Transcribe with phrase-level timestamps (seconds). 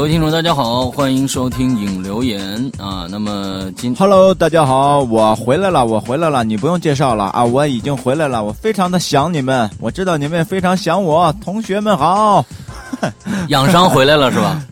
[0.00, 3.06] 各位听众，大家好，欢迎收听影留言啊。
[3.10, 12.42] 那么今，Hello，大家好，我回来了，我回来了，你不用介绍了啊，我已经回来了，我非常的想你们，我知道你们也非常想我，同学们好。
[13.48, 14.64] 养伤回来了是吧？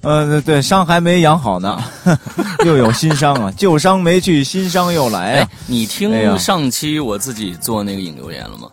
[0.00, 1.78] 呃，对，伤还没养好呢，
[2.64, 5.50] 又有新伤啊，旧伤没去，新伤又来啊。
[5.66, 8.68] 你听上期我自己做那个影留言了吗？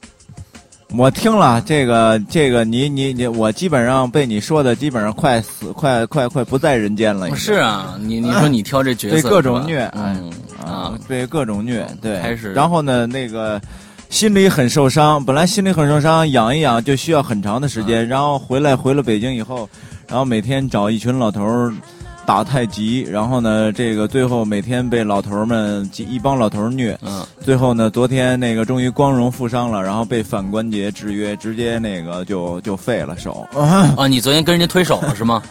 [0.95, 7.35] 我听了这个，这个你你你，我基本上被你说的基本上快死，快快快不在人间了。
[7.35, 10.31] 是啊，你你说你挑这角色，被各种虐，嗯
[10.63, 12.19] 啊，被各种虐，对。
[12.21, 12.53] 开始。
[12.53, 13.59] 然后呢，那个
[14.09, 18.07] 心里很受伤，本来心里很受伤，养一养就需要很长的时间。
[18.07, 19.67] 然后回来回了北京以后，
[20.07, 21.73] 然后每天找一群老头儿。
[22.25, 33.47] 打太极，然后呢，这个最后每天被老头们一帮老头虐，嗯，最后呢，昨天那个终于光荣负伤了，然后被反关节制约，直接那个就就废了手。
[33.97, 35.43] 啊，你昨天跟人家推手了是吗？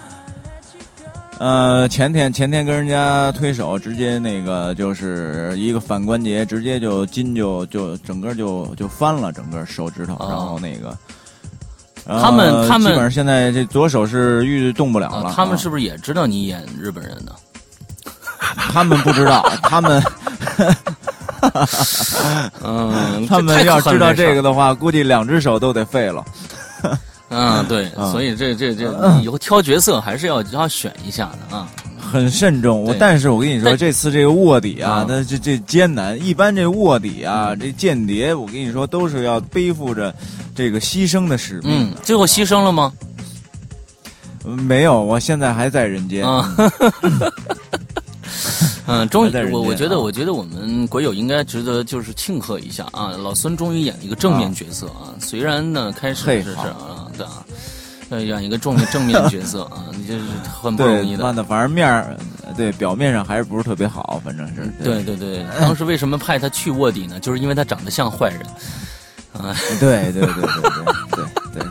[1.38, 10.96] 呃，前天前天跟人家推手，直接那个就是一个反关节，直接就筋就就整个就就翻了，整个手指头，然后那个。
[12.06, 15.32] 他们他们基本上现在这左手是玉动不了了。
[15.34, 17.32] 他们是不是也知道你演日本人呢？
[18.72, 20.02] 他们不知道， 他们，
[22.62, 26.24] 嗯， 他们要知道这个的话，估计两只手都得废了。
[27.30, 28.92] 嗯，对，所以这这这
[29.22, 31.66] 以后挑角色还是要要选一下的啊。
[32.12, 36.22] 很慎重，我但是我跟你说，这次这个卧底啊，那这这艰难。
[36.22, 40.14] 一般这卧底啊，这间谍，我跟你说都是要背负着
[40.54, 41.90] 这个牺牲的使命。
[41.90, 42.92] 嗯，最后牺牲了吗？
[44.44, 46.26] 没有，我现在还在人间。
[48.86, 53.12] 嗯，终于，我我觉得，我觉得我们鬼友应该值得就是庆贺一下啊！
[53.16, 57.42] 老孙终于演了一个正面角色啊，虽然呢开始是是啊，对啊。
[58.20, 61.32] 演一个正面正面的角色啊，你这是很不容易的。
[61.32, 62.16] 的，反正面儿
[62.56, 64.70] 对表面上还是不是特别好，反正是。
[64.82, 67.18] 对对对，当时为什么派他去卧底呢？
[67.20, 68.40] 就是因为他长得像坏人。
[69.32, 70.42] 啊， 对对对对
[71.10, 71.24] 对
[71.54, 71.64] 对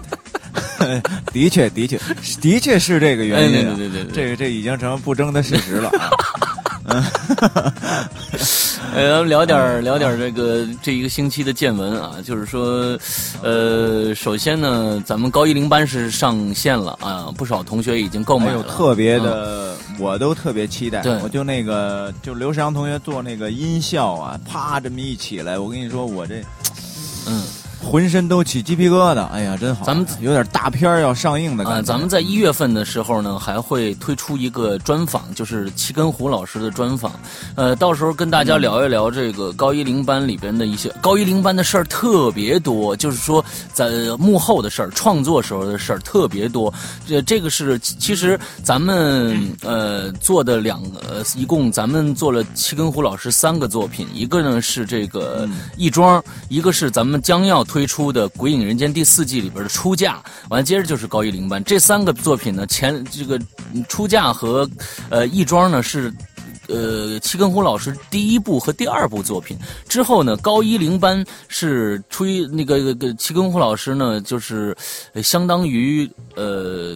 [0.79, 1.01] 对，
[1.31, 1.99] 的确的确
[2.41, 3.75] 的确是这个原因。
[3.75, 6.09] 对对对，这个这已经成不争的事实了啊。
[6.91, 7.03] 嗯，
[8.93, 12.97] 呃，咱们聊点聊点这个这一个星期的见闻啊，就是说，
[13.41, 21.01] 呃，首先呢，咱们高一零班是上线了啊，不少同学已经购买了，特别的，我都特别期待。
[21.23, 26.43] 我就那个，就刘世阳同学做那个音效啊，啪这么一起来，我跟你说，我这，
[27.27, 27.43] 嗯。
[27.83, 29.83] 浑身都起鸡皮疙瘩，哎呀，真好！
[29.83, 31.81] 咱们有点大片要上映的感觉。
[31.81, 37.11] 咱们在一月份的时候呢，还会推出一个专访，就是齐根胡老师的专访。
[37.55, 43.43] 呃，到时候跟大家聊一聊这个高一零班里边的一些高一零班的事儿特别多，就是说
[43.73, 46.71] 在幕后的事儿、创作时候的事儿特别多。
[47.07, 57.65] 这这个是其实咱们呃做的两呃，一共咱们做了齐根胡老师三个作品，一个呢是这个亦庄，一个是咱们将要。
[57.71, 63.39] 推出的《鬼影人间》第四季里边的出嫁，完了接着就是高一零班这三个作品呢，前这个
[63.87, 64.69] 出嫁和
[65.09, 66.13] 呃亦庄呢是
[66.67, 74.75] 呃七根胡老师第一部和第二部作品，之后呢高一零班是出于那个个七根胡老师呢就是
[75.23, 76.93] 相当于呃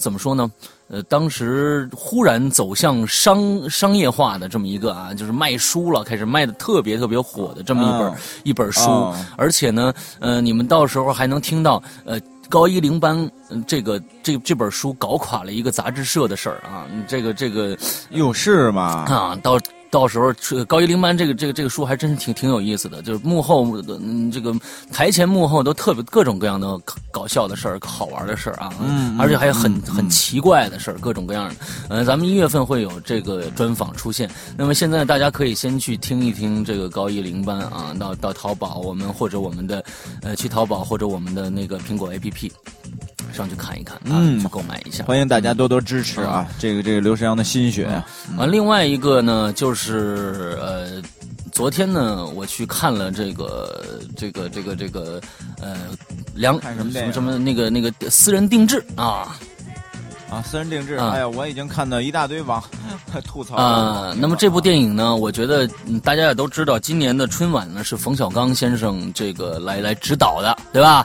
[0.00, 0.50] 怎么说呢？
[0.90, 8.12] 呃，当时忽然走向商商业化的这么一个啊，就是卖书了，开始卖的特别特别火的这么一本
[8.44, 13.30] 一本书，而且呢，呃，你们到时候还能听到呃高一零班
[13.66, 17.78] 这个这这本书搞垮了一个杂志社的事儿啊，这个这个
[18.10, 19.04] 哟是吗？
[19.08, 19.58] 啊，到。
[19.90, 20.32] 到时候
[20.66, 24.54] 高一零班这个这个这个书还真是挺挺有意思的，就是幕后嗯这个
[24.92, 26.78] 台前幕后都特别各种各样的
[27.10, 31.54] 搞笑的事儿、好玩的事儿啊，嗯，而且还有很很奇怪的事儿，各种各样的。
[31.88, 34.30] 呃，咱们一月份会有这个专访出现。
[34.56, 39.84] 那么现在大家可以先去听一听这个高一零班啊，到到淘宝我们或者我们的
[40.22, 42.50] 呃去淘宝或者我们的那个苹果 APP。
[43.32, 46.46] 上去看一看，嗯，去购买一下，欢迎大家多多支持啊！
[46.58, 48.06] 这个这个刘世阳的心血啊。
[48.36, 51.02] 完，另外一个呢，就是呃，
[51.52, 53.82] 昨天呢，我去看了这个
[54.16, 55.20] 这个这个这个
[55.60, 55.76] 呃，
[56.34, 59.36] 梁什么什么那个那个私人定制啊。
[60.30, 60.96] 啊，私人定制！
[60.96, 62.62] 哎呀，我已经看到一大堆网
[63.26, 64.14] 吐槽啊。
[64.16, 65.68] 那么这部电影呢，我觉得
[66.04, 71.04] 大家也都知道，今年的春晚呢是冯小刚先生这个来来指导的，对吧？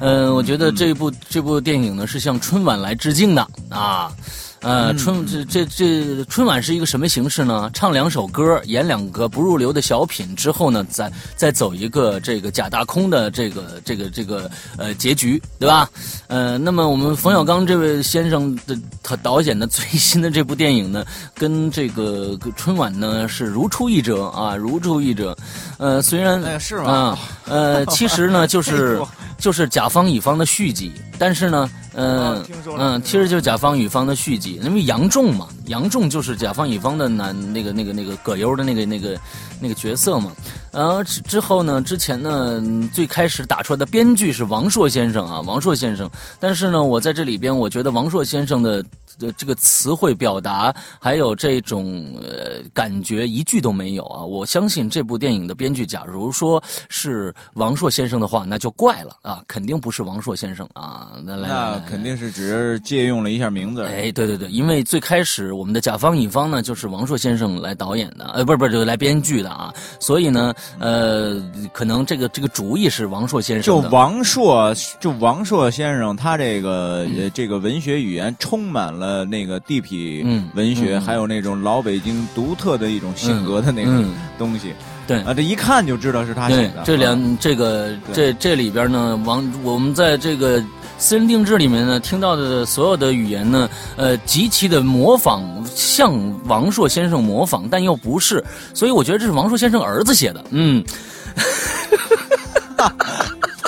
[0.00, 4.12] 嗯，我觉得这部这部电影呢是向春晚来致敬的啊。
[4.60, 7.70] 呃，春这这这春晚是一个什么形式呢？
[7.72, 15.88] 唱两首歌，演两个不入流的小品之后呢，再再走一个这个假大空的这个这个这个呃结局，对吧？
[16.26, 21.04] 呃，那么我们冯小刚这位先生的他导演的最新的这部电影呢，
[21.34, 25.36] 跟这个春晚呢是如出一辙啊，如出一辙。
[25.78, 29.00] 呃，虽然哎是吗啊，呃，其实呢就是
[29.38, 31.70] 就是甲方乙方的续集，但是呢。
[31.98, 32.44] 嗯
[32.76, 39.18] 嗯，其实就是甲方乙方的续集，因为杨仲嘛，杨仲就是甲方乙方的男那个那个那个葛优的那个那个
[39.58, 40.30] 那个角色嘛。
[40.72, 46.06] 呃之之后呢，之前呢嗯最开始打出来的编剧是王朔先生啊，王朔先生。
[46.38, 48.82] 但是呢，我在这里边，我觉得王朔先生的
[49.18, 54.22] 的这个词汇表达，还有这种呃感觉，一句都没有啊！
[54.22, 61.10] 我相信这部电影的编剧，假如说是王朔先生的话，那就怪了啊，肯定不是王朔先生啊。
[61.24, 63.82] 那来那肯定是只是借用了一下名字。
[63.82, 71.42] 哎，对对对，因为最开始我们的甲方乙方呢，就是王朔先生来导演的，呃，不是不是，就是来编剧的啊，所以呢，呃，
[71.72, 73.88] 可能这个这个主意是王朔先生就。
[73.90, 84.72] 王朔，就王朔先生，他这个、呃这个文学语言充满了那个地痞嗯文学，嗯还有那种老北京独特的一种性格的那个嗯东西。
[85.06, 90.62] 对啊，这一看就知道是他写的。，这啊两这个这这里边呢，王我们在这个
[90.98, 96.12] 私人定制里面呢听到的所有的语言呢，呃，极其的模仿，像
[96.46, 98.42] 王朔先生模仿，但又不是，
[98.74, 100.82] 所以我觉得这是王朔先生儿子写的，嗯。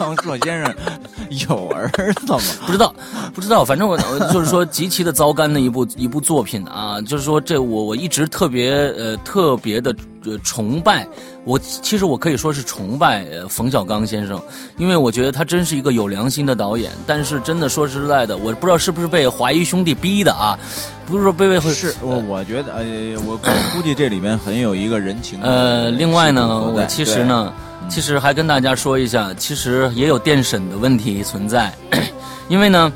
[0.00, 0.74] 王朔先生
[1.48, 2.38] 有儿子吗？
[2.66, 2.94] 不知道，
[3.34, 11.06] 不知道，反正我我就是说极其的糟干的一部一部作品啊，就是说这我我一直特别呃特别的呃崇拜，
[11.44, 14.40] 我其实我可以说是崇拜呃冯小刚先生，
[14.76, 20.58] 因为我觉得他真是一个有良心的导演，但是真的说实在的，我不知道是不是被华谊兄弟逼的啊，
[21.06, 22.84] 不是说被被是我我觉得，呃，
[23.26, 27.52] 我我估计这里面很有一个人情呃，另外呢，我其实，呢，
[27.88, 31.72] 其实还跟大家说一下，其实也有电审的问题存在，
[32.48, 32.92] 因为呢，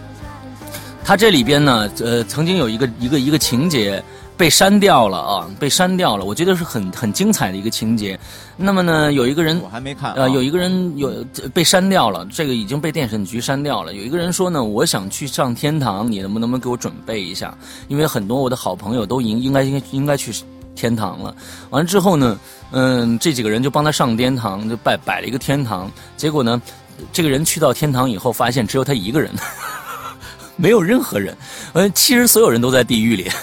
[1.05, 4.03] 它这里边呢，呃，曾经有一个一个一个情节
[4.37, 8.19] 被删掉了啊，被删掉了，我觉得是很很精彩的一个情节。
[8.57, 13.95] 那么呢，有一个人我还没看啊，呃，有一个人有被删掉了，这个已经被电审局删掉了。
[13.95, 17.57] 有一个人说呢，我想去上天堂，你能不能不能给我准备一下？
[17.89, 20.33] 因为很多我的好朋友都应应该应该应该去
[20.75, 21.35] 天堂了。
[21.71, 22.39] 完了之后呢，
[22.71, 25.91] 嗯，这几个人就帮他上天堂，就摆摆了一个天堂。
[26.17, 26.61] 结果呢，
[27.13, 29.31] 这个人去到天堂以后，发现只有他一个人，
[30.57, 31.37] 没有任何人。
[31.73, 33.31] 嗯，其实所有人都在地狱里。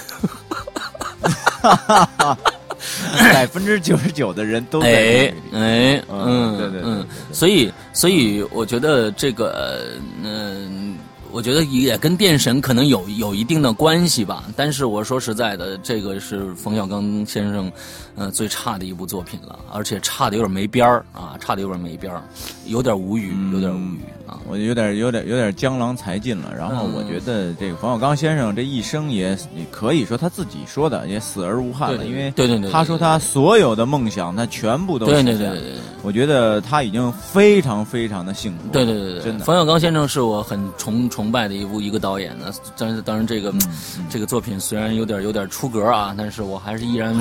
[3.34, 5.34] 百分之九十九的人都哎里。
[5.54, 10.89] 哎，嗯嗯，对对对嗯对，所以所以我觉得这个，嗯、
[11.32, 14.44] 我觉得也跟电神可能有有一定的关系吧。
[14.56, 17.72] 但是我说实在的，这个是冯小刚先生，
[18.20, 22.22] 呃，最差的一部作品了，而且差的有点没边儿啊，差的有点没边儿，
[22.66, 24.38] 有点无语，有点无语啊。
[24.46, 26.54] 我有点有点有点江郎才尽了。
[26.54, 35.80] 然后嗯我觉得这个冯小刚先生这一生也也可以说他自己说的也死而无憾了，对对因为对对对对他说他所有的梦想他全部都对实现了对对对对。
[36.04, 38.74] 我觉得他已经非常非常的幸福了。
[38.74, 39.46] 对对对对，真的。
[39.46, 42.52] 冯小刚先生是我很崇崇拜的一部一个导演呢。
[42.78, 43.62] 但是，当然这个、嗯
[44.10, 47.16] 这个作品虽然有点有点出格啊，但是我还是依然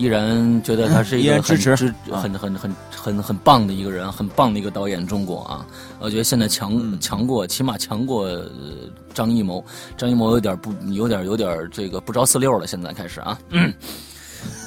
[0.00, 1.76] 依然觉得他是一个支持
[2.10, 5.06] 很很很很很棒的一个人，很棒的一个导演。
[5.06, 5.66] 中国啊，
[5.98, 8.46] 我觉得现在强、嗯强过，起码强过、呃
[9.12, 9.62] 张艺谋。
[9.98, 13.38] 张艺谋有点不有点有点这个不着四六了，现在开始啊。
[13.50, 13.70] 嗯，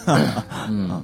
[0.69, 1.01] 嗯，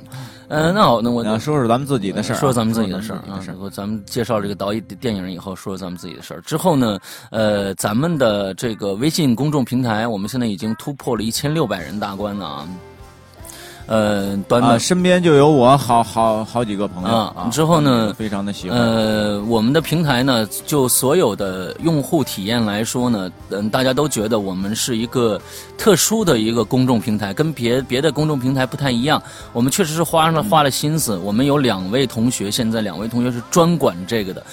[0.47, 3.41] 呃，那好，那我说说咱们自己的事儿啊，说说咱们自己的事儿啊。
[3.59, 6.41] 我咱们介绍这个导演电影以后，说说咱们自己的事儿。
[6.41, 6.99] 之后呢，
[7.31, 12.67] 呃，咱们的这个微信公众平台，我们现在已经突破了一千六百人大关了啊。
[13.89, 18.77] 呃，短啊，短身边就有我好好好几个朋友之后呢非常的喜欢。
[18.79, 25.41] 呃，我们的平台呢，就所有的用户体验来说呢，嗯，大家都觉得我们是一个
[25.75, 29.19] 特殊的一个公众平台，跟别别的公众平台不太一样。
[29.53, 34.43] 我们确实是花了花了心思，我们有两位同学，现在两位同学是专管这个的。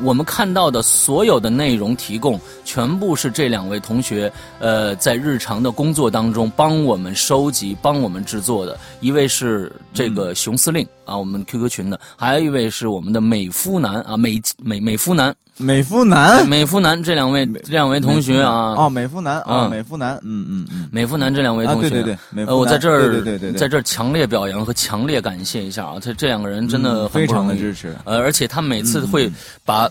[0.00, 8.78] 我们看到的所有的内容提供，全部是这两位同学，呃，在日常的工作当中帮我们收集、帮我们制作的。
[9.00, 27.94] 一位是这个熊司令、啊，我们 QQ 群的，还有一位是我们的美夫男啊，美美美夫男，美夫男美夫男这两位这两位同学啊，哦，美夫男啊，嗯美夫男，嗯嗯嗯，美夫男这两位同学，啊对对对我在这儿，对对对在这儿强烈表扬和强烈感谢一下啊，这这两个人真的嗯非常的支持。
[28.04, 29.30] 呃，而且他每次会
[29.64, 29.88] 把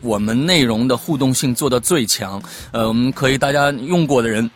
[0.00, 2.42] 我们内容的互动性做到最强，
[2.72, 4.50] 呃，我们可以大家用过的人。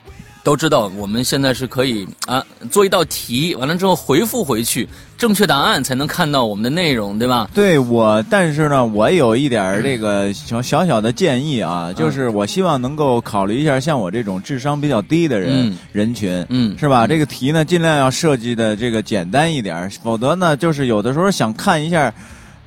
[0.49, 4.89] 都知道，我们现在是可以啊做一道题，完了之后回复回去
[5.19, 7.51] 正确答案，才能看到我们的内容，对吧？
[7.53, 17.07] 对我，但是呢，我有一点这个小小小的建议啊，就是我希望能够考虑一下像我这种智商比较低的人、嗯人群，嗯是吧？
[17.07, 22.11] 这个题呢，尽量要设计的这个简单一点，否则呢，就是有的时候想看一下。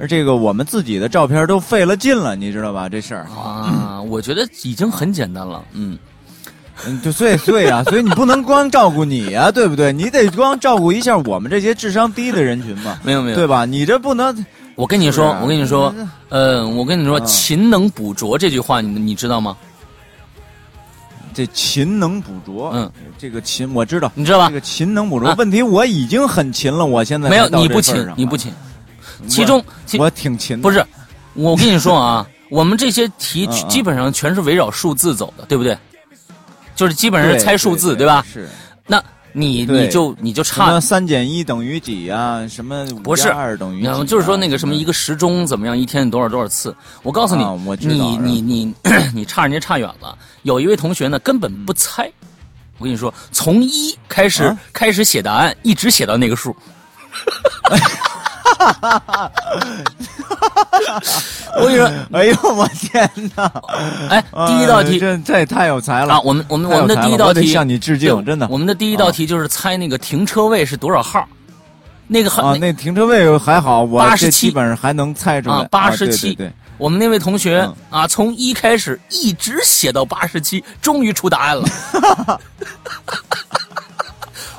[0.10, 2.90] 这个我们自己的照片都费了劲了，你知道吧？
[2.90, 5.98] 这事儿，啊，我觉得已经很简单了，嗯。
[6.88, 9.92] 嗯，就所以所以啊，所以你不能光照顾你啊，对不对？
[9.94, 13.66] 你得光照顾一下我们这些智商低的人群嘛，没有没有，对吧？
[13.66, 14.46] 你这不能，
[14.76, 15.94] 我跟你说，啊我跟你说，
[16.30, 19.56] 呃，我跟你说，嗯勤能补拙这句话，你你知道吗？
[21.34, 24.54] 这勤能补拙，嗯，这个勤我知道，你知道吧这？
[24.56, 28.52] 个勤能补拙，啊问题我已经很勤了，我现在没有，你不勤你不勤。
[29.28, 29.64] 其中，
[30.00, 30.84] 我挺勤的，不是，
[31.34, 35.78] 我跟你说啊， 我们这些题基本上全是围绕数字走的，对不对？
[36.82, 38.26] 就是基本上是猜数字，对吧？
[38.34, 38.50] 是
[38.88, 39.00] 那
[39.34, 42.44] 你你就你就差，三减一等于几啊？
[42.48, 44.04] 什么五不是加二等于啊？
[44.04, 46.76] 就是说那个什么一个时钟怎么样，一天多少多少次？
[47.04, 47.44] 我告诉你
[47.86, 48.74] 你你你
[49.14, 50.18] 你差人家差远了。
[50.42, 52.12] 有一位同学呢，根本不猜。
[52.80, 56.56] 我跟你说，从一开始、啊开始写答案，一直写到那个数。
[61.58, 63.52] 我跟你说，哎呦我天哪！
[64.10, 68.48] 哎，第一道题哎这这也太有才了啊，我们我们我们的第一道题向你致敬，真的。
[68.50, 71.28] 我们的第一道题就是猜那个停车位是多少号，
[72.08, 75.64] 那个号、啊，那停车位还好，我87这基本上还能猜出来。
[75.66, 81.68] 八十七对我们那位同学、嗯啊，从一开始一直写到八十七，终于出答案了。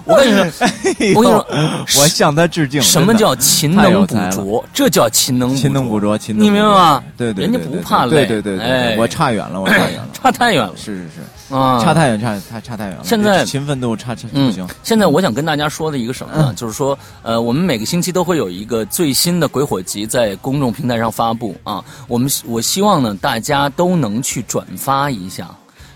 [0.04, 0.66] 我跟你说，
[1.14, 1.34] 我跟你
[1.86, 2.82] 说我向他致敬。
[2.82, 4.64] 什么叫勤能补拙？
[4.72, 6.16] 这叫勤能勤能补拙？
[6.18, 7.02] 勤能你明白吗？
[7.16, 8.26] 对对，人家不怕累。
[8.26, 10.08] 对对对我差远了，我差远了。
[10.14, 11.08] 差太远了是是
[11.48, 11.82] 是，啊！
[11.82, 13.02] 差太远，差差差太远了。
[13.04, 16.46] 现在勤奋度差差不嗯行。，现在我想跟大家说的一个什么呢？
[16.50, 21.82] 嗯就是说，呃，我们每个星期都会有一个最新的鬼火集在公众平台上发布啊。
[22.06, 25.48] 我们我希望呢，大家都能去转发一下。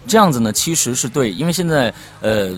[0.06, 2.50] 这样子呢，其实是对，因为现在呃，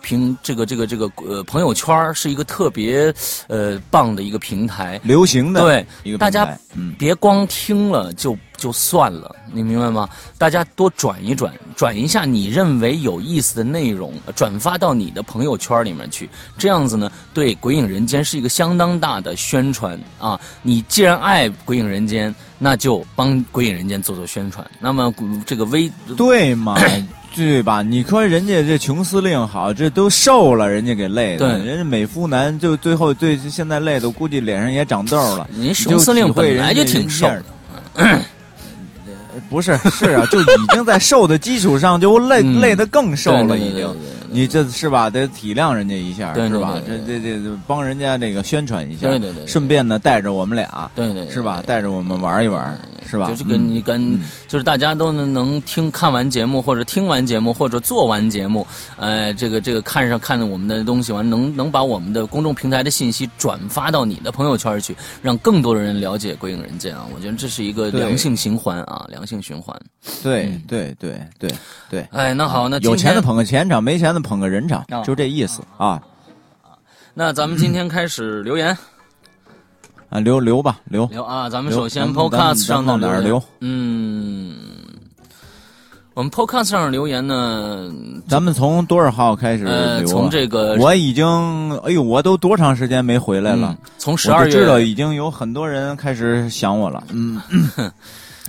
[0.00, 3.14] 平这个这个这个呃朋友圈儿是一个特别
[3.48, 6.94] 呃棒的一个平台，流行的对大家嗯。
[6.98, 10.08] 别光听了就就算了，你明白吗？
[10.38, 16.28] 大家多转一转，转一下你认为有意思的内容，呃转发到你的朋友圈里面去。
[16.58, 20.38] 这样子呢，对《鬼影人间》是一个相当大的宣传啊！
[20.62, 24.66] 你既然爱《鬼影人间》，那就帮《鬼影人间》做做宣传。
[24.80, 26.76] 那么嗯这个微对嘛？
[27.36, 27.82] 对吧？
[27.82, 31.46] 你说人家这穷司令好，这都瘦了，人家给累的。
[31.58, 35.46] 对人家美肤男就最后对现在累的，估计脸上也长痘了。
[35.52, 37.44] 您你熊司令本来就挺瘦的，
[39.48, 43.88] 不是是啊，就已经在瘦的基础上就累、嗯累得更瘦了，已经。
[44.36, 45.08] 你这是吧？
[45.08, 46.78] 得体谅人家一下，对对是吧？
[46.86, 51.62] 这这这帮人家这个宣传一下，对对对对顺便呢带着我们俩，对对对是吧？
[51.66, 52.78] 带着我们玩一玩，
[53.08, 53.28] 是吧？
[53.28, 58.66] 就是跟你跟、就是大家都能能听看完节目，或者听完节目，或者做完节目，
[58.98, 67.06] 呃，这个这个看上看我们的东西完，能能把我们的公众平台的信息转发到你的朋友圈去，让更多的人了解《鬼影人间》啊！
[67.14, 69.74] 我觉得这是一个良性循环啊，良性循环。
[70.22, 71.50] 对对对对
[71.88, 72.06] 对。
[72.12, 76.02] 哎，那好，那有钱的捧个钱场，没钱的捧个人场，啊就这意思啊
[77.14, 78.76] 那咱们今天开始留言
[80.10, 80.20] 啊！
[80.20, 81.06] 留留吧，留。
[81.06, 83.42] 留啊，咱们首先 Podcast 上哪儿言留？
[83.60, 84.54] 嗯，
[86.14, 87.90] 我们 Podcast 上的留言呢，
[88.28, 89.78] 咱们从多少号开始留啊？
[89.78, 91.26] 呃，从这个我已经，
[91.80, 93.78] 哎呦，我都多长时间没回来了嗯？
[93.98, 97.02] 从十二我就知道已经有很多人开始想我了。
[97.12, 97.40] 嗯，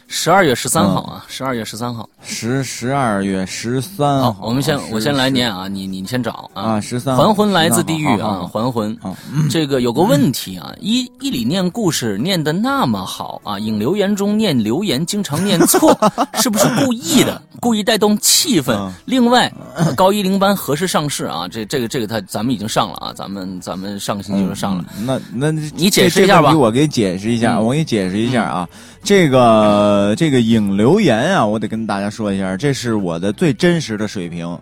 [0.09, 2.07] 十二月十三号啊，十二月十三号。
[2.23, 6.63] 十十二月十三好，号，我们先我先来念啊，你你先找啊。
[6.63, 8.97] 啊，十三还魂来自地狱啊，还魂。
[9.51, 15.97] 这个有个问题啊，一一里念故事念的那么好啊，引留言中念留言经常念错，
[16.39, 17.41] 是不是故意的？
[17.59, 18.93] 故意带动气氛嗯？
[19.05, 19.51] 另外，
[19.95, 21.47] 高一零班何时上市啊？
[21.49, 24.85] 这这个这个他咱们已经上了啊，咱们咱们上个星期就上了。
[24.97, 28.67] 嗯那那你解释一下吧我给解释一下，嗯我给你解释一下啊。
[29.03, 34.57] 这个这个影留言啊，我得跟大家说一下，这是我的最真实的水平。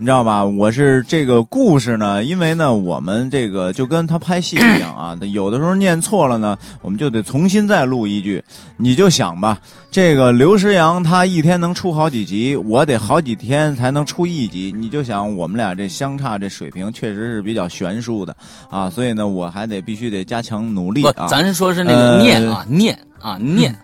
[0.00, 0.44] 你知道吧？
[0.44, 8.40] 我是这个故事呢，因为呢，我们这个就跟他拍戏一样啊，有的时候念错了呢，我们就得重新再录一句。
[8.76, 9.58] 你就想吧，
[9.90, 14.72] 这个刘诗阳他一天能出好几集，我得好几天才能出一集。
[14.76, 18.36] 你就想我们俩这相差这水平确实是比较悬殊的
[18.70, 21.26] 啊，所以呢，我还得必须得加强努力，啊。
[21.26, 23.76] 咱说是那个呃念啊，念啊，念。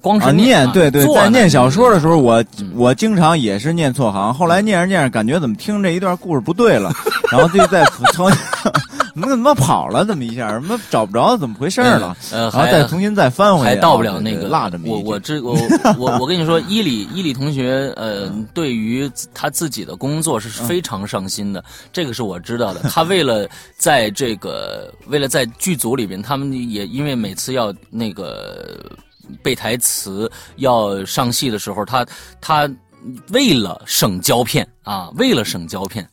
[0.00, 6.90] 光是啊，念啊对对，做在念小说的时候，我嗯我经常也是念错行，后来念着念着，感觉怎么听这一段故事不对了，
[7.30, 8.30] 然后就再重，
[9.12, 12.16] 怎么怎么跑了，怎么一下，怎么找不着，怎么回事儿了？
[12.32, 15.54] 呃，然后再重新再翻回去，还到不了啊那个落这么一我我知 我
[15.98, 22.80] 我我跟你说，伊里伊里同学，呃，对于他自己的工作是非常上心的，这个是我知道的。
[22.88, 28.78] 他为了在这个为了在剧组里边，他们也因为每次要那个
[29.42, 32.06] 背台词要上戏的时候，他
[32.40, 32.70] 他。
[33.30, 36.06] 为了省胶片啊，为了省胶片，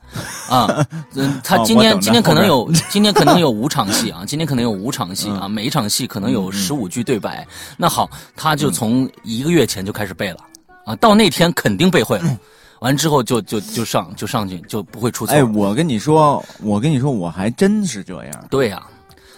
[0.50, 7.46] 啊， 嗯，他今天、今天可能有 今天可能有五场戏啊，今天可能有五场戏啊，每一场戏可能有十五句对白。
[7.76, 10.38] 那好，他就从一个月前就开始背了
[10.86, 12.38] 啊，到那天肯定背会了。
[12.80, 15.36] 完之后就就就上就上去就不会出错。
[15.36, 18.82] 哎，我跟你说，我跟你说，我还真是这样，对呀、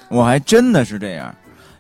[0.10, 1.36] 我还真的是这样。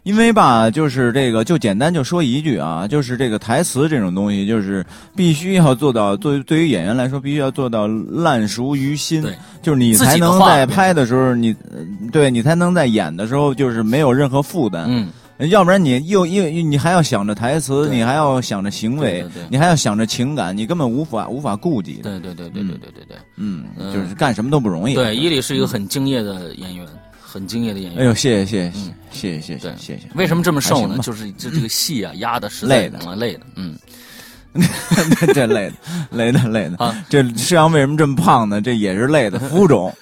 [0.09, 4.83] 因为吧，就是这个，就简单就说一句啊，就是这个台词这种东西，就是
[5.15, 9.21] 必须要做到，作为对于演员来说，必须要做到烂熟于心。
[9.21, 11.77] 对，就是你才能在拍的时候，你呃
[12.11, 14.87] 对你才能在演的时候，就是没有任何负担。
[14.87, 21.99] 嗯，要不然你又因为你还要想着台词，你还要想着行为对对对，你还要想着情感，你根本无法无法顾及。
[22.01, 24.95] 对对对对对对对对嗯，嗯就是干什么都不容易。
[24.95, 26.83] 对，伊里是一个很敬业的演员，
[27.31, 28.01] 很敬业的演员。
[28.01, 30.07] 哎呦，谢谢谢谢嗯谢谢谢谢对谢谢。
[30.15, 30.97] 为什么这么瘦呢？
[31.03, 33.77] 就是这这个戏啊，压的实在累的啊累的，嗯，
[35.33, 35.73] 这 累的，
[36.11, 36.77] 累的，累的。
[36.83, 38.59] 啊这世阳为什么这么胖呢？
[38.59, 39.93] 这也是累的，浮肿，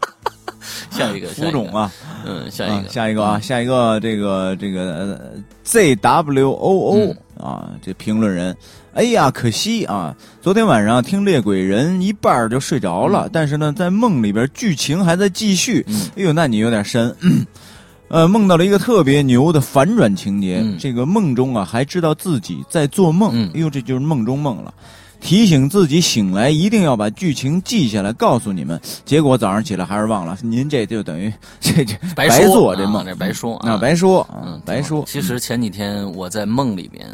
[0.90, 1.90] 下一个，浮肿，啊。
[2.26, 5.20] 嗯，下一啊个，下一个啊，下一个，这个这个呃
[5.62, 7.16] Z W O O 嗯
[7.46, 8.54] 啊，这评论人，
[8.98, 10.12] 哎呀，可惜啊，
[10.42, 15.84] 昨天晚上听猎鬼人一半就睡着了，但是呢，在梦里边剧情还在继续。
[15.86, 17.14] 嗯哎呦，那你有点深。
[18.10, 24.74] 呃，梦到了一个特别牛的反转情节，嗯这个梦中啊还知道自己在做梦，嗯哎呦，这就是梦中梦了。
[25.20, 28.80] 提醒自己醒来一定要把剧情记下来，告诉你们。
[29.04, 30.36] 结果早上起来还是忘了。
[30.42, 35.04] 您这就等于 这这白做这梦，这白说啊，啊白说啊嗯，，白说。
[35.06, 37.06] 其实前几天我在梦里边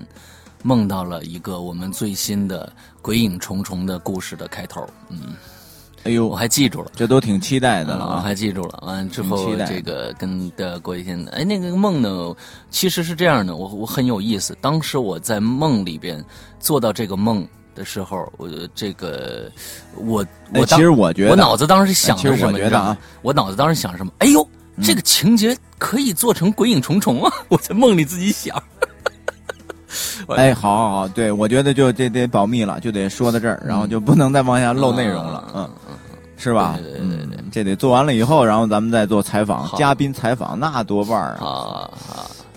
[0.64, 2.72] 梦到了一个我们最新的
[3.02, 5.34] 鬼影重重的故事的开头，嗯，
[6.04, 6.90] 哎呦，我还记住了。
[6.96, 8.16] 这都挺期待的了啊！
[8.16, 8.82] 我还记住了。
[8.86, 12.34] 完之后这个跟的过一天，哎，那个梦呢，
[12.70, 14.56] 其实是这样的，我我很有意思。
[14.62, 16.24] 当时我在梦里边
[16.58, 19.52] 做到这个梦的时候，我这个
[19.98, 20.22] 我
[20.52, 22.52] 哎我当其实我觉得，我脑子当时想的其实的什么？
[22.52, 24.10] 我觉得啊，我脑子当时想什么？
[24.20, 24.48] 哎呦，
[24.82, 27.30] 这个情节可以做成鬼影重重啊！
[27.48, 28.62] 我在梦里自己想。
[30.36, 35.68] 哎，好好好，对我觉得就这得保密了，就得说到这儿，然后就不能再往下漏内容了，嗯，
[36.36, 36.78] 是吧？
[36.82, 37.36] 对对对对对。
[37.38, 41.90] 嗯，这得做完了以后，然后咱们再做采访，嘉宾采访，那多半儿啊！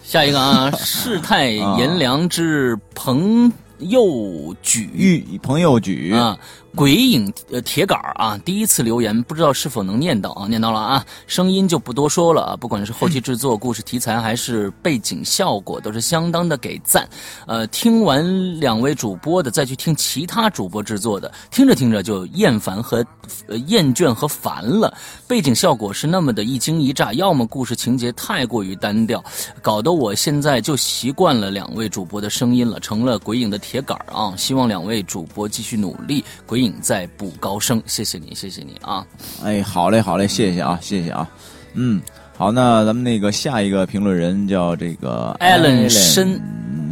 [0.03, 4.89] 下一个啊， 世态炎凉之朋友举。
[4.93, 6.13] 玉朋友举。
[6.13, 6.37] 啊，
[6.77, 10.45] 鬼影呃铁杆啊，第一次留言，不知道是否能念到啊？
[10.47, 17.09] 念到了啊，声音就不多说了啊，不管是后期制作、故事题材还是背景效果，都是相当的给赞。
[17.47, 23.03] 呃，听完两位主播的，再去听其他主播制作的，听着听着就厌烦和
[23.47, 24.95] 呃厌倦和烦了。
[25.27, 29.23] 背景效果是那么的一惊一乍，要么故事情节太过于单调，
[29.63, 34.31] 搞得我现在就习惯了两位主播的声音了，成了鬼影的铁杆啊！
[34.37, 37.81] 希望两位主播继续努力，鬼影再不高升。
[37.85, 39.05] 谢谢你，谢谢你啊！
[39.43, 41.27] 哎，好嘞，好嘞，谢谢啊，谢谢啊，
[41.73, 42.01] 嗯，
[42.37, 46.41] 好，那咱们那个下一个评论人叫这个 Allen 申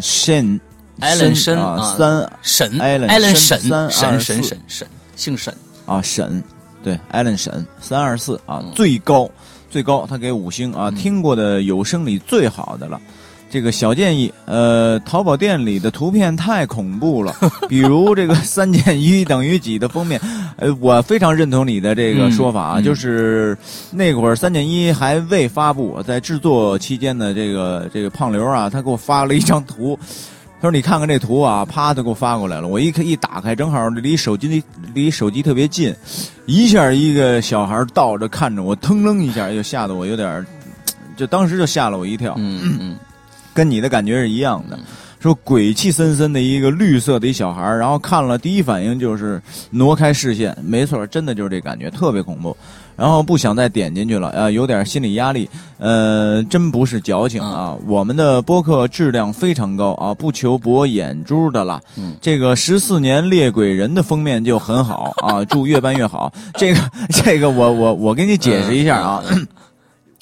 [0.01, 0.59] 申
[0.99, 5.53] Allen 申啊啊三沈艾伦沈沈沈沈沈沈，姓沈。
[5.85, 6.43] 啊沈，
[6.83, 9.29] 对，Allen 沈三二四啊嗯最高
[9.69, 12.99] 最高，他给五星啊，嗯听过的有声里最好的了。
[13.55, 17.33] 这个小建议，呃，淘宝店里的图片太恐怖了，
[17.69, 20.19] 比如这个三减一等于几的封面，
[20.57, 22.81] 呃，我非常认同你的这个说法啊，嗯。
[22.81, 23.57] 嗯就是
[23.91, 29.97] 那会儿三减一还未发布，在制作期间的这个这个胖刘啊，他给我发了一张图，
[30.59, 34.63] 他说你看看这图啊，啪，他给我发过来了，我一看一打开，正好离手机离
[34.93, 35.95] 离手机特别近，
[36.45, 40.45] 一下一个小孩倒着看着我，腾楞一下就吓得我有点儿，
[41.15, 42.33] 就当时就吓了我一跳。
[42.37, 42.97] 嗯嗯
[43.55, 44.83] 跟你的感觉是一样的嗯。
[45.17, 49.41] 说鬼气森森的一个绿色的一小孩儿，然后看了第一反应就是
[49.71, 52.55] 挪开视线，没错，真的就是这感觉，特别恐怖。
[52.95, 55.49] 然后不想再点进去了，呃，有点心理压力。
[55.79, 61.81] 呃，真不是矫情啊，我们的播客质量非常高啊，不求博眼珠的啦。
[61.97, 66.31] 嗯这个十四年猎鬼人的封面就很好啊， 祝越办越好。
[66.53, 69.23] 这个这个我我我给你解释一下啊。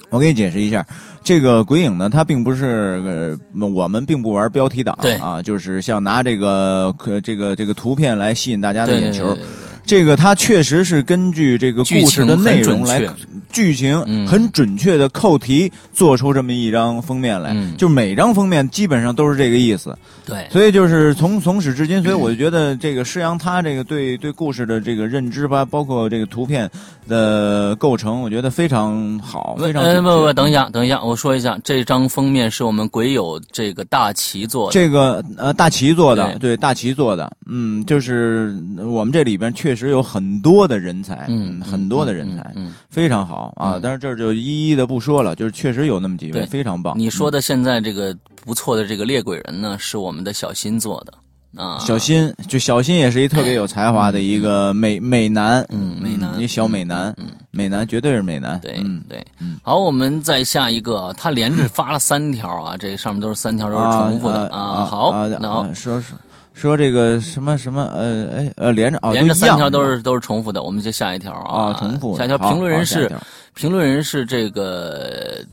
[0.10, 0.86] 我给你解释一下，
[1.24, 9.34] 这个鬼影呢，它并不是呃，我们并不玩标题党对啊，就是像拿这个可这个这个图片来吸引大家的眼球。
[9.34, 9.48] 对对对
[9.86, 13.06] 这个他确实是根据这个故事的内容来
[13.52, 14.94] 剧情很准确。
[14.94, 17.52] 的扣题，做出这么一张封面来。
[17.54, 17.76] 嗯。
[17.78, 26.70] 就每张封面基本上都是这个意思，对，所以就是从从始至今，所以我就觉得这个施阳他这个对对故事的这个认知吧，包括这个图片
[27.08, 34.74] 的构成，我觉得非常好，非常呃，不不，等一下，等一下，我说一下，这张封面是我们鬼友这个大齐做的。
[34.74, 43.80] 这个呃，大齐做的，对对，大齐做的，嗯，就是我们这里边确实有很多的人才，嗯，很多的人才，嗯，嗯非常好啊嗯。
[43.82, 46.98] 但是这儿就一一的不说了，就是确实有那么几位对非常棒。
[46.98, 51.14] 你说的现在这个不错的这个猎鬼人呢，是我们的小新做的。
[51.56, 51.78] 啊。
[51.80, 56.40] 小新，就小新也是一特别有才华的一个美美男，嗯美男。
[56.40, 59.04] 一小美男，嗯，美男绝对是美男，对嗯。
[59.08, 59.24] 对。
[59.40, 64.48] 嗯，好，我们再下一个啊，他连着发了三条啊，这上面都是三条都是重复的。
[64.50, 65.60] 啊好，啊那好。
[65.60, 66.18] 啊说说
[66.54, 72.18] 说这个什么什么呃哎呃连着啊连着三条都是都是重复的，我们就下一条啊，啊重复。
[72.18, 73.12] 下一条评论人是
[73.54, 75.44] 评论人是这个。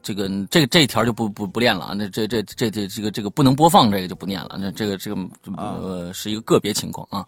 [0.00, 4.56] 这个这个这一条就不不不念了啊，那这这这这这个这个不能播放，这个就不念了。
[4.58, 5.20] 那这个这个
[5.54, 7.26] 啊呃是一个个别情况啊。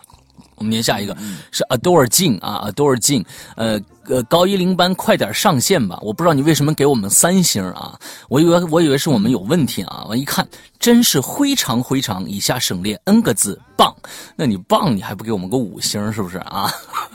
[0.57, 3.25] 我们念下一个嗯是 Adore 静啊，Adore 静，
[3.57, 5.99] 呃呃高一零班快点上线吧！
[6.03, 7.99] 我不知道你为什么给我们三星啊，
[8.29, 10.47] 我以为我以为是我们有问题啊，我一看
[10.79, 13.95] 真是非常非常，以下省略 n 个字棒，
[14.37, 16.71] 那你棒你还不给我们个五星是不是啊？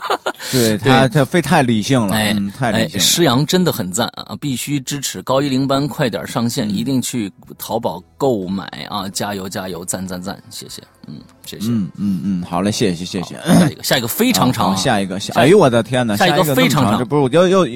[0.52, 3.00] 对他他非太理性了，哎嗯，太哎理，性了。
[3.04, 4.36] 施阳真的很赞啊！
[4.40, 9.08] 必须支持高一零班快点上嗯线，一定去淘宝购买啊！
[9.08, 11.68] 加油加油，赞赞赞，谢谢，嗯，谢谢。
[11.68, 13.34] 嗯嗯嗯，好嘞，谢谢谢谢。
[13.36, 17.66] 下一个，下一个非常长、下一个下，哎呦我的天哪，下一个非常长这不是我又又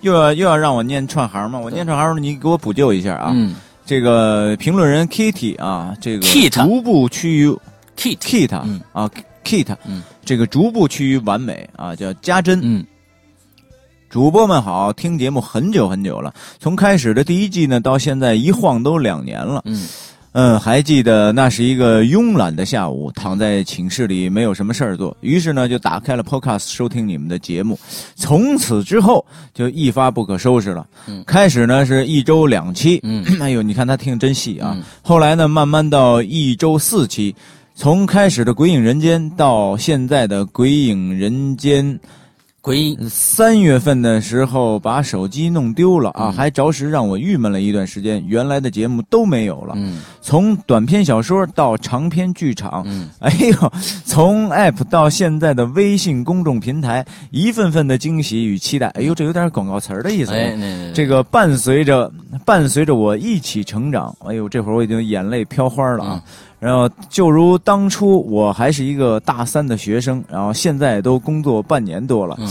[0.00, 1.58] 又要又要让我念串行吗？
[1.58, 3.30] 我念串行，你给我补救一下啊。
[3.34, 3.54] 嗯
[3.86, 7.50] 这个评论人 Kitty 啊，这个逐步趋于
[7.98, 9.10] ，Kit，Kit 嗯啊
[9.44, 12.60] Kit，嗯这个逐步趋于完美啊，叫家珍。
[12.62, 12.82] 嗯
[14.08, 19.60] 主播们好，听节目很久很久了，从开始的第一季呢，到现在一晃都两年了。
[19.64, 19.86] 嗯
[20.34, 27.78] 嗯，还记得那是一个慵懒的下午，躺在寝室里没有什么事儿做，于是呢就打开了 Podcast 收听你们的节目。
[28.16, 30.84] 从此之后就一发不可收拾了。
[31.06, 34.72] 嗯开始呢是一周两期，嗯 哎呦，你看他听真细啊。
[34.74, 37.32] 嗯后来呢慢慢到一周四期，
[37.76, 41.86] 从开始的《鬼影人间》到现在的《鬼影人间》。
[42.64, 48.24] 鬼影三月份的时候把手机弄丢了啊，嗯还着实让我郁闷了一段时间。
[48.26, 53.72] 原来的节目都没有了，嗯从短篇小说到长篇剧场，嗯 哎呦，
[54.06, 58.86] 从 App 到现在的微信公众平台，一份份的惊喜与期待。
[58.94, 60.32] 哎呦，这有点广告词儿的意思。
[60.94, 62.10] 这个伴随着
[62.46, 66.22] 伴随着我一起成长，哎呦，这会儿我已经眼泪飘花了啊！
[66.64, 72.48] 然后就如当初我还是一个大三的学生，然后现在都工作半年多了，嗯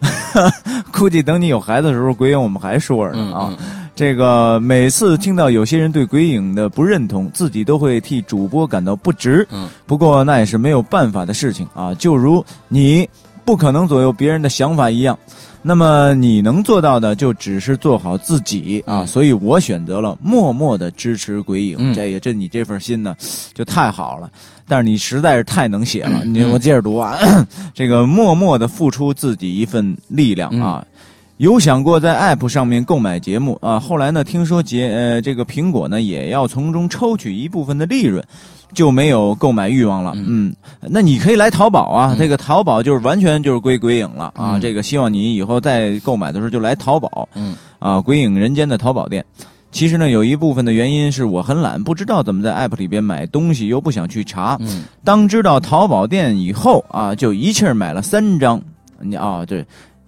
[0.92, 3.56] 估计等你有孩子的时候，鬼影我们还说着呢嗯啊。
[3.58, 9.44] 嗯这个每次听到有些人对鬼影的不认同，自己都会替主播感到不值。
[9.50, 13.08] 嗯不过那也是没有办法的事情啊，就如你
[13.48, 15.18] 不可能左右别人的想法一样。
[15.62, 21.76] 那么你能做到的就只是做好自己啊，嗯所以我选择了默默的支持鬼影。
[21.78, 23.16] 嗯这也这你这份心呢，
[23.54, 24.30] 就太好了。
[24.68, 27.16] 但是你实在是太能写了，你嗯我接着读啊，
[27.72, 30.84] 这个默默的付出自己一份力量啊。
[30.86, 30.97] 嗯
[31.38, 33.78] 有想过在 App 上面购买节目啊？
[33.78, 38.22] 后来呢，听说节呃这个苹果呢也要从中抽取一部分的利润，
[38.74, 40.14] 就没有购买欲望了。
[40.16, 44.54] 嗯，那你可以来淘宝啊，嗯这个淘宝就是完全就是归鬼影了啊。
[44.54, 49.24] 嗯这个希望你以后再购买的时候就来淘宝嗯啊，鬼影人间的淘宝店。
[49.70, 54.56] 其实呢，有一部分的原因是我很懒，不知道怎么在 App 里边买东西，又不想去查。
[54.60, 58.60] 嗯当知道淘宝店以后啊，就一气儿买了三张。
[59.00, 59.64] 你啊，对，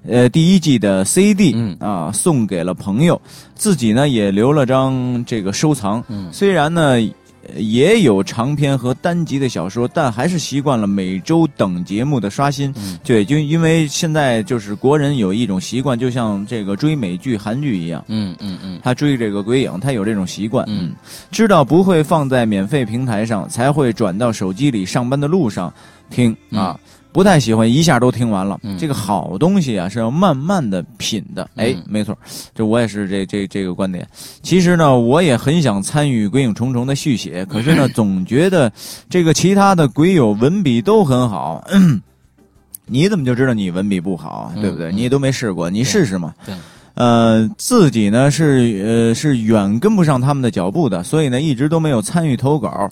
[0.09, 3.21] 呃，第一季的 CD 嗯啊，送给了朋友，
[3.55, 6.03] 自己呢也留了张这个收藏。
[6.09, 6.83] 嗯虽然呢。
[6.93, 7.11] 呃
[7.57, 12.73] 也有长篇和单集的小说，但还是习惯了每周等节目的刷新。
[12.77, 20.65] 嗯对，就因为现在就是国人有一种习惯，就像这个追美剧、韩剧一样，嗯嗯嗯他追这个鬼影，他有这种习惯。
[20.69, 20.93] 嗯，
[21.33, 25.73] 知道不会放在免费平台上，才会转到手机里上班的路上
[26.11, 26.79] 听啊。
[27.13, 31.49] 不太喜欢一下都听完了，嗯这个好东西啊是要慢慢的品的。
[31.57, 32.17] 哎，嗯没错，
[32.55, 34.07] 这我也是这这这个观点。
[34.43, 38.73] 其实呢，我也很想参与《鬼影重重》的续写， 可是呢，总觉得
[39.09, 41.67] 这个其他的鬼友文笔都很好。
[42.87, 44.91] 你怎么就知道你文笔不好，嗯对不对？
[44.91, 46.35] 嗯你也都没试过，你试试嘛。
[46.47, 46.55] 对。
[46.95, 52.91] 呃，自己呢是呃是远跟不上他们的脚步的，所以呢一直都没有参与投稿。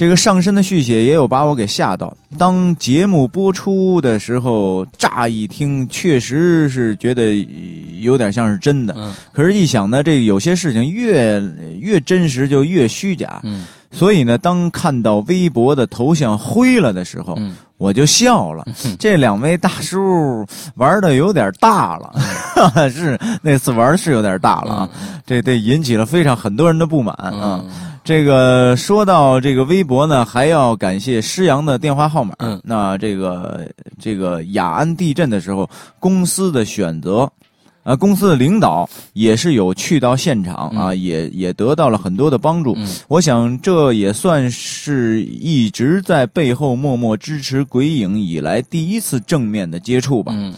[0.00, 2.16] 这个上身的续写也有把我给吓到。
[2.38, 7.34] 当节目播出的时候，乍一听确实是觉得
[8.00, 9.12] 有点像是真的，嗯。
[9.30, 11.38] 可是，一想呢，这有些事情越
[11.78, 13.40] 越真实就越虚假。
[13.42, 13.66] 嗯。
[13.92, 17.54] 所以呢，当看到微博的头像灰了的时候，嗯。
[17.76, 18.64] 我就笑了。
[18.98, 24.90] 这两位大叔玩的有点大了， 是那次玩是有点大了啊，
[25.26, 27.62] 这这引起了非常很多人的不满啊。
[28.00, 32.34] 嗯这个说到这个微博呢，还要感谢施阳的电话号码。
[32.38, 37.30] 嗯那这个这个雅安地震的时候，公司的选择。
[37.82, 42.74] 啊，公司的领导也是有去到现场啊，也也得到了很多的帮助。
[42.76, 50.30] 嗯我想这也算是一直在背后默默支持鬼影以来第一次正面的接触吧。
[50.36, 50.52] 嗯，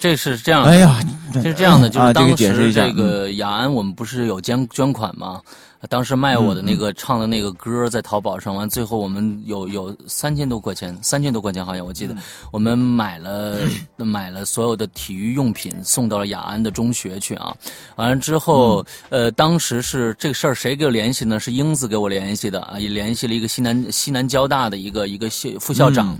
[0.00, 0.70] 这是这样的。
[0.70, 0.98] 哎呀，
[1.34, 5.42] 是这样的，就啊这个是当解释一下这个雅安，我们不是有捐捐款吗？
[5.88, 12.14] 当时卖我的那个唱的那个歌在淘宝上，完最后我们有有三千多块钱，三千多块钱好像我记得，
[12.50, 13.58] 我们买了
[13.96, 17.54] 买了所有的体育用品送到了雅安的中学去啊。
[17.96, 21.38] 完了之后，呃，当时是这个事儿谁给我联系呢？
[21.38, 26.16] 是英子给我联系的啊，也联系了一个西南西南交大的一个一个校副校长。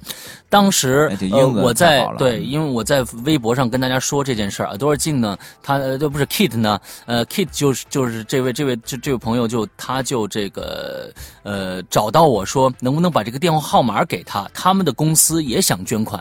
[0.50, 5.36] 当时呃我在对，因为我在微博上跟大家说这件事儿啊，多少静呢？
[5.62, 6.78] 他呃，这不是 Kit 呢？
[7.06, 11.12] 呃，Kit 就是就是这位这位这这位朋友就他就这个
[11.44, 16.20] 呃找到我说能不能把这个电话号码给他，他们的公司也想捐款。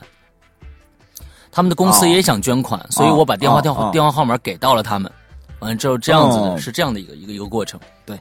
[1.51, 2.09] 他们的公司哦。
[2.09, 3.89] 也想捐款，所以我把电话哦电话、哦。
[3.91, 5.11] 电话号码给到了他们，
[5.61, 6.57] 完了之后这样子的、哦。
[6.59, 8.15] 是这样的一个一个一个过程，对，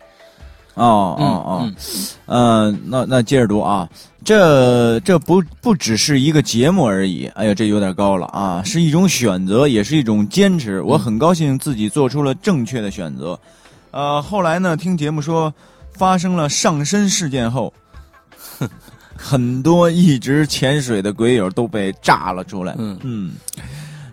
[0.74, 1.42] 哦嗯哦。
[1.44, 1.74] 哦嗯，
[2.24, 3.86] 呃，那那接着读啊，
[4.24, 10.80] 这这不不只是一个节目而已，哎呀，这有点高了啊，是一种选择，也是一种坚持。
[10.80, 13.38] 我很高兴自己做出了正确的选择。
[13.92, 15.52] 呃，后来呢，听节目说
[15.92, 17.72] 发生了上身事件后，
[19.16, 22.74] 很多一直潜水的鬼友都被炸了出来。
[22.78, 23.32] 嗯嗯，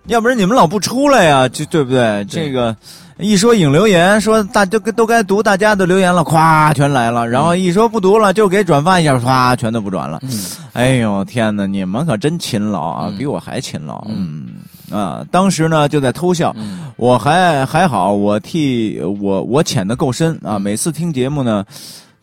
[0.08, 2.24] 要不然你们老不出来呀，就对不对？
[2.26, 2.76] 这个
[3.18, 7.28] 一说引留言，说大都都该读大家的留言了，咵全来了。
[7.28, 10.20] 然后一说不读了，就给转发一下，咵全都不转了。
[10.24, 10.30] 嗯
[10.74, 14.06] 哎呦天哪，你们可真勤劳啊，嗯比我还勤劳。
[14.08, 14.48] 嗯
[14.92, 20.60] 啊，当时呢就在偷笑，嗯我还还好，我替我我潜的够深啊。
[20.60, 21.66] 每次听节目呢，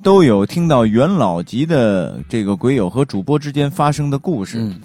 [0.02, 4.58] 都有听到元老级的这个鬼友和主播之间发生的故事。
[4.58, 4.80] 嗯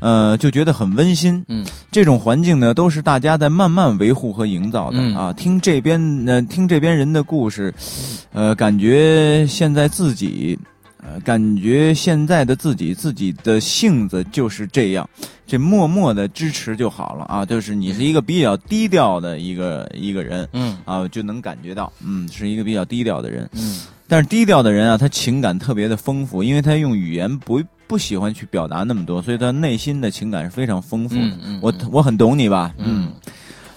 [0.00, 1.44] 呃，就觉得很温馨。
[1.48, 1.62] 嗯
[1.92, 5.30] 这种环境呢，都是大家在慢慢维护和营造的、嗯啊。
[5.34, 7.74] 听这边呢、听这边人的故事，
[8.32, 10.58] 呃，感觉现在自己，
[11.02, 15.08] 呃，感觉现在的自己，自己的性子就是这样，
[15.46, 17.44] 这默默的支持就好了啊。
[17.44, 23.48] 就是你是一个比较低调的一个一个人嗯啊，就能感觉到，嗯，是一个比较低调的人。
[23.54, 23.80] 嗯
[24.12, 31.22] 但是低调的人啊，他情感特别的丰富，因为他用语言不不喜欢去表达那么多，所以他内心的情感是非常丰富的。
[31.22, 32.74] 嗯嗯我我很懂你吧？
[32.78, 33.12] 嗯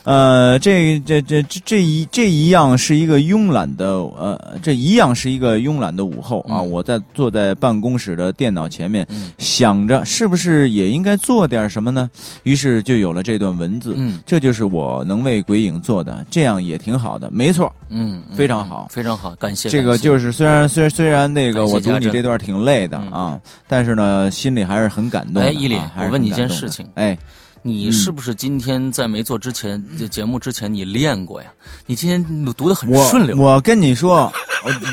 [0.04, 6.60] 呃，这这这这这一这一样是一个慵懒的呃，这一样是一个慵懒的午后啊！
[6.60, 12.10] 嗯我在坐在办公室的电脑前面，嗯想着是不是也应该做点什么呢？
[12.44, 13.94] 于是就有了这段文字。
[13.98, 17.72] 嗯这就是我能为鬼影做的，这样也挺好的，没错。
[17.90, 25.44] 嗯，嗯非常好非常好，感谢这个就是虽然虽然虽然那个我读你这段挺累的嗯啊，但是呢，心里还是很感动的。
[25.44, 27.18] 哎伊犁啊还是我问你一件事情哎，
[27.66, 31.50] 你是不是今天在没做之前这节目之前你练过呀？
[31.86, 32.22] 你今天
[32.58, 33.38] 读的很顺溜。
[33.38, 34.32] 我跟你说，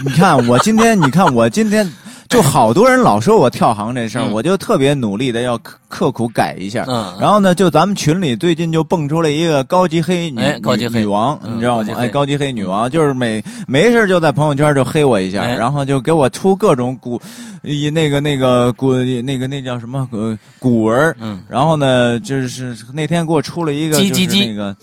[0.04, 1.92] 你看我今天，你看我今天，
[2.30, 4.32] 就好多人老说我跳行这事儿，嗯。
[4.32, 6.84] 我就特别努力的要刻刻苦改一下。
[6.86, 11.00] 嗯，然后呢，就咱们群里最近就蹦出了一个高级黑女、哎高级黑。
[11.00, 11.88] 女王，嗯你知道吗？
[11.96, 15.56] 哎，高级黑女王就是每没事就在朋友圈就黑我一下，哎。
[15.56, 17.20] 然后就给我出各种古，
[17.62, 20.08] 一那个那个古那个那叫什么？
[20.12, 21.16] 呃古文
[21.48, 24.76] 然后呢，就是那天给我出了一个，就是那个。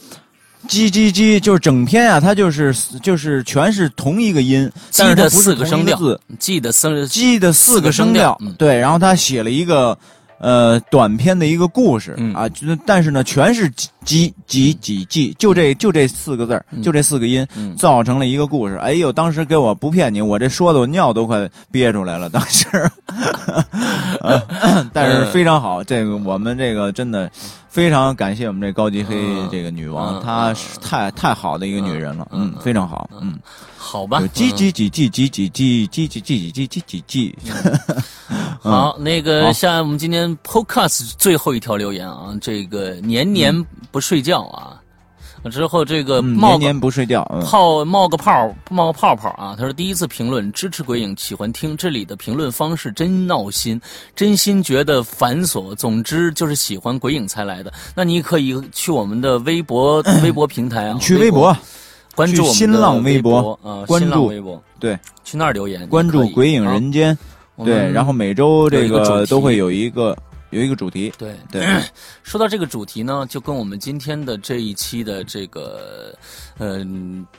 [0.67, 8.53] 叽叽叽，就是整篇啊，它就是就是全是同一个音，但是它不是四个声调同一字，，记的四记的四个声调嗯。
[8.57, 9.97] 对，然后他写了一个
[10.39, 12.33] 呃短篇的一个故事、嗯。
[12.33, 13.69] 啊，就但是呢，全是
[14.03, 17.75] 几几几几，就这就这四个字儿就这四个音，嗯。
[17.75, 18.75] 造成了一个故事。
[18.75, 22.67] 哎呦，当时给我不骗你，我这说的我尿都快憋出来了， 当时。
[24.21, 24.41] 呃
[24.93, 27.29] 但是非常好，这个我们这个真的
[27.69, 29.47] 非常感谢我们这高级黑嗯。
[29.51, 30.21] 这个女王，嗯。
[30.23, 32.51] 她是太太好的一个女人了，嗯。
[32.55, 33.37] 嗯，非常好，嗯。
[33.77, 34.27] 好吧就？
[34.27, 37.33] 叽叽叽叽叽叽叽叽叽叽叽叽叽
[38.59, 44.81] 好，那个好下我们今天 Podcast 最后一条留言啊，这个年年不睡觉啊。
[45.51, 49.55] 之后这个年年不睡觉，嗯泡冒个泡冒个泡泡啊！
[49.57, 53.79] 他说第一次评论支持鬼影，喜欢听这里的评论方式真闹心，
[54.13, 55.73] 真心觉得繁琐。
[55.73, 57.71] 总之就是喜欢鬼影才来的。
[57.95, 61.55] 那你可以去我们的微博微博平台啊，微去微博
[62.17, 64.61] 关注新浪微微博啊，关注微博。
[64.79, 64.97] 对。
[65.23, 67.15] 去那儿留言，关注鬼影啊人间，
[67.63, 70.17] 对，然后每周这个都会有一个
[70.49, 71.65] 有一个主题，对对，
[72.23, 76.15] 说到这个主题呢，就跟我们今天的这一期的这个，
[76.57, 76.79] 呃，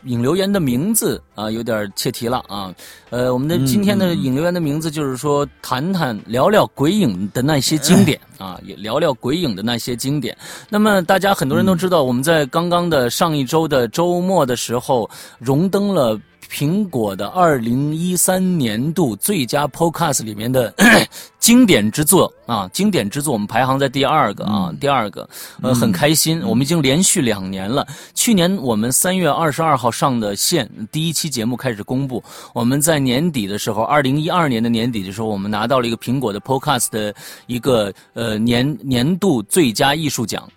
[0.04, 2.74] 引留言的名字啊，有点切题了啊。
[3.10, 10.36] 呃，我们的嗯今天的嗯嗯引流言的名字就是说，谈谈聊聊鬼影的那些经典啊，也聊聊鬼影的那些经典。
[10.68, 16.20] 那么大家很多人都知道，我们在刚刚的上一周的周末的时候，荣登了。
[16.50, 20.72] 苹果的二零一三年度最佳 Podcast 里面的
[21.38, 25.28] 经典之作啊，经典之作，我们排行在第二个啊，第二个，
[25.62, 27.86] 呃，很开心，我们已经连续两年了。
[28.14, 32.22] 去年我们三月二十二号上的线，第一期节目开始公布，
[32.52, 37.14] 我们在年底的时候，二零一二年的年底的时候，我们拿到了一个苹果的 Podcast 的
[37.46, 40.48] 一个呃年年度最佳艺术奖。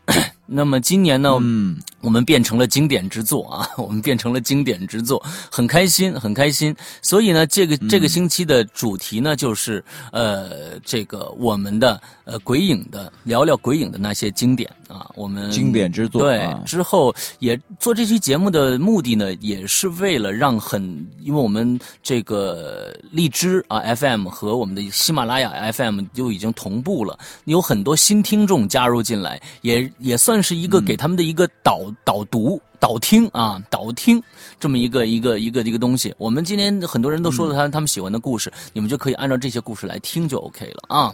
[0.53, 6.75] 那么今年呢，嗯，我们变成了经典之作啊， 我们变成了经典之作，很开心，很开心。
[7.01, 20.83] 所以呢，这个这个星期的主题呢，就是呃，这个我们的呃鬼影的聊聊鬼影的那些经典啊，我们经典之作对啊，之后也做这期节目的目的呢，也是为了让很，
[21.21, 32.61] 因为我们这个荔枝啊 FM 和我们的喜马拉雅 FM 就已经同步了，有很多新听众加入进来，也也算是一个给他们的一个导、导读。
[32.79, 34.19] 导听啊，导听
[34.59, 36.11] 这么一个一个一个一个东西。
[36.17, 41.13] 我们今天很多人都说了他、他们喜欢的故事，你们就可以按照这些故事来听就 OK 了啊。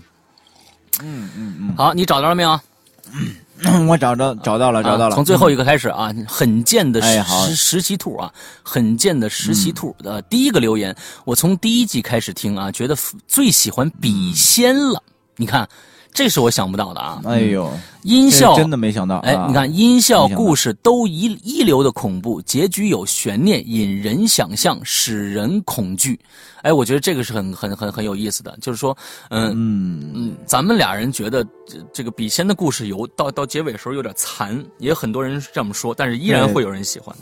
[1.01, 2.57] 嗯嗯嗯好，你找到了没有？
[3.11, 12.95] 嗯，我找着找到了找到了，啊从最后一个开始啊，很贱的实、哎好实实习兔啊，很贱的实习兔的、第一个留言，我从第一集开始听啊，觉得
[13.27, 15.03] 最喜欢笔仙了。
[15.35, 15.67] 你看，
[16.17, 17.21] 这是我想不到的啊。
[17.25, 26.19] 嗯哎呦，音效真的没想到，哎，啊你看音效、故事都一一流的恐怖，结局有悬念，引人想象，使人恐惧。
[26.63, 28.97] 哎，我觉得这个是很很很很有意思的，就是说，
[29.29, 37.15] 嗯嗯嗯，咱们俩人觉得这这个笔仙的故事有到到结尾的时候有点残，也有很多人是这么说，但是依然会有人喜欢。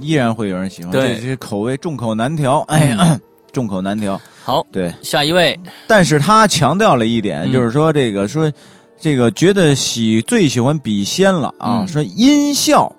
[0.00, 3.20] 依然会有人喜欢，对这这口味众口难调，哎呀，
[3.52, 4.18] 众口难调，
[4.50, 4.92] 好，对。
[5.00, 8.50] 下一位，但是他强调了一点，嗯就是说这个说
[8.98, 12.92] 这个觉得喜最喜欢笔仙了啊，嗯说音效。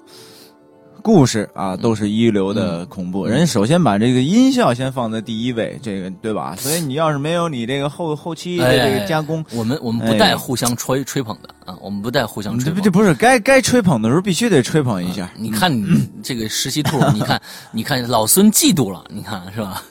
[1.03, 3.23] 故事啊，都是一流的恐怖。
[3.23, 6.55] 嗯人首先把这个音效先放在第一位，这个对吧？
[6.59, 12.91] 所以你要是没有你这个后后期的这个加工，我们我们不带互相吹吹捧的啊，我们不带互相吹捧这不这。
[12.91, 15.27] 不是该该吹捧的时候必须得吹捧一下。
[15.35, 19.81] 你看你这个实习兔， 你看你看老孙嫉妒了，你看是吧？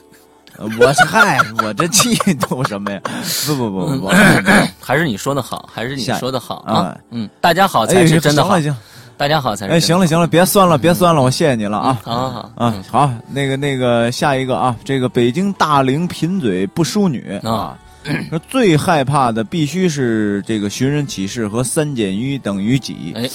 [0.61, 3.01] 呃我是嗨，我这嫉妒什么呀？
[3.47, 4.07] 不不不不不，
[4.79, 6.97] 还是你说的好，还是你说的好啊啊？
[7.09, 8.77] 嗯，大家好哎才是真的好行了，行，
[9.17, 11.99] 大家好才是哎，行了行了，别酸了别酸了，我谢谢你了啊。
[12.03, 17.75] 好好好嗯，好，那个那个下一个啊，这个北京大龄贫嘴不淑女啊，
[18.29, 23.27] 说最害怕的必须是这个寻人启事和三减一等于几哎，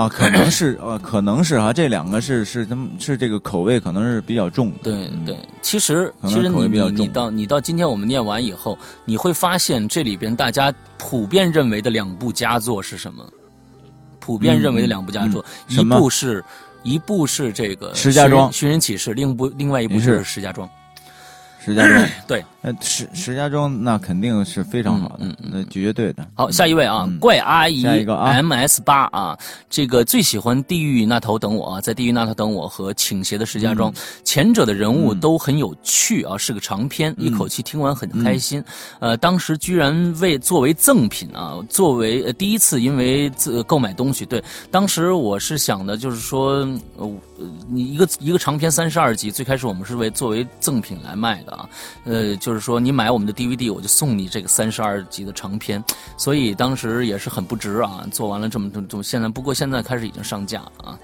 [0.00, 13.22] 啊，可能是呃，可能是哈，这两个是是他们是这个口味可能是比较重的，对对，其实其实你你你到你到今天我们念完以后，你会发现这里边大家普遍认为的两部佳作是什么？
[14.18, 16.42] 普遍认为的两部佳作，一部是
[16.82, 20.66] 一部是这个石家庄寻人启事，另一部另外一部是石家庄。
[21.62, 26.26] 石家庄， 对，呃，石石家庄那肯定是非常好的嗯嗯，那绝对的。
[26.34, 28.30] 好，下一位啊，嗯怪阿姨下一个啊。
[28.32, 29.38] M S 八啊，
[29.70, 33.90] 这个最喜欢《地狱那头等我》啊，在《地狱那头等我》和《倾斜的石家庄》
[34.24, 38.62] 前者的人物都很有趣啊，是个长篇，一口气听完很开心。
[38.98, 46.56] 呃，当时居然为作为赠品啊，作为、呃、第一次因为自购买东西，对，当时我是想的就是说，
[46.98, 47.06] 呃，
[47.38, 51.68] 呃你一个一个长篇三十二集，最开始我们是为作为赠品来卖的啊，
[52.04, 55.82] 呃，就是说你买我们的 DVD，我就送你这个三十二集的长篇，
[56.16, 58.06] 所以当时也是很不值啊。
[58.10, 60.98] 做完了这么这么这么，现在不过现在开始已经上架了啊。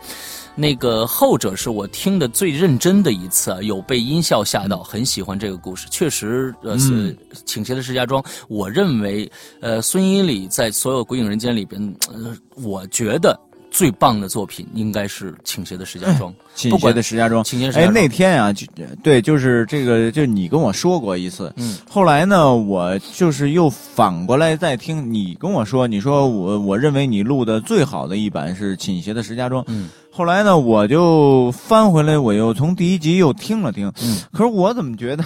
[0.58, 5.86] 那个后者是我听的最认真的一次啊，有被音效吓到，很喜欢这个故事。
[5.90, 9.30] 确实，呃，是倾斜的石家庄，我认为，
[9.60, 13.38] 呃，孙一礼在所有《鬼影人间》里边，呃，我觉得。
[13.76, 17.44] 最棒的作品应该是《倾斜的石家庄》， 倾斜的石家庄。
[17.44, 17.90] 倾斜石家庄。
[17.90, 18.66] 哎，那天啊，就
[19.02, 21.52] 对，就是这个，就你跟我说过一次。
[21.56, 29.62] 嗯，后来呢，我就是又反过来再听你跟我说，你说我我认为你录的最好的一版是《倾斜的石家庄》。
[29.68, 33.92] 嗯，后来呢，我就翻回来，我又从第一集又听了听。
[34.02, 35.22] 嗯，可是我怎么觉得，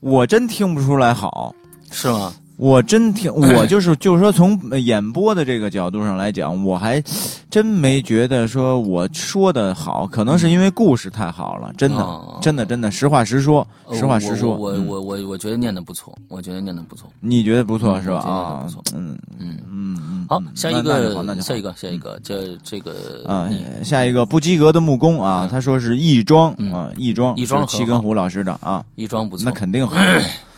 [0.00, 1.54] 我真听不出来好。
[1.90, 2.32] 是吗？
[2.60, 7.02] 我真听， 我就是就是说，从演播的这个角度上来讲，我还
[7.48, 14.50] 真没觉得说我说的好，可能是因为故事太好了，真的，哦真的，真的，实话实说，呃实话实说。
[14.54, 17.08] 我我嗯我我我觉得念的不错，我觉得念的不错。
[17.20, 18.18] 你觉得不错是吧？
[18.20, 20.26] 啊不错，嗯嗯，嗯嗯。
[20.28, 23.48] 好嗯，下一个，下一个，下一个，这这个啊，
[23.82, 29.50] 下一个不及格的木工啊，他说是亦庄嗯啊，亦庄，亦庄是七根胡老师的啊，亦庄不错那。
[29.50, 29.96] 肯定好。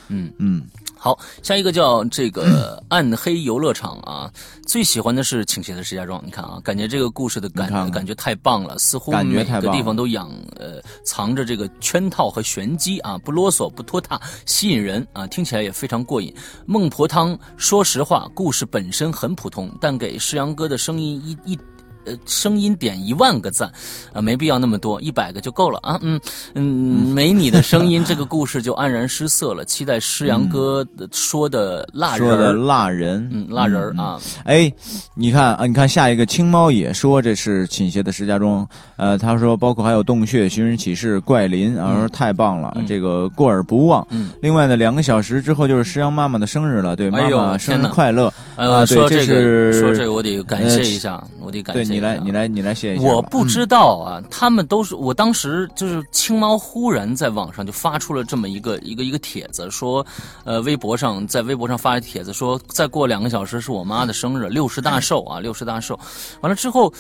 [0.09, 0.63] 嗯嗯，
[1.03, 4.31] 好，下一个叫这个 暗黑游乐场啊，
[4.65, 6.23] 最喜欢的是倾斜的石家庄。
[6.25, 10.31] 你看啊，感觉这个故事的感你看看感觉太棒了，似乎每个地方都养
[10.61, 16.33] 呃藏着这个圈套和玄机啊，不啰嗦不拖沓，吸引人啊，听起来也非常过瘾。
[16.67, 21.59] 孟婆汤，说实话，故事本身很普通，但给世阳哥的声音一一。
[22.05, 23.71] 呃，声音点一万个赞，
[24.13, 25.99] 啊，没必要那么多，一百个就够了啊。
[26.03, 26.21] 嗯
[26.55, 29.65] 嗯，没你的声音，这个故事就黯然失色了。
[29.65, 34.73] 期待诗阳哥说的蜡人说的儿，蜡人，嗯，蜡人儿啊，哎，
[35.15, 44.07] 你看啊，你看下一个青猫也说这是倾斜的石家庄，呃，他说包括还有洞穴、寻人启事、怪林，啊，说太棒了，嗯这个过耳不忘。
[44.11, 48.33] 嗯，另外呢，两个小时之后就是石阳妈妈的生日了，对，妈妈生日快乐！
[48.57, 53.07] 呃，说这个，是说这个，我得感谢一下，我得感谢你来，你来，你来写一下。
[53.07, 60.05] 我不知道啊，他们都是我当时就是青猫忽然在网上就发出了这么一个一个一个帖子，说，
[60.45, 65.99] 呃，微博上在微博上发的帖子说，再过两个小时是我妈的生日，六十大寿啊，六十大寿。
[66.41, 66.93] 完了之后，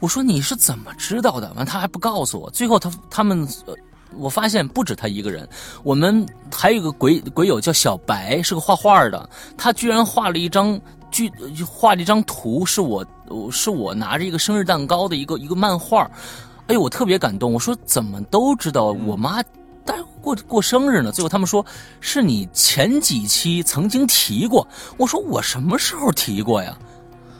[0.00, 1.48] 我说你是怎么知道的？
[1.50, 2.50] 完了他还不告诉我。
[2.50, 3.46] 最后他他们。
[3.66, 3.74] 呃
[4.16, 5.48] 我发现不止他一个人，
[5.82, 10.78] 我们还有一个鬼鬼友叫小白，是个画画的，他居然画了一张
[11.10, 11.30] 剧，
[11.66, 13.06] 画了一张图，是我
[13.50, 16.10] 是我拿着一个生日蛋糕的一个一个漫画，
[16.66, 17.52] 哎呦，我特别感动。
[17.52, 19.42] 我说怎么都知道我妈
[19.84, 21.10] 待过过生日呢？
[21.10, 21.64] 最后他们说
[22.00, 24.66] 是你前几期曾经提过。
[24.96, 26.76] 我说我什么时候提过呀？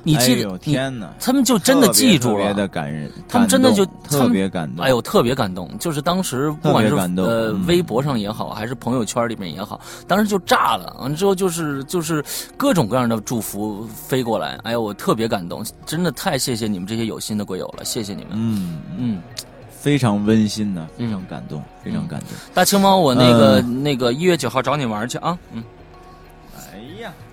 [0.02, 0.58] 你记得？
[0.58, 1.12] 天哪！
[1.20, 2.54] 他们就真的记住了特别。
[2.54, 4.84] 的感人，他们真的就特别感动。
[4.84, 5.70] 哎呦，特别感动！
[5.78, 10.96] 就是当时不管是呃嗯微博上也好，还是朋友圈里面也好，当时就炸了。
[11.00, 12.24] 完了之后就是就是
[12.56, 18.32] 各种各样的祝福飞过来，哎呦，我特别感动，真的太谢谢你们这些有心的鬼友了，谢谢你们。
[18.32, 19.22] 嗯，嗯，
[19.70, 22.28] 非常温馨呢，嗯非常感动，非常感动。
[22.54, 25.38] 大青猫，我那个、那个一月九号找你玩去啊。
[25.52, 25.62] 嗯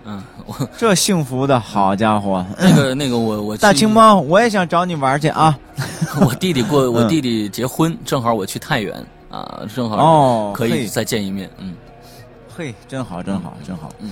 [0.10, 2.46] 嗯，我这幸福的好家伙！
[2.58, 5.58] 那个那个我我大青猫，我也想找你玩去啊！
[6.26, 8.96] 我弟弟过我嗯弟弟结婚，正好我去太原
[9.30, 11.50] 啊，正好哦，可以再见一面。
[11.58, 11.76] 嗯
[12.56, 13.90] 嘿，真好，真好，真好。
[14.00, 14.12] 嗯，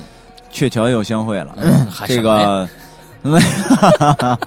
[0.52, 1.56] 鹊桥又相会了。
[2.06, 2.68] 这个，
[3.26, 3.42] 嗯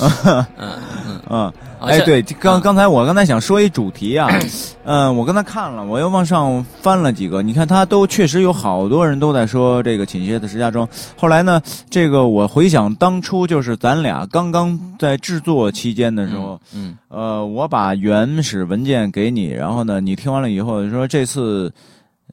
[0.00, 4.28] 嗯嗯，啊哎，对，刚嗯刚才我刚才想说一主题啊，
[4.84, 10.86] 嗯，我刚才看了，我又往上翻了几个，你看他都确实有好多人都在说这个倾斜的石家庄。
[11.16, 21.72] 后来呢，这个我回想当初就是咱俩刚刚在制作期间的时候，嗯呃，我把原始文件给你，然后呢，你听完了以后说这次。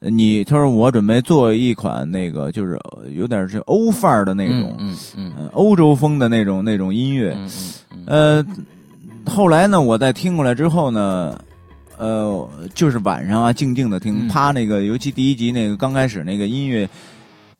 [0.00, 5.48] 呃你他说我准备做一款那个就是呃有点是欧范儿的那种，嗯嗯嗯。
[5.52, 7.36] 欧洲风的那种那种音乐，
[8.06, 8.44] 呃，
[9.26, 11.38] 后来呢，我在听过来之后呢，
[11.96, 14.28] 呃，就是晚上啊，静静的听，嗯。
[14.28, 16.88] 啪，那个，尤其第一集那个刚开始那个音乐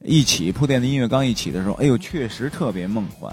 [0.05, 3.33] 一起铺垫的音乐刚一起的时候，哎呦，确实特别梦幻，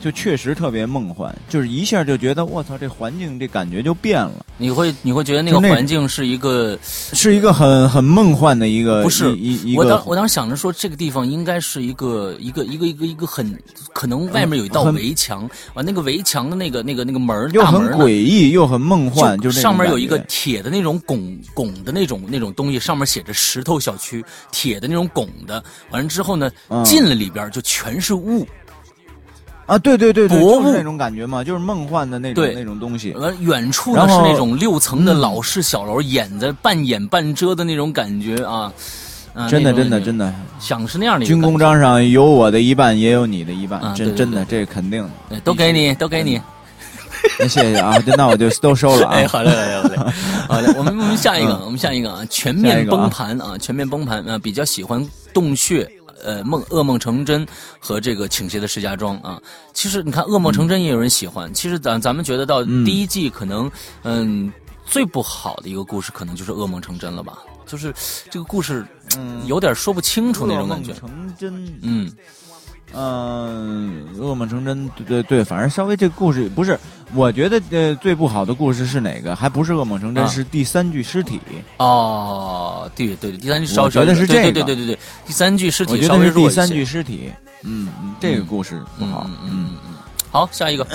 [0.00, 9.82] 就确实特别梦幻，就是一下就觉得我操，这环境这感觉就变了，你会你会觉得那个环境是一个，是一个很很梦幻的一个，不是一一一个。
[9.82, 13.58] 我当我当时想着说这个地方应该是一个一个一个一个一个很
[13.92, 25.62] 可能外面有一道围墙，完那个围墙的那个那个那个门又很诡异又很梦幻，就是上面有一个铁的那种拱拱的那种那种东西，上面写着石头小区，铁的那种拱的。
[25.90, 26.84] 完了之后呢，嗯。
[26.86, 28.46] 进了里边就全是雾，
[29.66, 33.12] 啊，对对对对，薄雾就是那种感觉嘛，就是梦幻的那种那种东西。
[33.12, 38.72] 呃远处呢是那种六层的嗯老式小楼，掩着半掩半遮的那种感觉啊。
[39.34, 45.10] 啊真的，真的，真的，想是那样的军功章上有我的一半，也有你的一半，真真的，这肯定的。
[45.30, 46.40] 觉，都给你，都给你。
[47.38, 49.12] 那谢谢啊，那我就都收了啊。
[49.18, 50.12] 哎，好嘞，好嘞，好嘞，
[50.48, 50.74] 好嘞。
[50.78, 55.04] 我们我们下一个，我们下一个啊，全面崩盘啊，全面崩盘啊，比较喜欢
[55.34, 55.86] 洞穴。
[56.22, 57.46] 呃梦噩梦成真
[57.78, 59.40] 和这个倾斜的石家庄啊。
[59.72, 63.70] 其实你看噩梦成真也有人喜欢，其实咱咱们觉得到第一季可能
[64.02, 64.52] 嗯
[64.84, 67.94] 最不好的一个故事可能就是噩梦成真了吧，就是
[68.30, 68.86] 这个故事
[69.16, 70.92] 嗯有点说不清楚那种感觉。
[70.94, 72.12] 成真，嗯。
[72.94, 76.78] 嗯，噩梦成真，对对对，反正稍微这个故事不是，
[77.14, 79.36] 我觉得呃最不好的故事是哪个？
[79.36, 81.40] 还不是噩梦成真，是第三具尸体。
[81.78, 87.30] 哦，对对对，第三具，我觉得是这个，对对对对，第三具尸体，我觉得是第三具尸体。
[87.62, 87.88] 嗯，
[88.20, 89.26] 这个故事不好。
[89.26, 89.94] 嗯嗯嗯，
[90.30, 90.86] 好，下一个。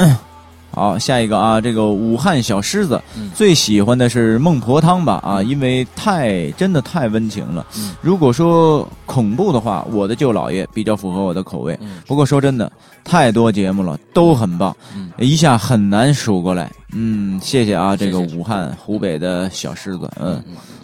[0.73, 3.01] 好，下一个啊，这个武汉小狮子
[3.35, 5.19] 最喜欢的是孟婆汤吧？
[5.21, 7.65] 啊，因为太真的太温情了。
[8.01, 11.77] 如果说恐怖的话，我的舅姥爷比较符合我的口味。
[12.07, 12.71] 不过说真的，
[13.03, 14.75] 太多节目了，都很棒，
[15.17, 16.71] 一下很难数过来。
[16.93, 20.09] 嗯，谢谢啊，这个武汉湖北的小狮子。
[20.19, 20.41] 嗯，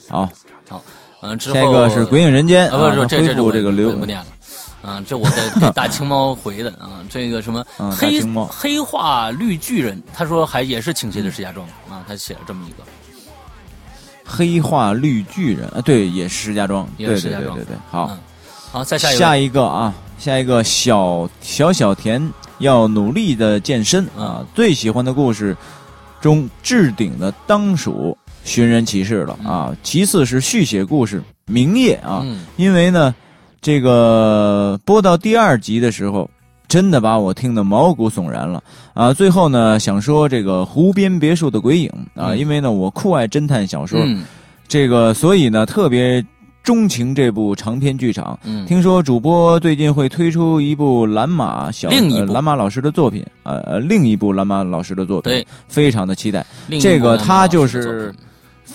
[0.09, 0.29] 好，
[0.67, 0.83] 好，
[1.21, 3.93] 嗯，下一个是鬼影人间啊，不是这这这个流。
[4.83, 12.83] 啊，这我在给大青猫回的啊，这个什么黑黑化绿巨人，他说还也是倾斜的石家庄啊，他写了这么一个
[14.23, 18.15] 黑化绿巨人啊，对，也是石家庄，对对对对对，好，
[18.71, 25.57] 好，再下一个下一个啊，下一个小小小田要努力的健身啊，最喜欢的故事
[26.21, 32.23] 中置顶的当属寻人启事了啊，其次是续写故事明夜啊，
[32.55, 33.13] 因为呢。
[33.61, 36.29] 这个播到第二集的时候，
[36.67, 39.13] 真的把我听得毛骨悚然了啊！
[39.13, 43.99] 最后呢，想说这个湖边别墅的鬼影啊，因为呢我酷爱侦探小说，
[44.67, 46.23] 这个所以呢特别
[46.63, 48.37] 钟情这部长篇剧场。
[48.67, 51.89] 听说主播最近会推出一部蓝马小
[52.27, 56.45] 蓝马老师的作品，呃呃，另一部蓝马老师的作品，非常的期待。
[56.79, 58.13] 这个他就是。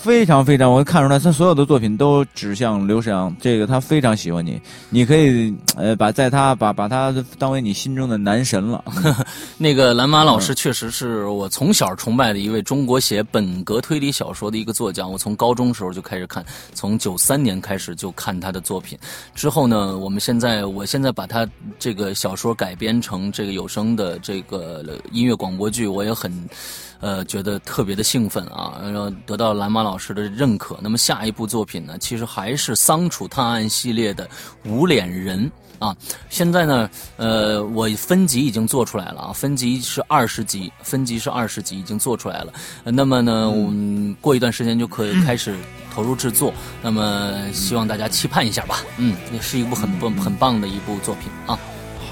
[0.02, 8.84] 非常非常，我看出来他所有的作品都指向刘诗阳，这个他非常喜欢你，你可以呃把在他把把他当为你心中的男神了。
[9.56, 16.44] 那个蓝马老师确实是我从小崇拜的一位中国写本格推理小说的一个作家，我从高中时候就开始看，
[16.74, 18.98] 从九三年开始就看他的作品，
[19.36, 21.48] 之后呢，我们现在我现在把他
[21.78, 26.32] 这个小说改编成这个有声的这个音乐广播剧，我也很。
[27.02, 30.78] 呃，觉得特别的兴奋啊，然后得到蓝马老师的认可。
[30.80, 34.28] 那么下一部作品呢，其实还是桑楚探案系列的
[34.64, 35.50] 无脸人
[35.80, 35.94] 啊。
[36.30, 42.52] 现在呢，呃，我分级已经做出来了啊，分级是二十集，分级是二十集已经做出来了。
[42.84, 45.56] 那么呢，我们过一段时间就可以开始
[45.92, 46.54] 投入制作。
[46.80, 48.78] 那么希望大家期盼一下吧。
[48.96, 51.58] 嗯，也是一部很棒很棒的一部作品啊。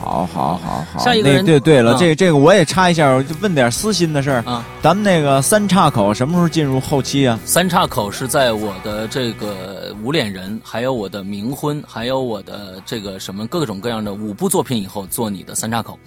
[0.01, 0.99] 好，好，好，好。
[0.99, 4.65] 下一个人，对，对了，这这个我也插一下，就问点私心的事儿啊。
[4.83, 7.39] 咱们那个三岔口什么时候进入后期啊？
[7.45, 15.99] 三岔口是在我的这个无脸人，还有我的冥婚，还有我的这个什么各种各样的五部作品以后做你的三岔口。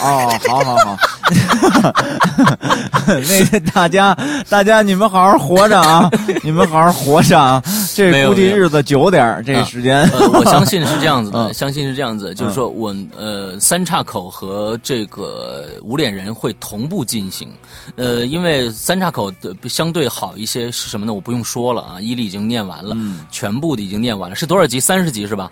[0.00, 0.98] 哦，好好好，
[3.06, 4.16] 那个大家
[4.48, 6.08] 大家你们好好活着啊，
[6.42, 7.62] 你们好好活着啊，
[7.94, 10.08] 这估计日子久点这个时间。
[10.32, 17.48] 我相信是这样子的，相信是这样子，就是说我呃三岔口和这个无脸人会同步进行，
[17.96, 21.12] 呃，因为三岔口的相对好一些是什么呢？
[21.12, 22.96] 我不用说了啊，伊利已经念完了，
[23.30, 24.78] 全部的已经念完了，是多少集？
[24.78, 25.50] 三十集是吧？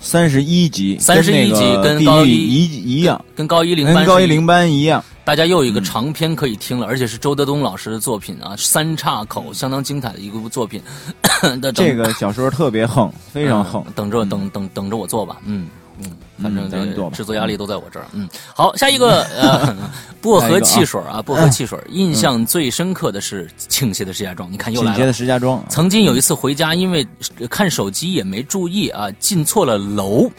[0.00, 5.04] 三十一集，三十一集跟高一一一样，跟高一零班高一零班一样。
[5.24, 10.82] 大家又有一个长篇可以听了，而且是周德东老师的作品啊，三岔口相当精彩的一部作品。
[11.74, 15.68] 这个小说特别横，非常横，等着等等等着我做吧，嗯。
[16.02, 18.06] 嗯，反正这制作压力都在我这儿。
[18.12, 19.76] 嗯，好，下一个呃，
[20.20, 24.50] 薄荷汽水啊，薄荷汽水，印象最深刻的是倾斜的石家庄。
[24.50, 25.64] 你看又来了，倾斜的石家庄。
[25.68, 27.06] 曾经有一次回家，因为
[27.48, 30.30] 看手机也没注意啊，进错了楼。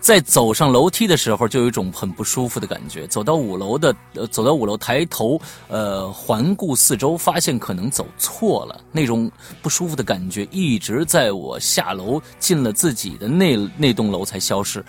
[0.00, 3.06] 在走上楼梯的时候，就有一种很不舒服的感觉。
[3.06, 8.80] 走到五楼的，呃，走到五楼，抬头，呃，环顾四周，发现可能走错了。
[8.90, 9.30] 那种
[9.60, 14.82] 不舒服的感觉一直在我下楼进了自己的那那栋楼才消失。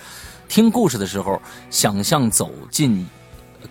[0.47, 3.05] 听故事的时候，想象走进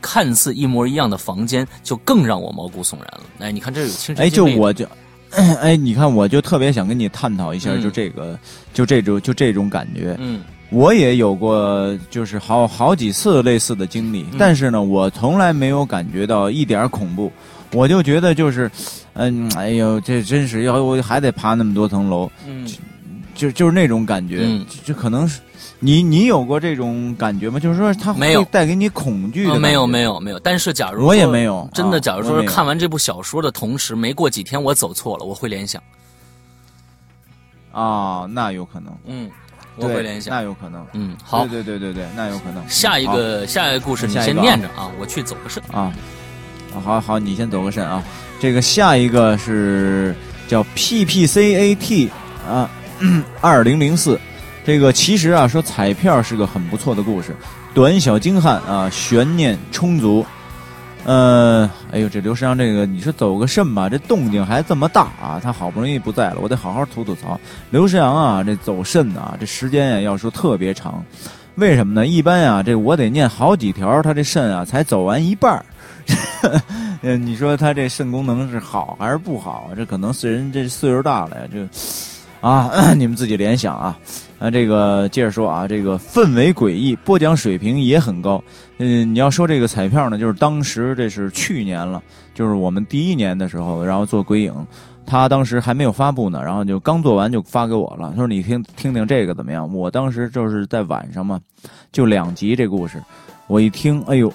[0.00, 3.22] 看似一模一样的房间，就更让我毛骨悚然了。
[3.38, 4.86] 哎，你看这有亲身哎，就我就，
[5.32, 8.38] 哎，你看我就特别想跟你探讨一下，就这个，
[8.74, 10.14] 就这种，就这种感觉。
[10.18, 10.44] 嗯。
[10.70, 17.30] 我也有过，就是好好几次类似的经历，但是呢，我从来没有感觉到一点恐怖。
[17.72, 18.68] 我就觉得就是，
[19.14, 22.68] 嗯，哎呦，这真是要我还得爬那么多层楼，嗯，
[23.34, 25.40] 就就是那种感觉，就可能是
[25.78, 27.60] 你你有过这种感觉吗？
[27.60, 29.58] 就是说它会带给你恐惧的？
[29.58, 30.38] 没有没有没有。
[30.40, 35.80] 但是假如我也没有，真的，假如说是看完这部小说的同时，没过几天我走错了，我会联想。
[37.70, 39.30] 啊，那有可能，嗯。
[39.76, 40.86] 我会联想，那有可能。
[40.92, 42.62] 嗯，好，对对对对对，那有可能。
[42.68, 45.92] 下一个下一个故事你先念着啊，我去走个肾啊。
[46.84, 48.02] 好好，你先走个肾啊。
[48.38, 50.14] 这个下一个是
[50.48, 52.10] 叫 P P C A T
[52.48, 52.70] 啊，
[53.40, 54.18] 二零零四。
[54.64, 57.34] 这个其实啊，说彩票是个很不错的故事，
[57.72, 60.24] 短小精悍啊，悬念充足。
[61.04, 65.40] 呃，哎呦，这刘世阳这个，你说走个肾吧，这动静还这么大啊！
[65.42, 67.40] 他好不容易不在了，我得好好吐吐槽。
[67.70, 71.02] 刘世阳啊，这走肾啊，这时间呀要说特别长，
[71.54, 72.06] 为什么呢？
[72.06, 75.64] 一般呀，这我得念好几条，他这肾啊才走完一半儿。
[77.00, 79.70] 嗯， 你说他这肾功能是好还是不好？
[79.74, 83.98] 这可能是人这岁数大了呀，就啊， 你们自己联想啊。
[84.40, 88.42] 啊，这个接着说啊，这个氛围诡异，播讲水平也很高。
[88.78, 94.54] 嗯，你要说这个彩票呢，就是当时这是去年了，就是我们第一年的时候，然后做鬼影，
[95.04, 99.70] 他当时还没有发布呢，然后就刚做完就发给我了，他说你听听听这个怎么样？
[99.74, 101.38] 我当时就是在晚上嘛，
[101.92, 102.96] 就两集这故事，
[103.46, 104.32] 我一听，哎呦，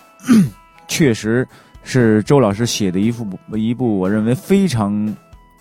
[0.87, 1.47] 确实
[1.81, 3.25] 是周老师写的一部
[3.57, 5.15] 一部，我认为非常，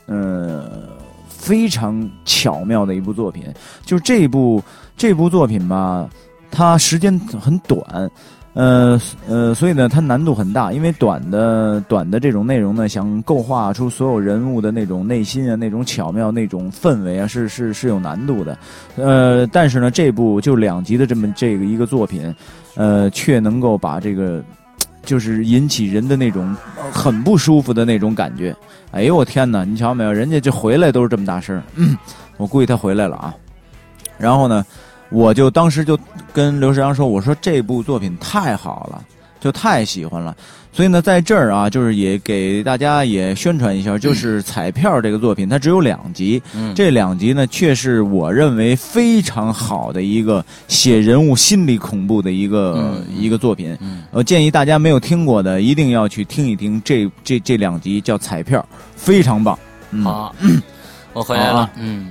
[0.05, 1.03] 呃。
[1.45, 3.45] 非常巧妙的一部作品，
[3.85, 4.63] 就这部
[4.97, 6.09] 这部作品吧，
[6.51, 8.11] 它时间很短，
[8.55, 18.59] 呃呃，所以呢，它难度很大，因为短的短的这种内容呢，想构画出所有人物的那种内心啊，那种巧妙，那种氛围啊，是是是有难度的，
[18.97, 22.35] 呃，但是呢，这部就两集的这么这个一个作品，
[22.75, 24.43] 呃，却能够把这个。
[25.05, 26.57] 就是引起人的那种
[26.93, 28.55] 很不舒服的那种感觉。
[28.91, 29.65] 哎呦我天哪！
[29.65, 31.97] 你瞧没有，人家这回来都是这么大声嗯，
[32.37, 33.35] 我估计他回来了啊。
[34.19, 34.65] 然后呢，
[35.11, 35.99] 我就当时就
[36.33, 39.05] 跟刘世阳说：“我说这部作品太好了。”
[39.41, 40.35] 就太喜欢了，
[40.75, 46.43] 所以呢，在这儿啊，就是也给大家也宣传一下，就是彩票这个作品，它只有两集，
[46.75, 53.79] 这两集呢，却是我认为非常好的一个写人物心理恐怖的一个一个作品。
[54.11, 58.67] 我建议大家没有听过的，一定要去听一听这这这两集，叫彩票，
[58.97, 59.57] 非常棒。
[60.03, 60.35] 好，
[61.15, 62.09] 我回来了，嗯。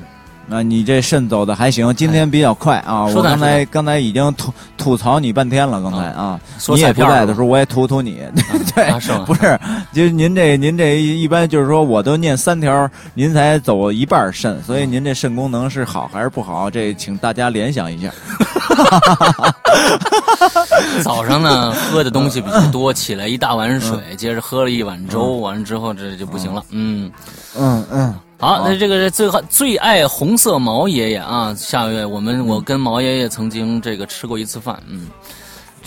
[0.53, 3.05] 那你这肾走的还行，今天比较快啊！
[3.05, 8.21] 我刚才刚才已经吐吐槽你半天了，刚才啊，你也不在的时候，我也吐吐你。
[8.75, 8.91] 对，
[9.25, 9.59] 不是，
[9.91, 16.69] 就您这您这一般就是说，我都念三条，您才走一半肾，所以您这肾功能是好还是不好？
[16.69, 18.11] 这请大家联想一下。
[21.01, 26.63] 早上呢， 喝的东西比较多，起来一大碗水，接着喝了一碗粥，完了之后这就不行了。
[26.69, 27.11] 嗯
[27.57, 28.13] 嗯嗯。
[28.43, 35.07] 好，那这个最最爱红色毛爷爷啊，下个月我们我跟毛爷爷曾经这个吃过一次饭，嗯，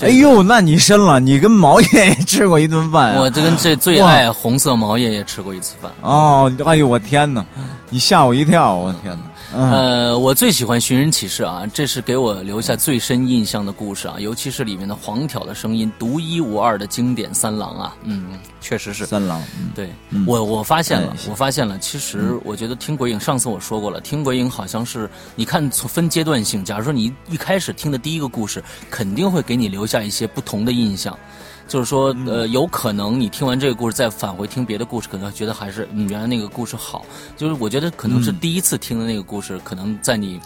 [0.00, 5.92] 哎呦，那你深了，你跟毛爷爷吃过一顿饭我这跟这最爱红色毛爷爷吃过一次饭。
[6.00, 7.44] 哦，哎呦，我天哪，
[7.90, 9.20] 你吓我一跳，我天哪。
[9.54, 19.06] 呃，我最喜欢《寻人启事》啊，这是给我留下最深印象的故事啊，尤其是里面的黄挑的声音，独一无二的经典三郎啊，嗯，确实是。
[19.06, 19.40] 三郎。
[19.74, 19.88] 对
[20.26, 31.16] 我，我发现了，我发现了，其实我觉得听鬼影，上次我说过了，听鬼影好像是你看分阶段性，假如说你一开始听的第一个故事，肯定会给你留下一些不同的印象。
[31.68, 37.04] 就是说，呃，有可能你听完这个故事，再返回听别的故事，可能觉得还是嗯，原来那个故事好。
[37.36, 40.40] 就是我觉得可能是第一次听的那个故事，可能在你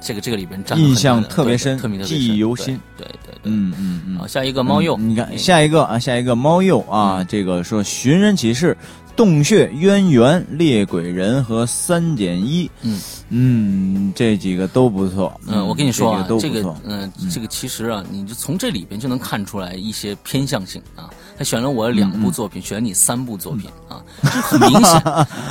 [0.00, 2.78] 这个这个里边印象特别深，特别记忆犹新。
[2.96, 4.18] 对对对，嗯嗯嗯。
[4.18, 8.76] 好，下一个猫鼬，你看下一个啊，下一个猫鼬啊，这个说寻人启事。
[9.16, 15.40] 洞穴渊源、猎鬼人和三减一，嗯嗯，这几个都不错。
[15.44, 21.10] 嗯，我跟你说啊，这个嗯，这个其实啊，你就从这里边就能看出来一些偏向性啊。
[21.38, 25.02] 他选了我两部作品，选了你三部作品啊，这很明显，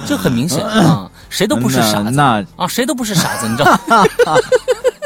[0.06, 3.80] 这很明显 啊，谁都不是傻子啊，谁都不是傻子，你知道。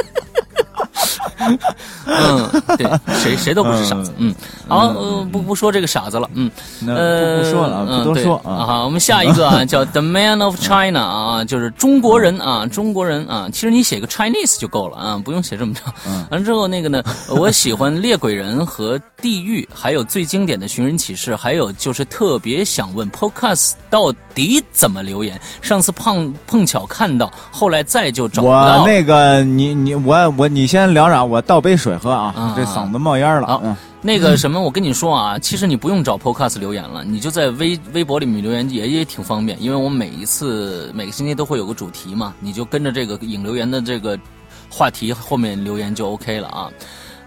[2.06, 4.14] 嗯，对，谁谁都不是傻子。
[4.18, 4.34] 嗯，
[4.68, 4.90] 好，
[5.32, 6.30] 不不说这个傻子了。
[6.34, 6.50] 嗯，
[6.88, 8.66] 呃，不说了，不多说啊。
[8.66, 13.48] 好，我们下一个啊， 叫 The Man of China 啊，就是中国人啊，中国人啊。
[13.52, 15.94] 其实你写个 Chinese 就够了啊，不用写这么长。
[16.30, 25.40] 完了之后那个呢， 我喜欢猎鬼人和地狱，还有最经典的寻人启事，还有就是特别想问 Podcast 到底怎么留言。
[25.62, 28.82] 上次碰碰巧看到，后来再就找不到。
[28.82, 33.48] 我那个你你我我你先聊着，我倒杯水喝啊，这嗓子冒烟了。
[33.48, 33.64] 好，
[34.02, 44.20] 那个什么，我跟你说啊， 其实你不用找 Podcast 留言了，你就在微微博里面留言也也挺方便，因为我每一次每个星期都会有个主题嘛，你就跟着这个引留言的这个
[44.70, 46.70] 话题后面留言就 OK 了啊。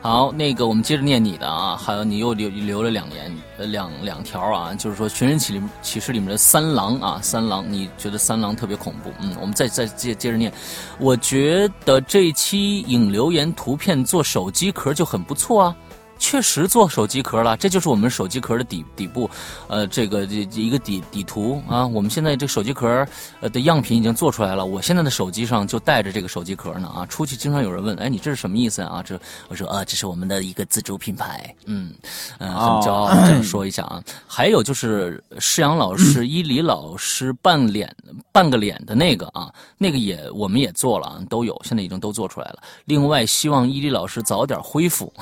[0.05, 9.11] 好，那个我们接着念你的啊，还有你又留留了两言呃两两条啊，就是说《寻人启启事》里面的三郎啊，三郎，你觉得三郎特别恐怖？
[9.19, 10.53] 嗯，我们再再接接着念，
[10.99, 15.77] 我觉得这期引留言图片做手机壳就很不错啊。
[16.25, 19.31] 确实做手机壳了，这就是我们手机壳的底底部，
[19.69, 21.87] 呃，这个这一个底底图啊。
[21.87, 23.07] 我们现在这手机壳
[23.43, 27.05] 呃的样品已经做出来了，我现在的手机上就带着这个手机壳呢啊。
[27.05, 29.03] 出去经常有人问，哎，你这是什么意思啊？
[29.05, 31.93] 这我说啊，这是我们的一个自主品牌，嗯
[32.39, 34.03] 嗯，很骄傲这么 说一下啊。
[34.27, 37.95] 还有就是施阳老师、伊犁老师半脸
[38.33, 42.63] 半个脸的那个啊，那个也我们也做了啊，都有，现在已经都做出来了。
[42.87, 45.13] 另外，希望伊犁老师早点恢复。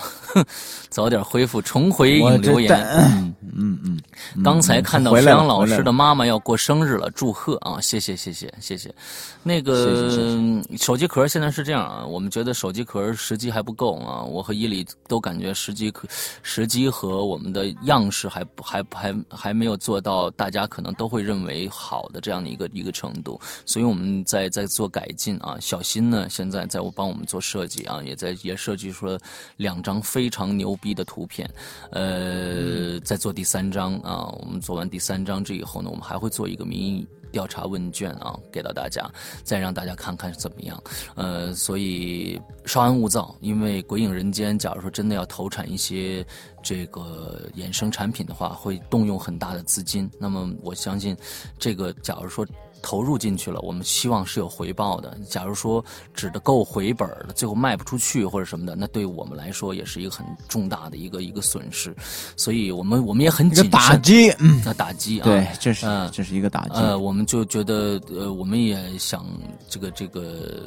[0.93, 2.71] 早点恢复，重回引留言。
[2.85, 3.99] 嗯嗯嗯。
[4.45, 7.81] 刚才看到石阳老师的妈妈要过生日了，祝贺啊！
[7.81, 8.95] 谢谢谢谢谢谢。
[9.43, 14.23] 那个手机壳现在是这样啊，我们觉得手机壳时机还不够啊。
[14.23, 16.07] 我和伊里都感觉时机可
[16.43, 25.57] 时机和我们的样式还还还还没有做到大家可能都会认为好的这样的一个一个程度，所以我们在在做改进啊。
[25.59, 29.19] 小新呢，现在在我帮我们做设计啊，也在也设计出了
[29.57, 30.77] 两张非常牛。
[30.83, 31.49] 逼的图片，
[31.93, 34.27] 呃，在做第三章啊。
[34.41, 39.09] 我们做完第三章这以后呢，我们还会做一个民意调查问卷啊，给到大家，
[39.45, 40.83] 再让大家看看怎么样。
[41.15, 46.27] 呃，所以稍安勿躁，因为《鬼影人间》假如说真的要投产一些
[46.63, 50.11] 这个衍生产品的话，会动用很大的资金。
[50.19, 51.17] 那么我相信，
[51.59, 52.45] 这个假如说。
[52.83, 55.17] 投入进去了，我们希望是有回报的。
[55.29, 61.95] 假如说只的够回本的，最后卖不出去或者什么的，那对我们来说也是一个很重大的一个一个损失。
[62.37, 63.71] 所以我们我们也很谨慎。
[63.71, 66.75] 打击，嗯，打击啊，对，这是这是一个打击。
[66.75, 69.25] 呃，我们就觉得，呃，我们也想
[69.69, 70.63] 这个这个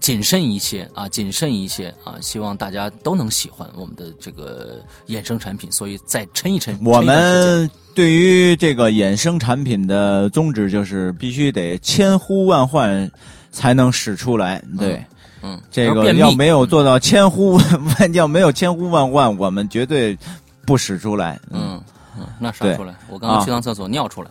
[0.00, 5.72] 谨慎一些啊，谨慎一些啊，希望大家都能喜欢我们的这个衍生产品。
[5.72, 7.70] 所以再撑一撑，我们。
[7.98, 13.10] 对于这个衍生产品的宗旨，就是必须得千呼万唤
[13.50, 14.62] 才能使出来。
[14.78, 15.04] 对，
[15.42, 20.16] 嗯，这个要没有做到千呼万，要没有千呼万唤，我们绝对
[20.64, 21.40] 不使出来。
[21.50, 21.82] 嗯
[22.16, 22.94] 嗯，那啥出来？
[23.08, 24.30] 我刚刚去趟厕所尿出来。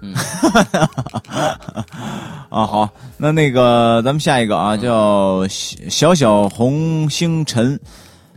[0.00, 0.12] 嗯，
[2.50, 7.78] 啊好，那那个咱们下一个啊，叫小小红星辰。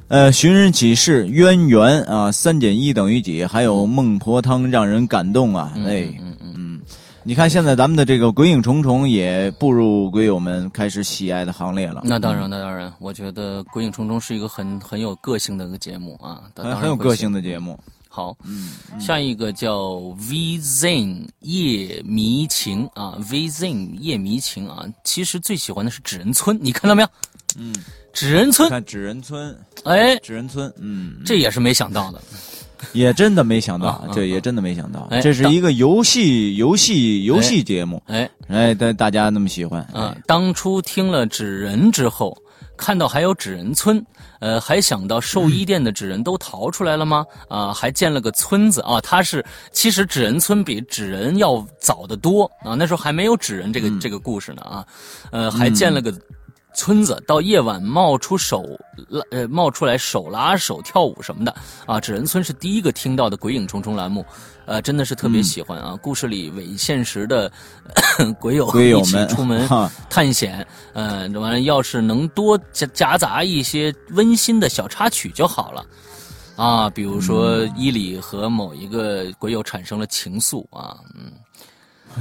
[0.09, 3.45] 呃，寻人启事渊源啊，三减一等于几？
[3.45, 5.71] 还有孟婆汤让人感动啊！
[5.85, 6.81] 哎，嗯嗯嗯，
[7.21, 12.01] 你看现在咱们的这个鬼影重重也步入鬼友们开始喜爱的行列了。
[12.03, 17.79] 那当然，那当然，我觉得鬼影重重是一个很很有个性的一个节目啊，很有个性的节目。
[18.07, 19.89] 好，嗯，下一个叫
[20.27, 27.07] V Zen 夜迷情啊，V Zen 夜迷情啊，其实最喜欢的是纸人村，你看到没有？
[27.59, 27.71] 嗯。
[28.11, 32.21] 纸人村，看纸人村，哎，纸人村，嗯，这也是没想到的，
[32.91, 42.35] 也真的没想到，这也真的没想到，这是一个游戏，游戏，游戏节目，哎，哎，大大家那么喜欢，啊，当初听了纸人之后，
[42.75, 44.03] 看到还有纸人村，
[44.39, 47.25] 呃，还想到寿衣店的纸人都逃出来了吗？
[47.47, 54.85] 啊，还建了个村子啊，他是其实纸人村比纸人要早得多啊，那时候还没有纸人这个这个故事呢啊，
[55.31, 56.13] 呃，还建了个。
[56.73, 58.63] 村子到夜晚冒出手
[59.07, 61.53] 拉呃冒出来手拉手跳舞什么的
[61.85, 64.25] 啊，纸人村是第一个听到的鬼影重重栏目，
[64.65, 65.97] 呃，真的是特别喜欢啊。
[66.01, 67.51] 故事里伪现实的
[68.39, 69.67] 鬼友一起出门
[70.09, 75.85] 探险，嗯，完了要是能多夹夹杂一些温馨的小插曲就好了
[76.55, 81.31] 啊，比如说伊里和某一个鬼友产生了情愫啊，嗯。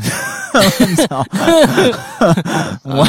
[2.82, 3.03] 我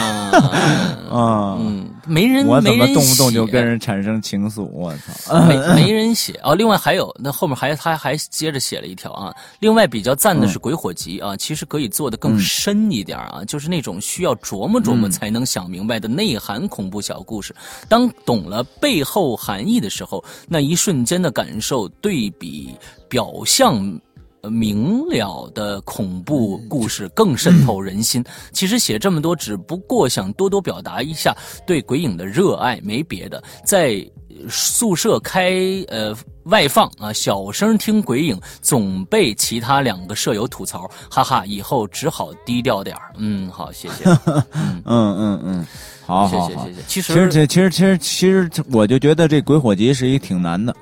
[1.10, 4.64] 啊，嗯，没人，我怎么动不动就跟人产生情愫？
[4.64, 6.56] 我操，没没人写哦。
[6.56, 9.34] 另外还有，那后面还他还接着写了一条啊。
[9.60, 17.56] 另外比较赞的是《鬼火集》啊，其实可以做的更深一点啊，就是那种需要琢磨琢磨才能想明白的内涵恐怖小故事。
[17.88, 22.76] 当懂了背后含义的时候，那一瞬间的感受对比
[23.08, 24.00] 表象。
[24.44, 28.24] 明了的恐怖故事更渗透人心。
[28.52, 31.36] 其实写这么多，只不过想多多表达一下
[31.66, 33.44] 对鬼影的热爱，没别的。
[33.66, 34.06] 在
[34.48, 35.52] 宿舍开
[35.90, 44.06] 呃外放啊，小声听鬼影，总被其他两个舍友吐槽，哈哈，以后只好低调点嗯，好，谢谢。
[44.86, 45.66] 嗯嗯嗯，
[46.06, 46.82] 好，谢谢谢谢。
[46.88, 50.74] 其实其实其实其实其实，我就觉得这鬼火集是一挺难的。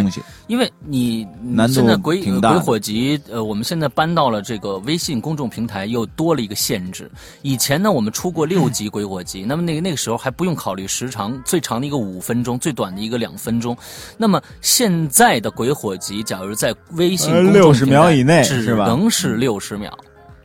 [0.00, 0.22] 东西。
[0.46, 7.10] 因为你难度现在鬼鬼火集，呃，我们现在搬到了这个微信公众平台，又多了一个限制。
[7.42, 13.76] 以前呢，我们出过六集鬼火集，那么那个那个时候还不用考虑时长，最长的一个五分钟，最短的一个两分钟。
[14.18, 19.96] 那么现在的鬼火集，假如在微信呃公众60平台秒以内只能是六十秒。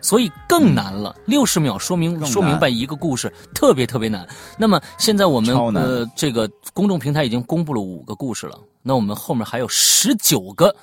[0.01, 4.27] 所以更难了，六十秒说明说明白一个故事特别特别难。
[4.57, 10.75] 那么现在我们呃这个公众平台已经公布了五个故事了，那我们后面还有十九个，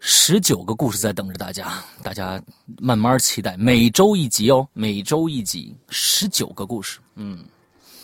[0.00, 2.40] 十九个故事在等着大家，大家
[2.78, 7.44] 慢慢期待，每周一集哦，每周一集，十九个故事，嗯，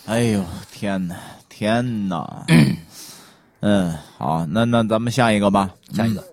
[0.06, 1.16] 哎呦天哪，
[1.48, 2.44] 天哪！
[3.62, 5.70] 嗯，好，那那咱们下一个吧。
[5.92, 6.24] 下一个，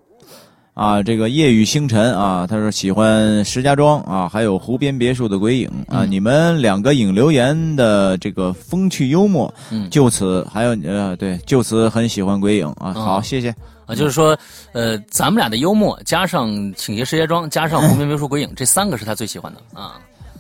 [0.78, 6.04] 啊，这个夜雨星辰啊，他说喜欢石家庄啊，还有湖边别墅的鬼影啊。
[6.04, 12.94] 嗯你们两个影留言的这个风趣幽默，嗯就此还有呃，对，就此很喜欢鬼影啊。
[12.96, 13.50] 哦好，谢谢。
[13.88, 14.38] 啊，就是说，
[14.74, 20.00] 呃，咱们俩的幽默加上倾斜石家庄，加上湖边别墅鬼影，这三个是他最喜欢的啊。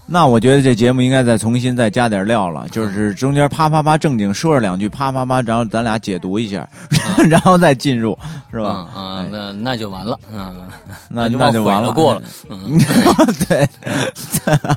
[0.10, 6.68] 那我觉得这节目应该再重新再加点料了，就是中间啪啪啪正经说了两句，啪啪啪，然后咱俩解读一下，
[7.30, 8.18] 然后再进入，
[8.50, 8.70] 是吧？
[8.70, 10.56] 啊啊，那那就完了，嗯，
[11.10, 12.80] 那就那就完了，过了，嗯，
[13.50, 13.68] 对，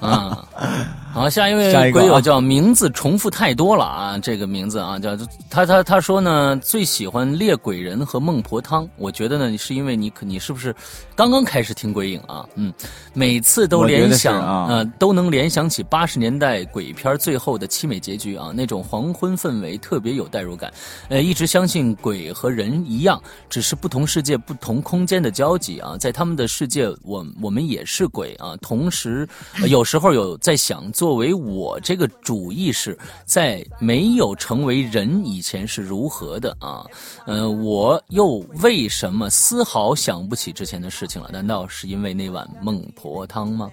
[0.00, 0.44] 啊，
[1.12, 5.16] 好，下一位鬼友叫名字重复太多了啊，这个名字啊叫
[5.50, 10.72] 他他他说呢最喜欢猎鬼人和孟婆汤，我觉得呢是因为你可你是不是
[11.16, 12.46] 刚刚开始听鬼影啊？
[12.54, 12.72] 嗯，
[13.12, 20.72] 每次都联想啊呃都能联想起八十年代鬼片最后的凄美结局啊，那种黄昏氛围特别有代入感。
[21.08, 25.96] 呃，一直相信鬼和人一样，只是不同世界、不同空间的交集啊。
[25.98, 28.54] 在他们的世界，我我们也是鬼啊。
[28.62, 29.28] 同时，
[29.60, 36.84] 呃有时候有在在想，作为我这个主意识，在没有成为人以前是如何的啊？
[37.24, 41.30] 呃，我又为什么丝毫想不起之前的事情了？
[41.32, 43.70] 难道是因为那碗孟婆汤吗？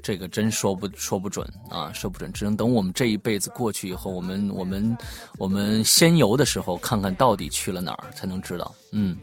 [0.00, 4.96] 这个真说不说不准啊，说不准，只能等我们这一辈子过去以后，我们我们
[5.38, 8.72] 我们仙游的时候，看看到底去了哪儿，才能知道。
[8.92, 9.16] 嗯，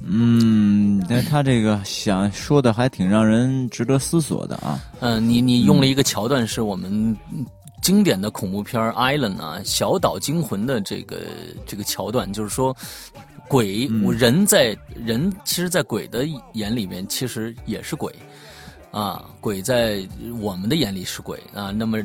[0.00, 4.80] 嗯，但他这个想说的还挺让人值得思索的啊。
[5.00, 6.90] 嗯、你你用了一个桥段，是我们
[7.32, 7.44] 嗯
[7.82, 11.18] 经典的恐怖片《Island》啊，《小岛惊魂》的这个
[11.66, 12.76] 这个桥段，就是说。
[13.50, 18.14] 鬼，我人在人，其实，在鬼的眼里面，其实也是鬼，
[18.90, 20.06] 啊，鬼在
[20.38, 21.96] 我们的眼里是鬼啊，那么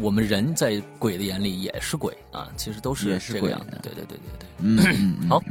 [0.00, 3.80] 我们人在鬼的眼里也是鬼啊，其实都是这个样子。
[3.82, 4.96] 对对对对对。
[4.96, 5.42] 嗯，好，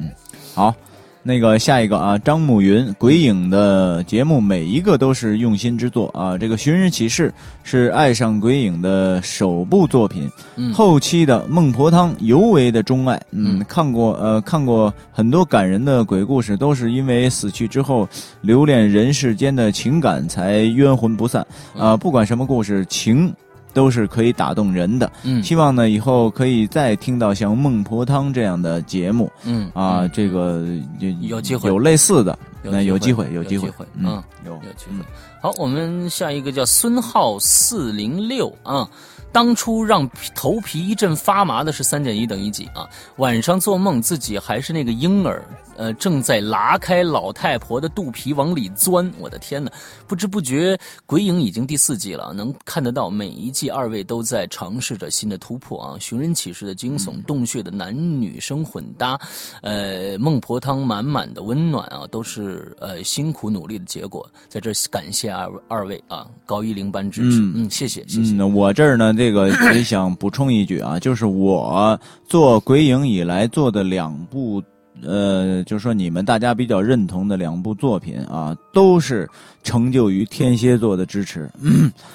[0.56, 0.76] 好，
[1.24, 6.36] 那个下一个啊，张慕云，鬼影的节目每一个都是用心之作啊。
[6.36, 7.30] 这个《寻人启事》
[7.64, 13.22] 是爱上鬼影的首部作品，嗯后期的《孟婆汤》尤为的钟爱。
[13.30, 18.10] 嗯，嗯看过呃看过很多感人的鬼故事，都是因为死去之后
[18.42, 21.46] 留恋人世间的情感才冤魂不散
[21.78, 23.32] 啊、不管什么故事，情。
[23.74, 25.44] 都是可以打动人的，嗯。
[25.44, 30.66] 希望呢以后可以再听到像《孟婆汤》这样的节目，嗯啊，这个
[31.00, 31.70] 有有机会。
[31.70, 34.52] 有类似的，那有机会，有机会，嗯，有。
[34.54, 35.06] 有机会。
[35.42, 38.88] 好，我们下一个叫孙浩四零六啊。
[39.32, 42.88] 当初让头皮一阵发麻的是三减一等于几啊？
[43.18, 45.44] 晚上做梦自己还是那个婴儿，
[45.78, 49.10] 呃，正在拉开老太婆的肚皮往里钻。
[49.18, 49.72] 我的天哪！
[50.08, 55.98] 不知不觉，鬼影已经第四季了，能看得到每一季二位都在尝试着新的突破啊！
[56.00, 59.20] 寻人启事的惊悚，洞穴的男女生混搭，
[59.62, 64.30] 呃，孟婆汤满满的温暖啊，都是呃辛苦努力的结果。
[64.50, 68.36] 在这感谢二二位啊，高一零班支持，嗯嗯，谢谢谢谢。
[68.36, 74.60] 嗯，我这儿呢，这个 也想补充一句啊，就是我做鬼影以来做的两部，
[75.04, 79.30] 呃，就是说你们大家比较认同的两部作品啊，都是
[79.62, 81.48] 成就于天蝎座的支持。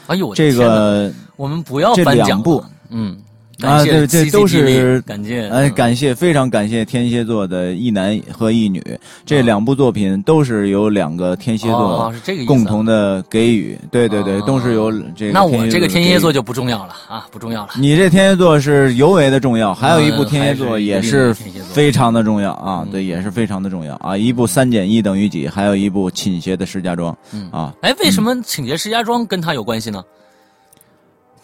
[0.09, 3.17] 哎呦，这个我们不要这颁奖两部，嗯，
[3.61, 8.83] 啊，对，这都是感谢，哎，嗯感谢，非常感谢天蝎座的一男和一女，
[9.27, 15.33] 这两部作品都是由两个天蝎哦座共同的给予，对对对，哦都是由这个。
[15.33, 16.47] 那我这个天蝎座就。
[16.47, 17.71] 不重要了啊，不重要了。
[17.77, 24.17] 你这天蝎座是尤为的重要，还有一部嗯天蝎座也是非常的重要啊，嗯对，也是非常的重要啊。
[24.17, 27.75] 一部三减一等于几，还有一部倾斜的石家庄嗯啊。
[27.83, 30.01] 哎，为什么倾斜石家庄跟他有关系呢？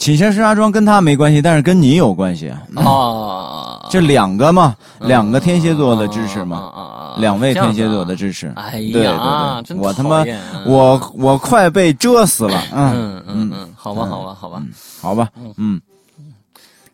[0.03, 2.49] 倾斜石家庄跟他没关系，但是跟你有关系。
[2.49, 2.59] 啊。
[2.75, 5.07] 哦，这两个嘛，嗯。
[5.07, 8.53] 两个天蝎座的支持嘛，两位天蝎座的支持。
[8.57, 9.77] 哎对对呀，对。
[9.77, 10.25] 我他妈
[10.67, 14.61] 我我快被蛰死了，嗯嗯嗯嗯，好吧好吧好吧，
[15.01, 15.81] 好吧，嗯，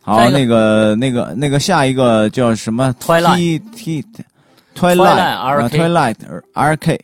[0.03, 4.23] 好，那个那个那个下一个叫什么？Twilight T T
[4.77, 6.15] Twilight Twilight
[6.53, 7.01] R K。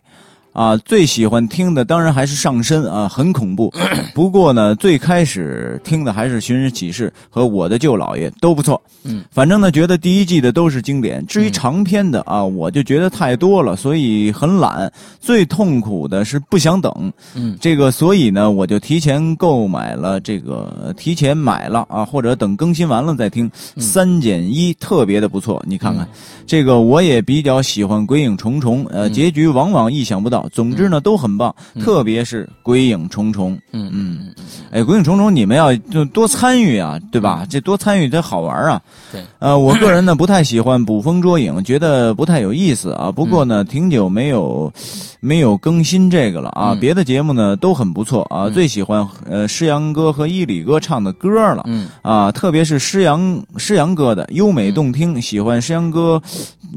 [0.56, 3.72] 啊，最喜欢听的当然还是上身啊，很恐怖。
[4.16, 8.82] 不过呢，最开始听的还是《寻人启事》和《我的舅姥爷》都不错。
[9.04, 11.24] 嗯，反正呢，觉得第一季的都是经典。
[11.28, 14.90] 至于长篇的啊，我就觉得太多了，所以很懒。
[15.20, 17.12] 最痛苦的是不想等。
[17.36, 23.52] 嗯，这个所以呢，我就提前购买了这个，提前买了啊，或者等更新完了再听。
[23.76, 26.08] 三减一特别的不错，你看看
[26.48, 28.86] 这个，我也比较喜欢《鬼影重重》。
[28.90, 30.45] 呃，结局往往意想不到。
[30.52, 33.54] 总之呢，都很棒，特别是《鬼影重重》。
[33.72, 34.34] 嗯嗯，
[34.72, 37.46] 哎，《鬼影重重》你们要就多参与啊，对吧？
[37.50, 38.82] 这多参与才好玩啊。
[39.12, 39.22] 对。
[39.40, 43.12] 呃，我个人呢不太喜欢捕风捉影，觉得不太有意思啊。
[43.12, 44.72] 不过呢，挺久没有
[45.20, 46.76] 没有更新这个了啊。
[46.80, 51.64] 别的节目呢都很不错啊，最喜欢呃施阳哥和伊里哥唱的歌了。
[51.66, 51.88] 嗯。
[52.02, 56.22] 啊，特别是施阳施阳哥的优美动听，喜欢施阳哥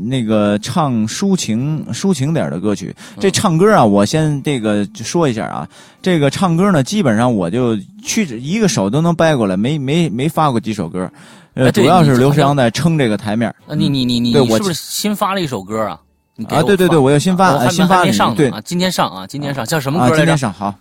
[0.07, 2.95] 那个唱抒情抒情点的歌曲。
[3.19, 3.75] 这唱歌。
[3.75, 5.69] 啊，我先这个说一下啊，
[6.01, 11.11] 这个唱歌呢，基本上我就去一个手都能掰过来，没没没发过几首歌，
[11.55, 13.51] 呃，主要是刘诗阳在撑这个台面。
[13.67, 16.01] 啊，你你你你，你是不是新发了一首歌啊？
[16.49, 20.17] 啊，对对对，我又新发，新发对啊，今天上啊，今天上叫什么歌来着？
[20.19, 20.73] 今天上好，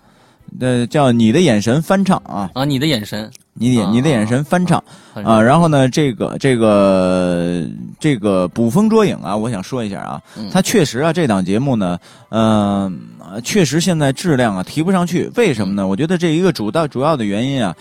[0.59, 3.31] 呃，叫你的眼神翻唱啊啊，你的眼神。
[3.59, 4.83] 你眼你的眼神翻唱
[5.23, 7.63] 啊，然后呢，这个这个
[7.99, 11.97] 这个捕风捉影啊，我想说一下啊，它确实啊，这档节目呢，
[12.29, 12.99] 嗯，
[13.43, 15.87] 确实现在质量啊提不上去，为什么呢？
[15.87, 17.75] 我觉得这一个主要主要的原因啊，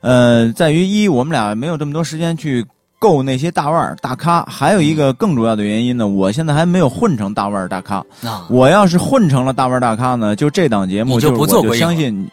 [0.00, 2.64] 呃，在于一我们俩没有这么多时间去
[2.98, 8.04] 够那些大腕儿大咖，还有一个更主要的原因呢，我现在还没有混成大腕儿大咖。
[8.48, 12.28] 我要是混成了大腕儿大咖呢，就这档节目就不做我相信。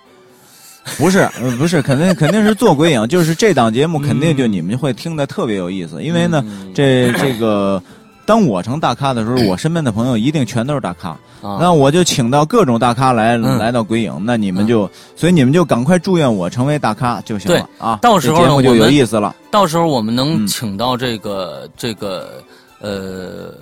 [0.98, 7.82] 不是，不是，肯定肯定是做鬼影，就是这档节目肯定就你们会听的特别有意思，因为呢，这这个，
[8.26, 22.44] 当我成大咖的时候，我身边的朋友一定全都是大咖，那我就请到各种大咖来来到鬼影，那你们就，所以你们就赶快祝愿我成为大咖就行了啊，到时候节目就有意思了，到时候我们能请到这个这个
[22.80, 23.54] 呃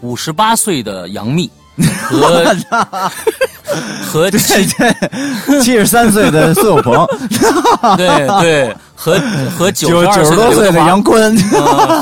[0.00, 1.50] 五十八岁的杨幂。
[1.82, 2.44] 和
[4.04, 4.66] 和七
[5.62, 7.06] 七十三岁的苏有朋，
[7.96, 9.16] 对对，和
[9.56, 11.36] 和九十多岁的杨坤，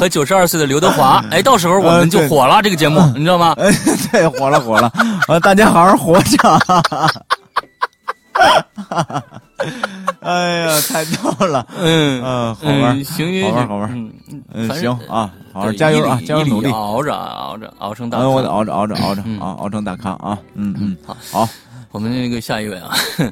[0.01, 3.55] 和九十二岁的刘德华， 哎，到时候我们就火了这个节目，你知道吗？
[4.11, 4.91] 对，火了火了，
[5.29, 6.61] 啊，大家好好活着。
[10.21, 12.23] 哎呀，太逗了， 嗯。
[12.23, 14.11] 嗯，好玩，行好玩好玩，
[14.53, 21.17] 嗯行啊，好好加油啊，加油努力，熬着熬着熬成大咖，我得熬着熬着熬着啊，熬成大咖啊，嗯嗯，好。
[21.31, 21.49] 好，
[21.91, 22.91] 我们那个下一位啊，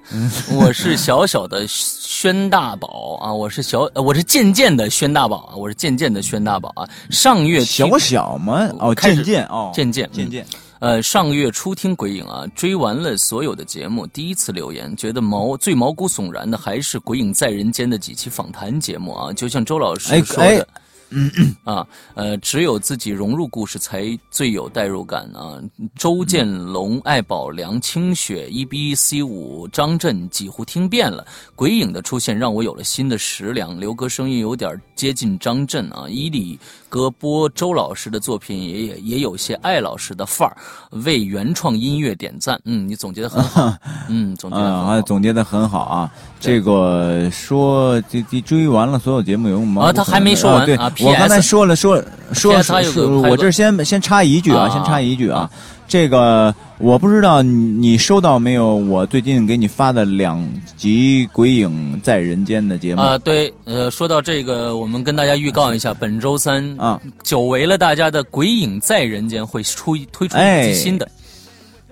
[0.53, 8.67] 我是小小的宣大宝啊，我是小我是渐渐的宣大宝啊，我是渐渐的宣大宝啊，上月小小吗？
[8.79, 10.47] 哦，渐渐哦，渐渐渐渐。
[10.79, 20.69] 呃，上个月初听鬼影啊，追完了所有的节目，第一次留言，觉得毛最毛骨悚然的还是《鬼影在人间》的几期访谈节目啊，就像周老师说的。
[21.11, 21.31] 嗯
[21.65, 25.61] 啊，呃，只有自己融入故事才最有代入感啊。
[25.97, 31.25] 周建龙、艾宝良、清雪、E B C 五、张震几乎听遍了。
[31.55, 33.79] 鬼影的出现让我有了新的食粮。
[33.79, 36.07] 刘哥声音有点接近张震啊。
[36.09, 40.57] 伊里哥播周老师的作品也也也有些艾老师的范儿。
[41.05, 42.61] 为原创音乐点赞。
[42.65, 43.73] 嗯，你总结的很好。
[44.09, 46.13] 嗯，总结啊，总结的很好啊。
[46.39, 49.85] 这个说这这追完了所有节目有吗？
[49.85, 50.91] 啊，他还没说完啊。
[51.01, 55.51] 我刚才说了说说说，我这先先插一句啊，先插一句啊，
[55.87, 58.77] 这个我不知道你收到没有？
[58.77, 63.03] 我最近给你发的两集《鬼影在人间》的节目。
[63.03, 71.09] 啊，对，呃，说到这个，我们跟大家预告一下，本周三啊，久违了大家的《鬼影在人间》会出推出一集新的，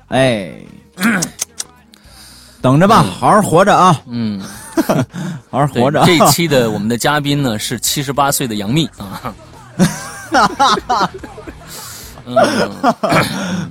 [0.09, 0.50] 哎，
[2.62, 4.40] 等着吧，好好活着啊，嗯。
[5.50, 6.02] 好好活着。
[6.04, 9.34] 这期的我们的嘉宾呢是七十八岁的杨幂啊。
[12.26, 12.34] 嗯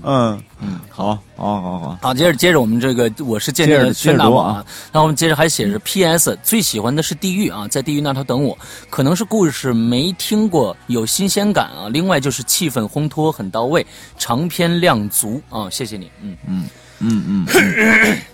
[0.04, 1.98] 嗯嗯，好，好，好，好。
[2.00, 4.64] 好，接着接着我们这个，我是渐渐的宣大宝啊。
[4.92, 6.38] 那我们接着还写着 P.S.
[6.44, 8.56] 最喜欢的是地狱啊，在地狱那头等我。
[8.92, 11.90] 可能是故事没听过，有新鲜感啊。
[11.90, 13.84] 另外就是气氛烘托很到位，
[14.20, 15.68] 长篇量足啊。
[15.68, 18.18] 谢谢你，嗯嗯嗯嗯。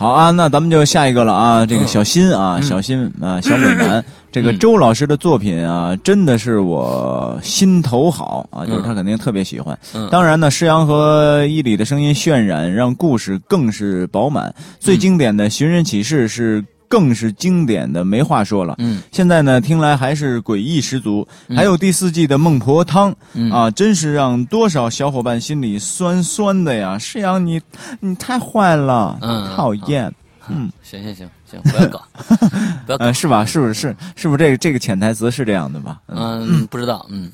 [0.00, 1.66] 好啊，那咱们就下一个了啊！
[1.66, 9.78] 这个小新啊，小新啊， 小美男，这个周老师的作品啊，真的是我心头好啊，就是他肯定特别喜欢。
[10.10, 14.54] 当然呢，施阳和伊里的声音渲染，让故事更是饱满。
[14.78, 18.74] 最经典的寻人启事是更是经典的没话说了。
[18.78, 21.26] 嗯现在呢，听来还是诡异十足。
[21.54, 26.98] 还有第四季的孟婆汤、嗯啊，真是让多少小伙伴心里酸酸的呀！
[26.98, 27.60] 世阳你，
[28.00, 30.12] 你太坏了，嗯讨厌。
[30.48, 32.02] 嗯， 行行行行，不要搞，
[32.86, 33.44] 不要搞呃，，是吧？
[33.46, 33.72] 是不是？
[33.74, 36.00] 是是不是这个这个潜台词是这样的吧？
[36.08, 37.30] 嗯嗯，不知道，嗯。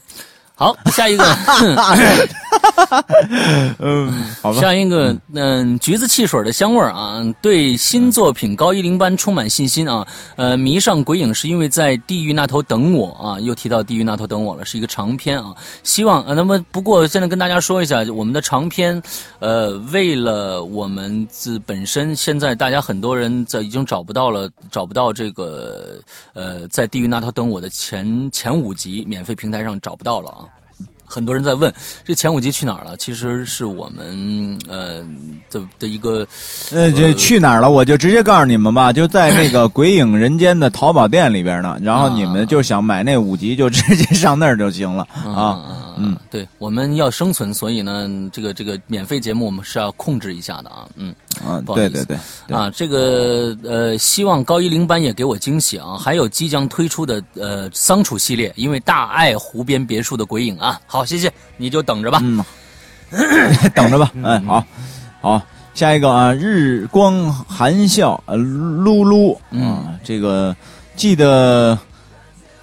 [0.58, 1.24] 好，下一个，
[3.78, 4.58] 嗯，好吧。
[4.58, 10.06] 下一个，嗯，橘子汽水的香味儿啊，对新作品《高一零班》充满信心啊。
[10.36, 15.54] 呃，迷上鬼影是因为在地狱那头等我啊，又提到地狱那头等我了，是一个长篇啊。
[15.82, 19.02] 希望呃，那么不过现在跟大家说一下，我们的长篇，
[19.40, 25.98] 呃，为了我们自本身，现在大家很多人在已经找不到了，找不到这个
[26.32, 30.45] 呃，在地狱那头等我的前前五集免费平台上找不到了啊。
[31.16, 31.72] 很多人在问
[32.04, 32.94] 这前五集去哪儿了？
[32.98, 35.02] 其实是我们呃
[35.50, 36.28] 的的一个
[36.72, 37.70] 呃，这去哪儿了？
[37.70, 41.78] 我就直接告诉你们吧， 就在那个《鬼影人间》的淘宝店里边呢。
[41.80, 45.94] 然后你们就想买那五集，就直接上那儿就行了啊。
[45.98, 50.86] 嗯，对，我们要生存，所以呢，这个这个免费节目我们是要控制一下的啊。
[50.96, 51.14] 嗯
[51.46, 52.18] 啊，不好意思对对
[52.48, 55.96] 对，啊，这个呃，希望高一零班也给我惊喜啊！
[55.96, 60.80] 还有即将推出的呃桑楚系列，因为大爱湖边别墅的鬼影啊。
[60.86, 62.20] 好，谢谢，你就等着吧。
[62.22, 62.44] 嗯，
[63.74, 64.12] 等着吧。
[64.24, 64.64] 哎，好，
[65.20, 65.42] 好，
[65.74, 70.54] 下一个啊，日光含笑，呃，噜噜嗯，这个
[70.96, 71.78] 记得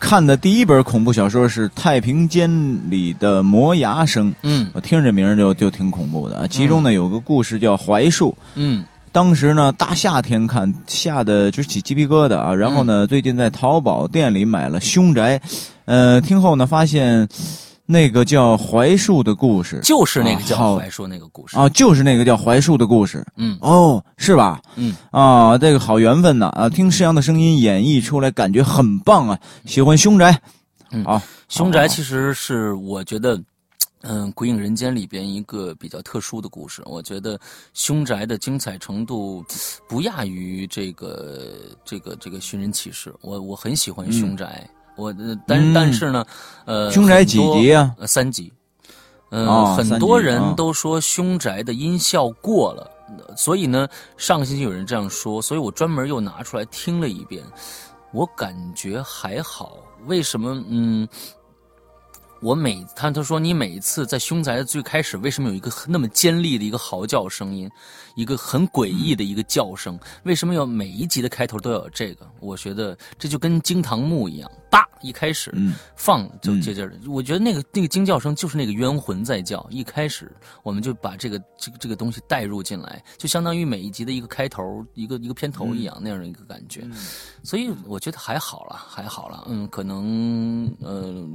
[0.03, 2.51] 看的第一本恐怖小说是《太平间
[2.89, 4.69] 里的磨牙声》，嗯。
[4.73, 6.39] 我听这名儿就就挺恐怖的。
[6.39, 6.45] 啊。
[6.45, 8.83] 其中呢有个故事叫槐树，嗯。
[9.13, 12.53] 当时呢大夏天看，吓得直起鸡皮疙瘩啊。
[12.53, 15.39] 然后呢，最近在淘宝店里买了《凶宅》，
[15.85, 17.25] 呃，听后呢发现
[17.85, 21.57] 那个叫槐树的故事，就是那个叫槐树那个故事。
[21.57, 23.25] 啊，就是那个叫槐树的故事。
[23.35, 24.61] 嗯哦，是吧？
[24.75, 26.47] 嗯啊，这个好缘分呐！
[26.47, 29.39] 啊，听石阳的声音演绎出来，感觉很棒啊！
[29.65, 30.41] 喜欢凶宅，
[30.91, 33.37] 嗯好，凶宅其实是我觉得，
[34.01, 36.81] 嗯，《鬼影人间》里边一个比较特殊的故事。
[36.85, 37.39] 我觉得
[37.73, 39.43] 凶宅的精彩程度
[39.87, 41.53] 不亚于这个
[41.83, 43.13] 这个这个寻人启事。
[43.21, 46.25] 我我很喜欢凶宅，我呃但嗯但是呢，
[46.65, 47.95] 呃，凶宅几很多集啊？
[47.99, 48.51] 呃，三集。
[49.35, 52.91] 嗯、哦很多人都说凶宅的音效过了，
[53.35, 57.43] 所以呢，上个星期有人这样说，所以我专门又拿出来听了一遍，
[58.11, 59.77] 我感觉还好。
[60.05, 60.63] 为什么？
[60.69, 61.07] 嗯，
[62.41, 67.67] 我每他他说你每一次在凶宅的最开始，为什么有一个那么尖利的一个嚎叫声音，
[68.15, 69.99] 一个很诡异的一个叫声？
[70.23, 72.27] 为什么要每一集的开头都要有这个？
[72.39, 76.97] 我觉得这就跟惊堂木一样，叭一开始，嗯放就嗯接着的。
[77.09, 79.65] 我觉得那个那个惊叫声就是那个冤魂在叫。
[79.69, 86.87] 一开始我们就把这个这个这个东西带入进来，就相当于每一集的一个开头、一个一个片头一样、那样的一个感觉。
[87.43, 89.45] 所以我觉得还好了，还好了。
[89.47, 91.27] 嗯，可能呃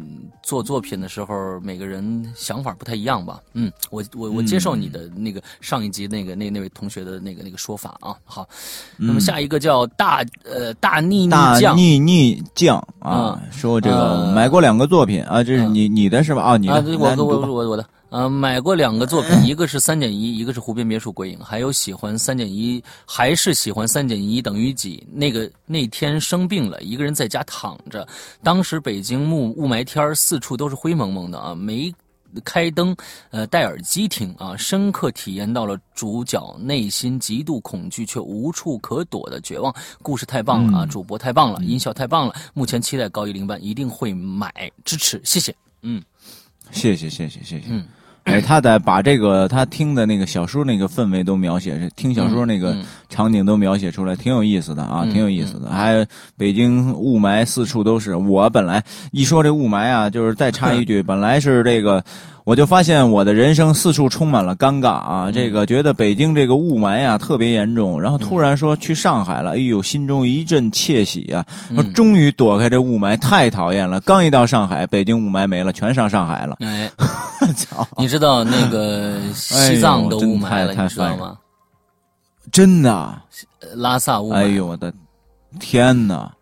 [0.43, 3.43] 做作品的时候每个人想法不太一样吧。
[3.55, 8.17] 嗯，我我我接受你的那个上一集那个那那位同学的那个那个说法啊。
[8.25, 8.49] 好，
[8.97, 11.77] 那么下一个叫大呃大逆逆大酱。
[11.77, 16.43] 逆逆酱啊，说这个呃买过两个作品啊，这是你你的是吧？
[16.43, 25.07] 啊，你的，啊，我我我我我的，呃，买过两个作品， 一个是三减一，一个是湖边别墅鬼影，还有喜欢三减一，还是喜欢三减一等于几？
[25.13, 28.07] 那个那天生病了，一个人在家躺着，
[28.43, 31.93] 当时北京雾雾霾天儿四处都是灰蒙蒙的啊，没。
[32.45, 32.95] 开灯，
[33.31, 39.75] 呃，戴耳机听啊，深刻体验到了主角内心极度恐惧却无处可躲的绝望。
[40.03, 42.35] 故事太棒了啊，主播太棒了，音效太棒了。
[42.55, 45.55] 目前期待高一零班一定会买支持，谢谢。
[45.83, 46.03] 嗯
[46.71, 47.65] 谢谢谢谢谢谢。
[47.69, 47.87] 嗯。
[48.33, 52.77] 哎，他得把这个他听的那个小说那个氛围都描写，听小说那个
[53.09, 55.71] 场景都描写出来，挺有意思的啊，嗯挺有意思的。
[55.71, 56.07] 还
[56.37, 62.05] 北京雾霾四处都是，我本来一说这雾霾啊，就是再插一句， 本来是这个。
[62.45, 65.25] 我就发现我的人生四处充满了尴尬啊！
[65.27, 71.45] 嗯这个觉得北京这个雾霾啊特别严重，然后突然说去上海了，哎呦，心中一阵窃喜啊！
[71.95, 74.01] 终于躲开这雾霾，太讨厌了。
[74.01, 76.57] 刚一到上海，北京雾霾没了，全上上海了。
[76.61, 76.91] 哎，
[77.53, 77.87] 操！
[77.99, 81.39] 你知道那个西藏的雾霾了，你知道吗？
[82.51, 83.23] 真的
[83.75, 84.93] 拉萨雾霾，哎呦我的
[85.61, 86.33] 天哪！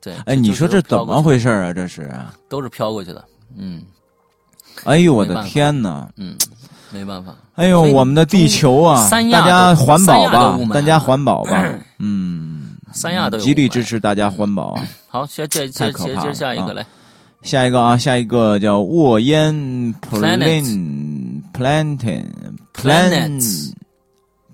[0.00, 1.22] 对，哎，你说这怎么？
[1.22, 1.72] 回事啊？
[1.72, 2.10] 这是？
[2.48, 3.24] 都是飘过去的，
[3.56, 3.82] 嗯
[4.84, 6.08] 哎呦我的天哪！
[6.16, 6.36] 嗯，
[6.90, 7.34] 没办法。
[7.56, 11.64] 哎呦，我们的地球啊，大家环保吧大家环保吧。
[11.98, 14.82] 嗯，三亚都有极力支持大家环保啊。
[15.08, 16.86] 好，接接接接太可怕了接下一个啊来，
[17.42, 19.54] 下一个啊，下一个叫沃烟
[20.10, 20.38] plan
[21.52, 22.24] plantin
[22.74, 23.72] planets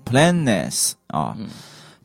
[0.05, 1.35] planets 啊。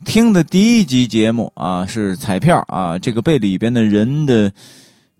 [0.03, 4.51] 听的第一集节目啊，是彩票啊，这个被里边的人的，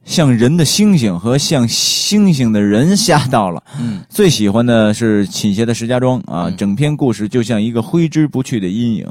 [0.04, 3.64] 像人的星星和像星星的人吓到了。
[3.80, 6.58] 嗯，最喜欢的是倾斜的石家庄啊，嗯。
[6.58, 9.08] 整篇故事就像一个挥之不去的阴影，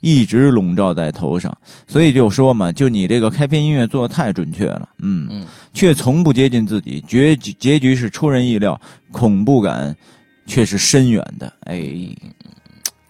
[0.00, 1.56] 一直笼罩在头上。
[1.86, 5.46] 所以就说嘛，就你这个开篇音乐做的太准确了，嗯，嗯。
[5.72, 8.78] 却从不接近自己，结局结局是出人意料，
[9.10, 9.94] 恐怖感
[10.44, 11.80] 却是深远的，哎，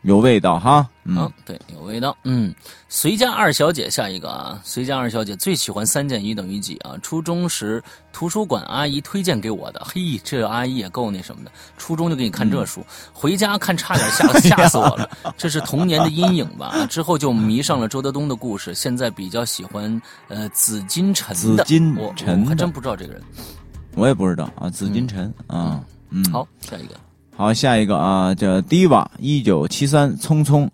[0.02, 2.16] 有味道哈，嗯，啊，对，有味道。
[2.24, 2.52] 嗯，
[2.88, 6.98] 随家二小姐下一个啊，随家二小姐最喜欢三减一等于几啊？
[7.02, 15.08] 初中时图书馆阿姨推荐给我的，嘿，这阿姨也够那什么的，初中就给你看这书，回家看差点吓 吓死我了，
[15.38, 16.66] 这是童年的阴影吧？
[16.66, 23.22] 啊之后就迷上了周德东的故事，现在比较喜欢呃紫金陈的，紫金我陈的我还真不知道这个人。
[23.94, 25.80] 我也不知道啊，紫金陈啊，
[26.10, 26.94] 嗯，好，下一个，
[27.42, 30.68] 好，下一个啊，叫 Diva 一九七三匆匆，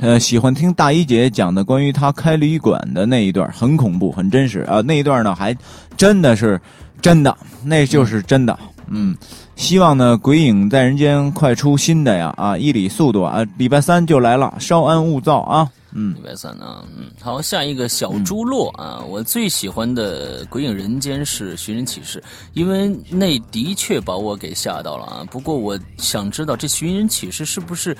[0.00, 4.80] 呃，喜欢听大一姐讲的关于她开旅馆的那一段，很恐怖，很真实啊。
[4.80, 5.52] 那一段呢，还
[5.96, 6.60] 真的是
[7.02, 8.56] 真的，那就是真的。
[8.86, 9.16] 嗯，
[9.56, 15.68] 希望呢，《鬼影在人间》快出新的呀啊，一里速度啊，礼拜三就来了，稍安勿躁啊。
[15.96, 22.20] 嗯礼拜三啊，嗯，好，下一个小猪落啊，我最喜欢的《鬼影人间》是《寻人启事》，
[22.52, 25.24] 因为那的确把我给吓到了啊。
[25.30, 27.96] 不过我想知道这《寻人启事》是不是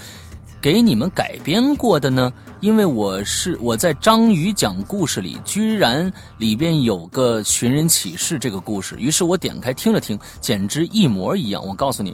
[0.61, 2.33] 给你们改编过的呢？
[2.61, 11.65] 因为我是我在章鱼讲故事里，居然里边有个《寻人启事》这个故事，于是我点开听了听，简直一模一样。
[11.65, 12.13] 我告诉你。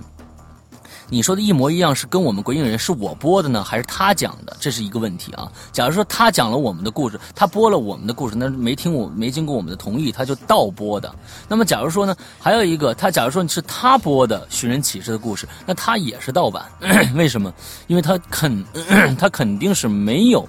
[1.10, 4.56] 你说的一模一样，是跟我们鬼影人是我播的呢，还是他讲的？
[4.60, 5.50] 这是一个问题啊。
[5.72, 11.12] 假如说他讲了我们的故事，他播了我们的故事，那没听我没经过我们的同意，他就盗播的。
[11.48, 16.64] 那么假如说呢，还有一个，他假如说是他播的《寻人启事》的故事，那他也是盗版，
[17.16, 17.52] 为什么？
[17.88, 18.64] 因为他肯
[19.18, 20.48] 他肯定是没有，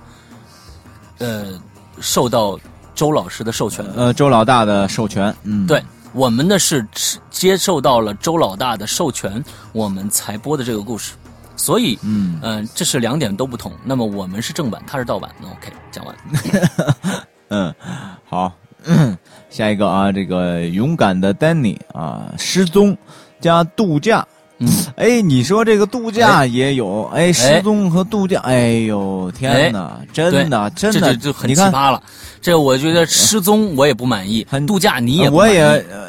[1.17, 1.59] 呃，
[1.99, 2.59] 受到
[2.93, 3.93] 周老师的授权的。
[3.95, 5.83] 呃，周老大的授权，嗯，对，
[6.13, 6.85] 我们呢是
[7.29, 11.13] 接受到了周老大的授权，我们才播的这个故事，
[11.55, 13.71] 所以，嗯嗯、这是两点都不同。
[13.83, 15.29] 那么我们是正版，他是盗版。
[15.41, 16.15] 那 OK，讲完。
[17.49, 17.73] 嗯，
[18.27, 18.51] 好，
[19.49, 22.97] 下一个啊，这个勇敢的 Danny 啊，失踪
[23.39, 24.27] 加度假。
[24.61, 32.01] 嗯，哎，你说这个度假也有，哎，失踪和度假，哎呦，天哪，真的，真的，这就就很，奇葩了。
[32.41, 35.61] 这我觉得失踪我也不满意，很度假你也不我也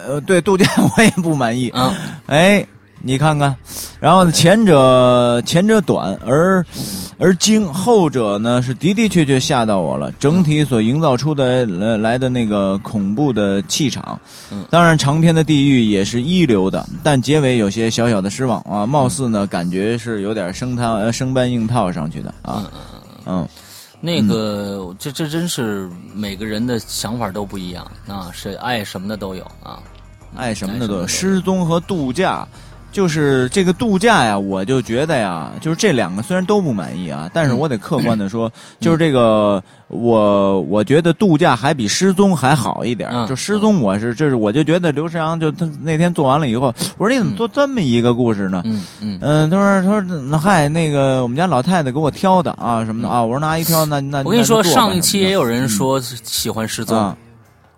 [0.07, 0.67] 呃，对度假
[0.97, 1.69] 我也不满意。
[1.71, 1.95] 啊，
[2.27, 2.65] 哎，
[3.05, 3.55] 你看看，
[3.99, 6.65] 然后呢，前者前者短而
[7.19, 10.11] 而精，后者呢是的的确确吓到我了。
[10.21, 14.21] 整体所营造出的来来的那个恐怖的气场，
[14.53, 22.71] 嗯当然长篇的地狱也是一流的，但结尾有些小小的失望啊，貌似呢感觉是有点生套呃生搬硬套上去的啊，
[23.27, 23.47] 嗯
[24.01, 29.79] 那个这这真是每个人的想法都不一样啊，是爱什么的都有啊。
[30.35, 32.49] 爱什么的都有，失踪和度假。
[32.93, 43.09] 就是这个度假呀，我就觉得呀，就是这两个虽然都不满意啊，但是我得客观的说， 就是这个我我觉得度假还比失踪还好一点。
[43.11, 43.27] 嗯。
[43.27, 48.61] 就失踪，我是这是我就觉得刘世阳就他那天做完了以后，我说你怎么做这么一个故事呢？
[48.67, 49.19] 嗯嗯。
[49.23, 57.17] 嗯，他说他说那嗨，那个我们家老太太给我挑的啊什么的啊，我说那阿姨挑，那那我跟你说，上一期也有人嗯说喜欢失踪，啊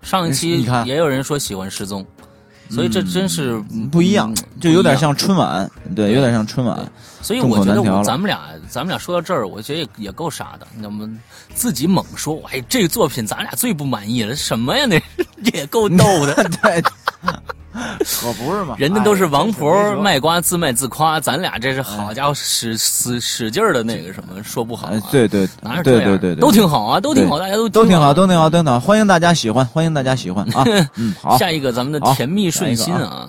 [0.02, 0.86] 上一期你看。
[0.86, 2.04] 也有人说喜欢失踪，
[2.70, 3.58] 所以这真是
[3.90, 6.78] 不一样，就有点像春晚，对，有点像春晚。
[7.22, 10.66] 所以我觉得我咱们俩咱们俩说到这儿，我觉得也也够傻的。
[10.76, 11.08] 那么
[11.54, 14.86] 自己猛说，哎，这个作品咱俩最不满意了，什么呀？
[14.86, 15.00] 那
[15.54, 16.34] 也够逗的。
[16.62, 16.82] 对，
[18.20, 24.90] 可不是嘛，人家都是哎王婆卖瓜自卖自夸，咱俩这是好家伙使使使劲儿的那个什么说不好？
[25.10, 26.04] 对对哪有这样？
[26.04, 30.64] 对对对对，都挺好啊，都挺好，大家都都挺好，都挺好，都挺好，欢迎大家喜欢，欢迎大家喜欢啊！
[30.96, 33.28] 嗯，好，下一个咱们的甜蜜顺心啊，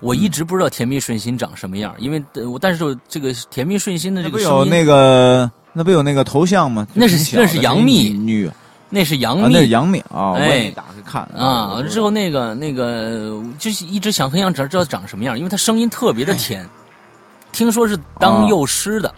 [0.00, 6.86] 我一直不知道甜蜜顺心长什么样，因为呃我但是这个甜蜜顺心的这个不有那个那不有那个头像吗？
[6.94, 8.54] 那是那是杨幂女啊，
[8.94, 9.70] 那是杨那是幂。
[9.70, 10.58] 杨幂啊，我哎。
[10.58, 16.68] 也打开看啊，之后那个那个就是一直想很想知道知道长什么样，因为她声音特别的甜，
[17.50, 19.12] 听说是当哦幼师的。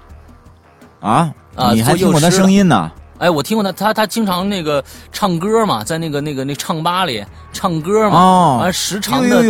[1.00, 1.28] 啊？
[1.56, 2.90] 啊你还听过她做幼师声音呢？
[3.18, 4.82] 哎，我听过他，他他经常那个
[5.12, 8.56] 唱歌嘛，在那个那个那唱吧里唱歌嘛，哦。
[8.58, 9.42] 完了时常的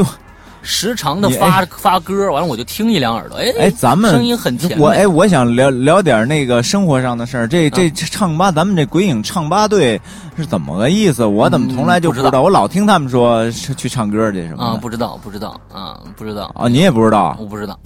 [0.65, 7.47] 时常的你发发歌，完了我就听一两耳朵，哎哎，咱们声音很甜我哎，我想聊聊点那个生活上的事儿。
[7.47, 10.01] 这这这唱吧，咱们这鬼影唱吧队
[10.37, 11.25] 是怎么个意思？
[11.25, 12.25] 我怎么从来就不知道？
[12.25, 17.37] 嗯知道我老听他们说是去唱歌去什么啊，不知道不知道啊，不知道啊，你也不知道？
[17.39, 17.79] 我不知道，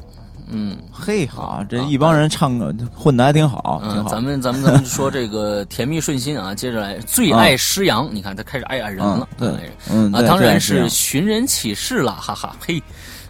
[0.50, 0.76] 嗯。
[0.90, 4.10] 嘿，好，这一帮人唱歌混的还挺好，挺嗯，好。
[4.10, 12.82] 咱们咱们咱们说这个甜蜜顺心啊，接着来最爱诗阳，你看他开始爱爱人了，嗯对嗯，啊，当然是寻人启事了，哈哈呸。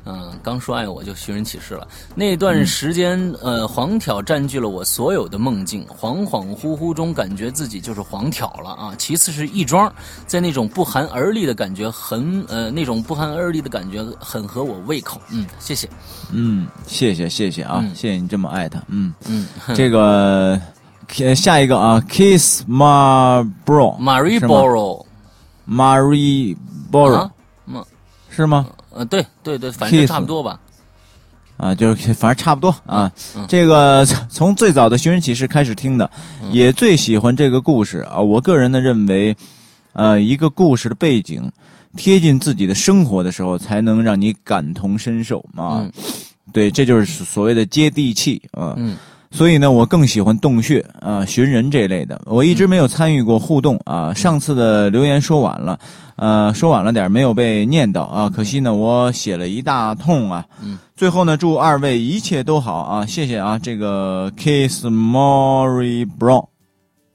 [0.04, 1.86] 嗯，刚说爱我就寻人启事了。
[2.14, 8.94] 那段时间，呃，黄挑占据了我所有的梦境，恍恍惚惚中感觉自己就是黄挑了啊。
[8.96, 9.92] 其次是亦庄，
[10.26, 15.20] 在那种不寒而栗的感觉很，呃，那种不寒而栗的感觉很合我胃口。
[15.30, 15.88] 嗯，谢谢。
[16.32, 18.82] 嗯，谢谢谢谢啊，嗯谢谢你这么爱他。
[18.88, 20.60] 嗯，嗯，这个
[21.18, 24.38] 呃下一个啊，Kiss Marlboro Marie
[28.30, 28.66] 是吗
[28.98, 30.58] 呃，对对对，反正差不多吧。
[31.56, 33.10] 啊，就是反正差不多啊。
[33.36, 36.10] 嗯这个从最早的寻人启事开始听的，
[36.52, 38.18] 也最喜欢这个故事啊。
[38.20, 39.36] 我个人呢认为，
[39.92, 41.50] 呃，一个故事的背景
[41.96, 45.78] 贴近自己的生活的时候，才能让你感同身受啊。
[45.82, 45.92] 嗯
[46.52, 48.74] 对，这就是所谓的接地气啊。
[48.76, 48.96] 嗯
[49.30, 52.20] 所以呢，我更喜欢洞穴啊、寻人这类的。
[52.24, 54.12] 我一直没有参与过互动啊。
[54.14, 55.78] 上次的留言说晚了，
[56.16, 58.30] 呃，说晚了点，没有被念到啊。
[58.30, 60.44] 可惜呢，我写了一大通啊。
[60.62, 60.78] 嗯。
[60.96, 63.06] 最后呢，祝二位一切都好啊！
[63.06, 66.46] 谢谢啊，这个 Kiss Mori Brown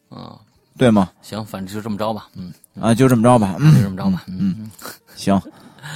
[0.10, 0.40] 啊，
[0.78, 1.10] 对吗？
[1.22, 2.28] 行，反正就这么着吧。
[2.38, 3.56] 嗯，啊，就这么着吧。
[3.60, 4.24] 嗯就嗯，这么着吧。
[4.28, 4.72] 嗯，
[5.16, 5.42] 行。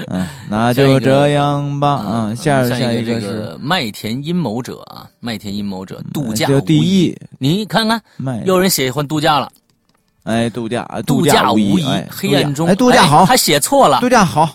[0.07, 2.03] 嗯， 那就这样吧。
[2.07, 7.17] 嗯，下下下一这个是个麦田阴谋者啊，麦田阴谋者度假无第一。
[7.39, 8.01] 你看看，
[8.45, 9.49] 有人喜欢度假了，
[10.23, 14.49] 哎，度假，度假无疑哎，黑暗中哎，度假好，他写错了，度假好。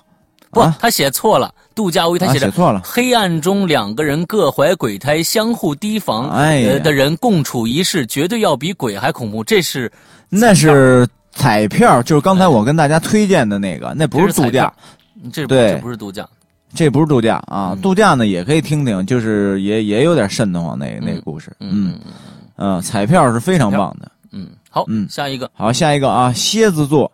[0.50, 2.82] 不啊，他写错了，度假无疑，他啊写错了。
[2.84, 9.42] 黑暗中两个人各怀鬼胎，相互提防，哎的人共处一室，绝对要比鬼还恐怖。
[9.42, 9.90] 这是
[10.28, 14.70] 那是彩票，就是刚才我跟大家推荐的那个，那不是度假，
[15.31, 16.27] 这对这不是度假，
[16.74, 17.73] 这不是度假啊。
[17.74, 21.53] 嗯度假呢也可以听听，就是也也有点瘆得慌那那个故事。
[21.61, 22.01] 嗯嗯
[22.57, 24.11] 嗯，彩票是非常棒的。
[24.32, 27.11] 嗯，好，嗯下一个，好，下一个啊，蝎子座，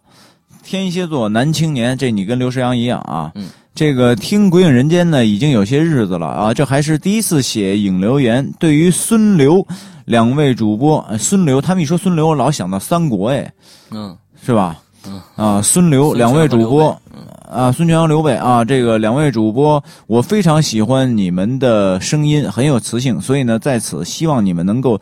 [0.62, 3.32] 天蝎座男青年，这你跟刘诗阳一样啊。
[3.35, 3.48] 嗯。
[3.74, 8.44] 这个听《鬼影人间》呢，已经有些日子了啊，这还是第一次写影留言。
[8.59, 9.64] 对于孙刘
[10.05, 13.52] 两位主播，呃孙刘他们一说孙刘，我老想到三国哎，
[13.93, 14.76] 嗯是吧？
[15.06, 16.90] 嗯啊，孙刘两位主播
[17.50, 25.00] 啊，孙权和刘备啊，这个两位主播，我非常喜欢你们的声音，很有磁性，所以呢，在此希望你们能够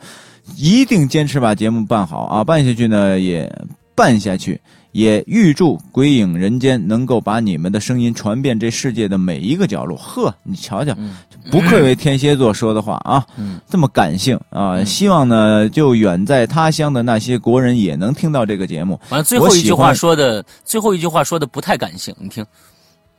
[0.55, 3.51] 一定坚持把节目办好啊，办下去呢也
[3.93, 4.61] 办下去，
[4.97, 9.95] 也预祝《鬼影人间》能够把你们的声音传遍这世界的每一个角落。
[9.95, 11.15] 呵，你瞧瞧，嗯
[11.51, 14.83] 不愧为天蝎座说的话啊，嗯这么感性啊！
[14.83, 18.99] 希望呢，就远在他乡的那些国人也能听到这个节目。
[19.09, 22.43] 完了，最后一句话说的，最后一句话说的不太感性，你听，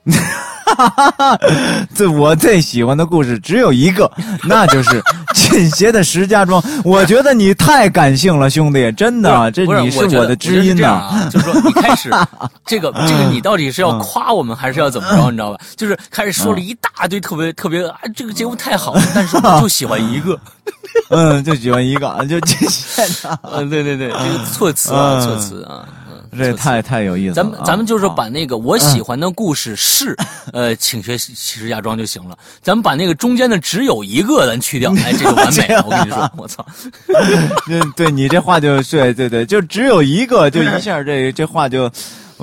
[1.94, 4.10] 这我最喜欢的故事只有一个，
[4.44, 5.02] 那就是
[5.34, 6.62] 浸邪的石家庄。
[6.84, 10.84] 我觉得你太感性了，兄弟，真的，这你是我的知音。
[10.84, 12.10] 啊，就是说你开始
[12.66, 15.58] 这个这个你到底是要夸我们还是要怎么着，你知道吧？
[15.76, 20.38] 就是开始说了一大堆特别特别啊，这个节目太好了，但是我就喜欢一个，
[21.10, 25.84] 嗯，就喜欢一个，就浸邪的，嗯，对对对，这个措辞啊，嗯措辞啊，
[26.36, 27.44] 这太太有意思了啊。
[27.44, 30.16] 咱们咱们就是把那个我喜欢的故事是，
[30.52, 32.36] 呃，请学石家庄就行了。
[32.62, 35.84] 咱们把那个中间的只有一个咱去掉， 哎，这就完美了。
[35.86, 36.66] 我跟你说， 我操，
[37.68, 41.90] 嗯，对你这话就对对对，就只有一个，就一下这这话就，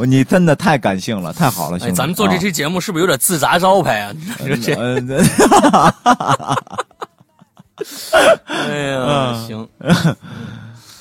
[0.06, 1.95] 你真的太感性了，太好了，兄哎，弟。
[1.95, 4.12] 咱们做这啊期节目是不是有点自砸招牌啊？
[4.40, 5.07] 你说这，嗯，
[8.45, 9.36] 哎呀，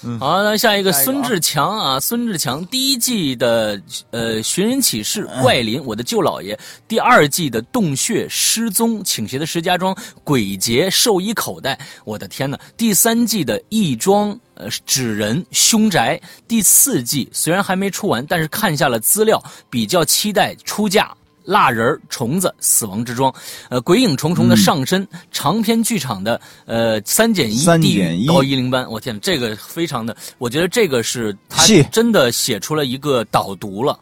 [0.05, 0.19] 嗯。
[0.19, 6.57] 好，那下一个孙志强啊，孙志强第一季的呃寻人启事怪林，我的舅姥爷；
[6.87, 12.59] 第二季的洞穴失踪，倾斜的石家庄鬼节兽医口袋，我的天呐！
[12.77, 21.15] 第三季的义庄呃纸人凶宅，第四季虽然还没出完，但是看下了资料，比较期待出价。
[21.45, 23.33] 蜡人儿、虫子、死亡之庄，
[23.69, 31.63] 呃，鬼影重重的上身，长篇剧场的呃三减一，地高一零班，我天，这个非常的，我觉得这个是他
[31.93, 33.99] 真的写出了一个导读了，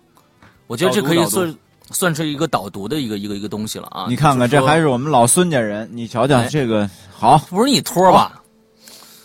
[0.67, 1.55] 我觉得这可以算
[1.91, 4.07] 算是一个导读的一个一个一个东西了啊。
[4.09, 6.49] 你看看，这还是我们老孙家人，你瞧瞧哎。
[6.49, 7.37] 这个好。
[7.51, 8.41] 不是你托吧？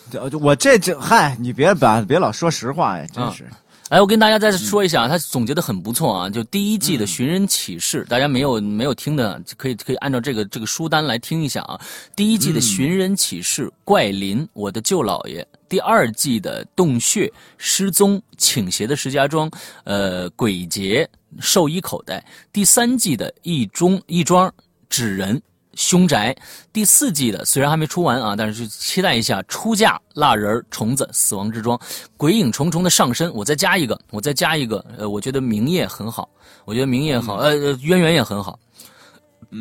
[0.10, 3.46] 这我这这嗨，你别把别老说实话呀，真是。
[3.90, 6.30] 哎，我跟大家再说一下啊，他总结的很不错啊。
[6.30, 11.80] 就第一季的寻人启事，大家没有没有听的，可以可以按照这个这个书单来听一下啊。
[12.14, 19.50] 第一季的寻人启事怪林，我的舅姥爷；第二季的洞穴失踪倾斜的石家庄，
[19.86, 21.10] 呃，鬼节
[21.40, 22.20] 兽医口袋；
[22.52, 24.54] 第三季的一中一庄
[24.90, 25.42] 纸人
[25.78, 26.36] 凶宅
[26.74, 29.42] 第四季的，虽然还没出完啊，但是就期待一下。
[29.44, 31.80] 出嫁、蜡人、虫子、死亡之庄、
[32.18, 34.84] 鬼影重重的上身，我再加一个，我再加一个。
[34.98, 36.28] 呃，我觉得明夜很好，
[36.66, 38.60] 我觉得明夜好，呃，渊源也很好。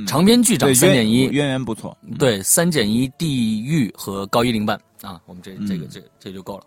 [0.06, 1.97] 长篇剧长三减一，渊源不错。
[2.18, 6.64] 对，三减一，地狱和高一零半啊，我们这这个这这就够了。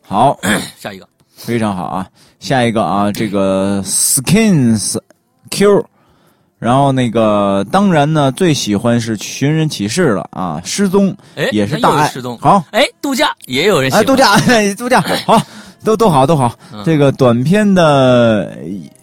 [0.00, 0.36] 好，
[0.76, 2.08] 下一个非常好啊，
[2.40, 4.98] 下一个啊，这个 skins
[5.50, 5.86] q。
[6.62, 11.12] 然后那个当然呢，最喜欢是寻人启事了啊，失踪
[11.50, 12.06] 也是大爱。
[12.06, 14.04] 失踪好，哎，度假也有人喜欢。
[14.04, 14.36] 哎，度假，
[14.78, 15.42] 度假好，
[15.82, 16.54] 都都好都好。
[16.84, 18.56] 这个短片的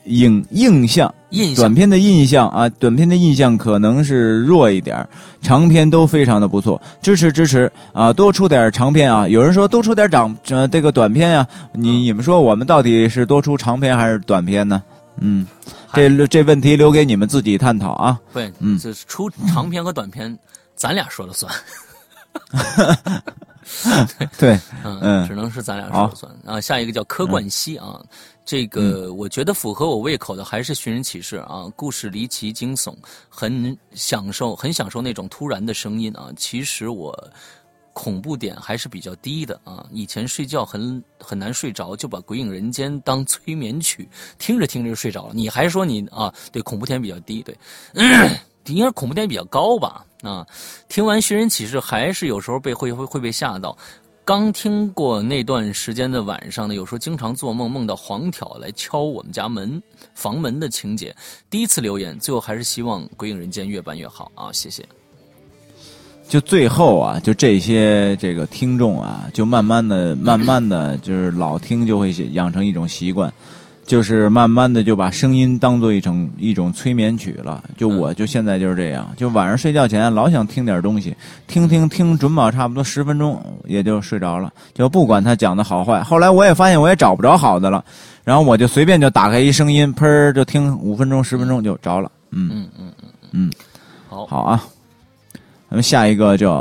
[0.06, 5.06] 影印象，印短片的印象啊，短片的印象可能是弱一点
[5.41, 9.27] 长片都非常的不错，支持支持啊，多出点长片啊。
[9.27, 14.81] 有人说多出点长呃这个短片呀，你你们说我们到底是多出长片还是短片呢？
[15.19, 15.45] 嗯。
[15.94, 18.20] 这这问题留给你们自己探讨啊！
[18.34, 20.38] 对，嗯，这出长篇和短篇，
[20.76, 21.53] 咱俩说了算。
[24.38, 26.60] 对，嗯，只能是咱俩说了算啊。
[26.61, 27.99] 下一个叫柯冠希啊，
[28.44, 32.95] 这个我觉得符合我胃口的还是《寻人启事》啊，故事离奇惊悚，
[33.28, 36.30] 很享受，很享受那种突然的声音啊。
[36.36, 37.16] 其实我。
[38.01, 39.85] 恐怖点还是比较低的啊！
[39.91, 44.07] 以前睡觉很很难睡着，就把《鬼影人间》当催眠曲，
[44.38, 45.34] 听着听着就睡着了。
[45.34, 46.34] 你还说你啊？
[46.49, 47.53] 对，恐怖点比较低，对，
[48.67, 50.05] 应该是恐怖点比较高吧？
[50.21, 50.47] 啊，
[50.88, 53.77] 听完《寻人启事》还是有时候被会会会被吓到。
[54.23, 61.13] 刚听过那段时间的晚上呢，有时候经常做梦，梦到黄挑来敲我们家门房门的情节。
[61.49, 64.53] 第一次留言，最后还是希望《鬼影人间》越办越好啊！
[64.53, 64.88] 谢谢。
[66.30, 73.34] 就最后啊，就这些这个听众啊，就慢慢的、 慢慢的就是老听就会养成一种习惯，
[73.84, 77.64] 就是慢慢的就把声音当做一种一种催眠曲了。
[77.76, 81.15] 就我就现在就是这样，就晚上睡觉前老想听点东西，
[81.47, 86.03] 听听听准保差不多十分钟也就睡着了，就不管他讲的好坏。
[86.03, 87.84] 后来我也发现我也找不着好的了，
[88.23, 92.11] 然后我就随便就打开一声音，砰就听五分钟十分钟就着了。
[92.30, 93.51] 嗯嗯嗯嗯嗯，
[94.07, 94.64] 好，好啊。
[95.69, 96.53] 咱们下一个叫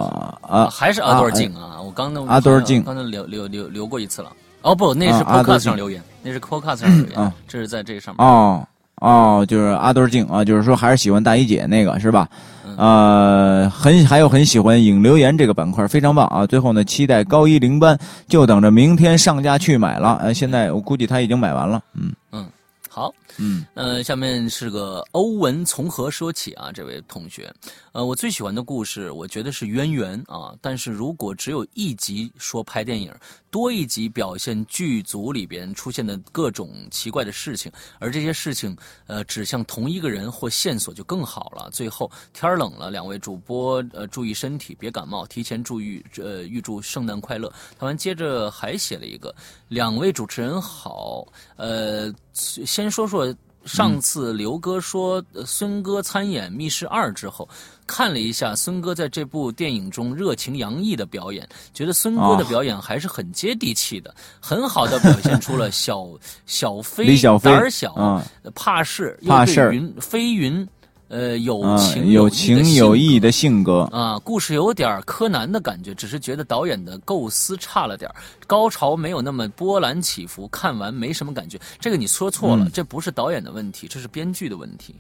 [0.43, 1.81] 啊，还是阿多尔静啊！
[1.81, 4.31] 我刚那阿多尔静，刚才留留留留过一次了。
[4.61, 8.27] 哦不，那是 Podcast 上留言，那是 Podcast 上留言，这是在这上面。
[8.27, 8.67] 哦
[8.97, 12.29] 哦，就是阿多尔静啊，就是说还是喜欢大一姐那个是吧？
[12.77, 16.47] 呃，很还有很喜欢影留言这个板块，非常棒啊！
[16.47, 17.99] 最后呢，期待高一零班，
[18.29, 20.19] 就等着明天上架去买了。
[20.23, 21.81] 呃，现在我估计他已经买完了。
[21.95, 22.47] 嗯嗯，
[22.91, 23.13] 好。
[23.39, 26.73] 嗯，呃，下面是个欧文从何说起啊？
[26.73, 27.53] 这位同学，
[27.93, 30.53] 呃，我最喜欢的故事，我觉得是渊源啊。
[30.61, 33.15] 但是如果只有一集说拍电影，
[33.49, 37.71] 多一集表现剧组里边出现的各种奇怪的事情，
[38.01, 41.71] 而这些事情呃指向同一个人或线索就更好了。
[41.71, 47.53] 最后天冷了，两位主播呃注意身体，别感冒，提前祝预呃预祝圣诞快乐。
[47.79, 49.33] 他完接着还写了一个，
[49.69, 51.25] 两位主持人好，
[51.57, 53.28] 呃，先说说。
[53.65, 57.49] 上次刘哥说孙哥参演《密室二》之后，
[57.87, 66.07] 看了一下孙哥在这部电影中热情洋溢的表演，觉得孙哥的表演还是很接地气的，很好的表现出了小
[66.47, 68.23] 小飞胆小、
[68.55, 70.67] 怕事又对云飞云。
[71.09, 78.11] 呃，有情有情有义的性格啊，故事有点柯南的感觉，只是觉得导演的构思差了点
[78.47, 81.59] 高潮没有那么波澜起伏，看完没什么感觉。
[81.81, 84.95] 这个你说错了，这不是导演的问题，这是编剧的问题。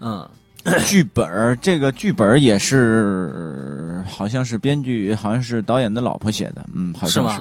[0.00, 0.28] 嗯，
[0.84, 7.40] 剧本这个剧本也是，好像是编剧，好像是导演的老婆写的，嗯，好像是。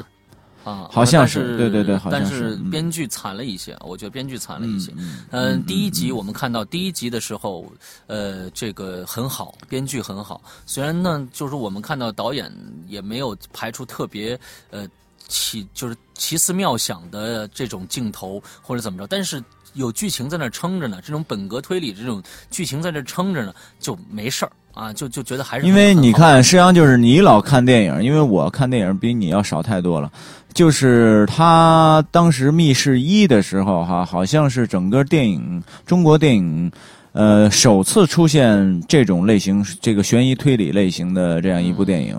[0.65, 4.91] 啊，好像是对对对，但是编剧惨了一些，我觉得编剧惨了一些。
[5.29, 7.71] 嗯，第一集我们看到第一集的时候，
[8.07, 10.41] 呃，这个很好，编剧很好。
[10.65, 12.51] 虽然呢，就是我们看到导演
[12.87, 14.37] 也没有排出特别
[14.71, 14.87] 呃
[15.27, 19.43] 奇，就是奇思妙想的这种镜头或者怎么着，但是
[19.75, 24.51] 有剧情在那撑着呢，这种本格推理这种剧情在这撑着呢，就没事儿。
[24.73, 30.11] 啊，就就觉得还是因为你看，实际上就是你老看电影，因为我看电影比你要少太多了。
[30.55, 36.71] 就是他当时《密室一》的时候，哈，好像是整个电影中国电影，
[37.11, 42.15] 呃，首次出现这种类型，这个悬疑推理类型的这样一部电影，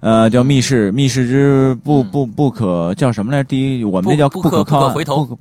[0.00, 3.44] 呃，叫《密室密室之不不不可叫什么来？
[3.44, 5.38] 第一，我们那叫不可不可回头。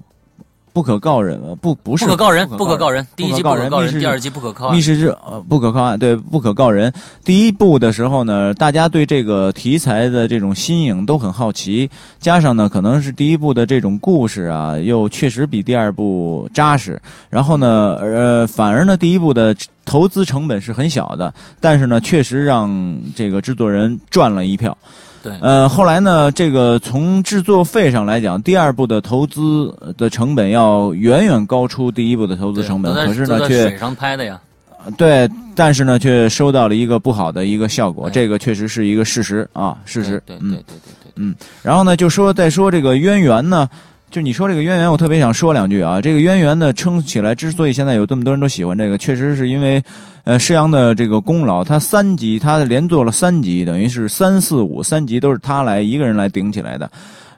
[0.73, 3.05] 不可告人，不不是不可告人，不可告人。
[3.15, 4.75] 第一集不可告人，第二集不可告案。
[4.75, 6.91] 密室之呃不可靠案，对不可告人。
[7.23, 11.87] 第一部的时候呢，大家对这个题材的这种新颖都很好奇，
[12.19, 16.99] 加上呢，可能是第一部的这种故事啊，又确实比第二部扎实。
[17.29, 19.55] 然后呢，呃，反而呢，第一部的
[19.85, 24.75] 投资成本是很小的，但是呢，确实让这个制作人赚了一票。
[25.23, 34.39] 对，呃，后来呢，这个从制作费上来讲，第二部的投资的成本要远远高出第一部的投资成本，可是呢，却水上拍的呀。
[34.97, 40.21] 对，但是呢，却收到了一个不好的一个效果，哎这个确实是一个事实啊，事实。
[40.27, 43.69] 嗯对对对对对嗯，然后呢，就说再说这个渊源呢，
[44.13, 45.99] 就你说这个渊源，我特别想说两句啊。
[45.99, 49.81] 这个渊源呢，撑起来之所以现在有这么多人都喜欢这个，确实是因为，
[50.23, 51.63] 呃，施洋的这个功劳。
[51.63, 56.87] 他三集，他连做了三集，等于是三四五三集都是他来一个人来顶起来的。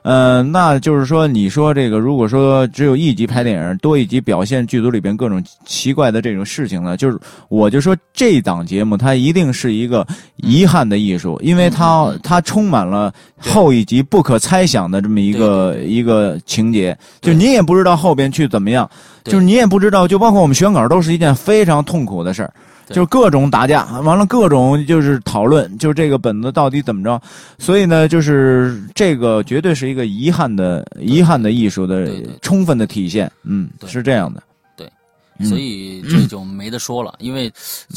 [0.06, 7.18] 呃，那就是说，你说这个，如果说只有一集拍电影，多一集表现剧组里边各种奇怪的这种事情呢，就是
[7.48, 10.06] 我就说这档节目它一定是一个
[10.36, 18.88] 遗憾的艺术，因为它嗯它充满了后一集不可猜想的这么一个一个情节，就对你也不知道后边去怎么样，
[19.24, 22.52] 就是你也不知道，就包括我们选稿都是一件非常痛苦的事儿。
[22.86, 22.94] 对。
[22.94, 27.20] 就各种打架，完了各种就是讨论，就这个本子到底怎么着，
[27.58, 32.10] 所以呢，就是这个绝对是一个遗憾的、遗憾的艺术的
[32.40, 34.42] 充分的体现，嗯，是这样的。
[34.76, 34.90] 对
[35.38, 37.52] 嗯，所以这就没得说了，因为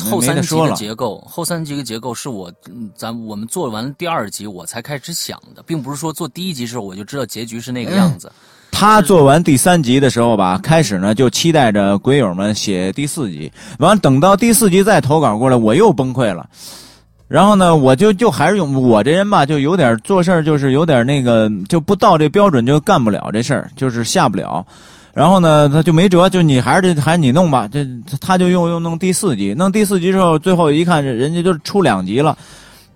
[0.09, 8.31] 后三集的结构，后三集的结构是我，嗯咱我们做完第二集我才开始想的，并不是说做第一集时候我就知道结局是那个样子。
[8.79, 16.47] 他做完第三集的时候吧，开始呢就期待着鬼友们写第四集，完等到第四集再投稿过来，我又崩溃了。
[17.27, 24.65] 然后呢，我就就还是用我这人吧，就有点做事儿就是有点那个，就不到这标准就干不了这事儿，就是下不了。
[25.13, 27.67] 然后呢，他就没辙，就你还是还是你弄吧。
[27.69, 27.85] 这
[28.21, 32.37] 他就又又弄第四集，弄第四集之后，最后一看，人家就出两集了。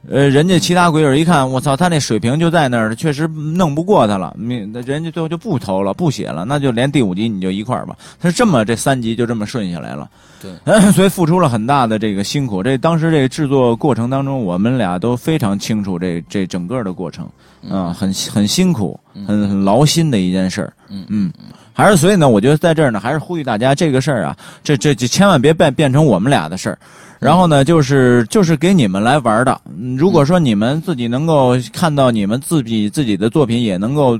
[0.09, 4.35] 呃，人家其他鬼友一看，我操，他那水平就在那儿，确实弄不过他了。
[4.37, 4.55] 你
[4.85, 7.95] 人家最后就不投了，不写了，那就连第五集你就一块儿吧。
[8.19, 10.09] 他是这么这三集就这么顺下来了。
[10.41, 10.51] 对，
[10.91, 12.61] 所以付出了很大的这个辛苦。
[12.61, 17.25] 这当时这个制作过程当中，我们俩都非常清楚这这整个的过程，
[17.69, 20.73] 啊、很很辛苦，很很劳心的一件事儿。
[20.89, 21.31] 嗯嗯，
[21.71, 24.35] 还是所以呢，我觉得在这儿呢，还是呼吁大家这个事儿啊，
[24.65, 26.77] 这这这千万别变变成我们俩的事儿。
[27.23, 29.61] 然后呢，就是就是给你们来玩的。
[29.79, 34.19] 嗯如果说你们自己能够看到你们自己自己的作品也能够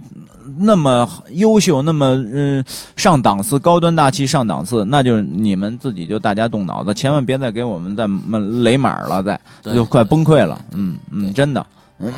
[0.58, 2.64] 那么优秀，那么嗯
[2.96, 8.08] 上档次、高端大气上档次，那就你们自己就大家动脑子，千万别再给我们再
[8.62, 9.40] 雷码了，再
[9.74, 10.60] 就快崩溃了。
[10.74, 11.66] 嗯嗯，真的，
[12.00, 12.14] 嗯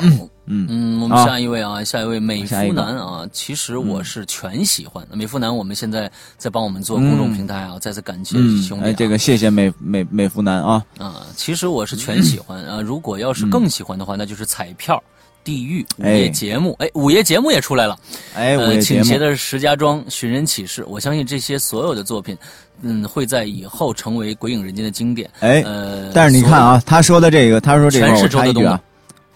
[0.46, 5.16] 嗯，我们啊下一位啊，下一位美肤男啊，其实我是全喜欢的。
[5.16, 8.88] 美肤男，我们现在在帮我们做公众平台啊，再次感谢嗯兄，弟、啊。
[8.88, 12.80] 哎，这个谢谢美美美肤男啊，啊，其实我是全喜欢啊。
[12.80, 15.02] 如果要是更喜欢的话，那就是彩票。
[15.44, 17.96] 地狱午夜哎节目，哎，午夜节目也出来了。
[18.34, 22.36] 哎，我倾斜的石家庄、寻人启事，我相信这些所有的作品，
[22.82, 25.30] 嗯，会在以后成为鬼影人间的经典。
[25.38, 28.80] 哎，呃，但是你看啊，他说的这个，他说这个，全是周德东的，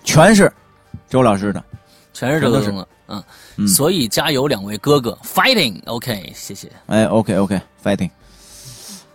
[0.03, 0.53] 全是
[1.11, 1.63] 周老师的。
[2.13, 3.23] 全是周德东的，嗯，
[3.57, 3.69] 嗯。
[3.69, 6.71] 所以加油，两位哥哥，fighting，OK，、谢谢。
[6.87, 8.11] 哎，OK OK，fighting。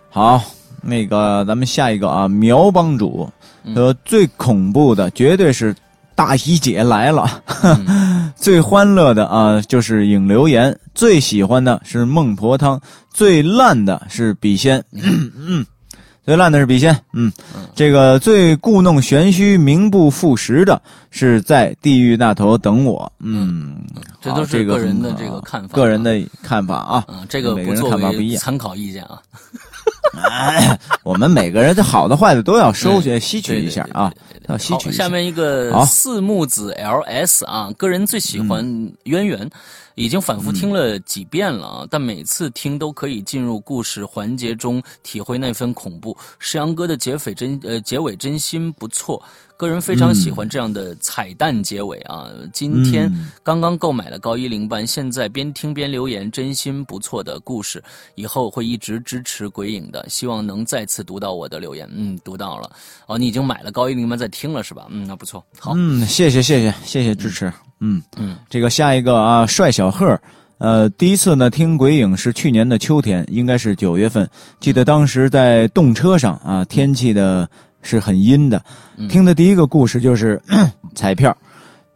[0.10, 0.42] 好，
[0.82, 3.30] 那个咱们下一个啊，苗帮主，
[3.64, 3.76] 嗯。
[3.76, 5.76] 呃，最恐怖的绝对是
[6.16, 8.32] 大姨姐来了，嗯。
[8.38, 12.80] 最欢乐的啊就是影留言，最喜欢的是孟婆汤，
[13.14, 15.66] 最烂的是笔仙，嗯。
[16.26, 17.32] 最烂的是笔仙，嗯，
[17.76, 20.82] 这个最故弄玄虚、名不副实的
[21.12, 23.76] 是在地狱那头等我，嗯，
[24.20, 28.42] 这都是个个人的这个看法个人的看法啊，嗯，这个每个人看法不一样。
[28.42, 29.22] 参考意见啊。
[31.04, 34.12] 我们每个人的好的坏的都要收取、嗯吸取一下啊，
[34.48, 35.04] 要吸，取一下。
[35.04, 38.66] 下面一个四木子 LS 啊，个人最喜欢
[39.04, 39.48] 渊源，
[39.96, 46.16] 已经反复听了几遍了啊，但每次听都可以进入故事环节中，体会那份恐怖。
[46.38, 49.22] 石阳哥的结尾真呃结尾真心不错，
[49.58, 52.30] 个人非常喜欢这样的彩蛋结尾啊。
[52.54, 57.84] 今天嗯刚刚购买了高一零班，现在边听边留言，真心不错的故事，
[58.16, 61.90] 以后会一直支持鬼影的，希望能再次读到我的留言。
[61.94, 62.70] 嗯，读到了。
[63.08, 64.88] 哦，你已经买了高一零班在听了是吧？
[64.90, 65.44] 嗯，那不错。
[65.58, 67.48] 好，嗯，谢谢谢谢谢谢支持。
[67.48, 70.20] 嗯嗯嗯，这个下一个啊，帅小贺。
[70.58, 74.28] 呃，第一次呢听鬼影是去年的秋天，应该是九月份。
[74.62, 77.48] 记得当时在动车上啊，天气的
[77.82, 78.64] 是很阴的。
[78.98, 80.42] 嗯听的第一个故事就是
[80.96, 81.36] 彩票，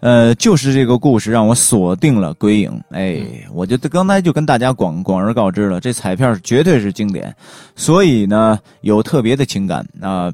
[0.02, 2.70] 呃，就是这个故事让我锁定了鬼影。
[2.90, 7.34] 哎，我就刚才就跟大家广广而告之了，这彩票绝对是经典，
[7.78, 10.30] 所以呢有特别的情感啊。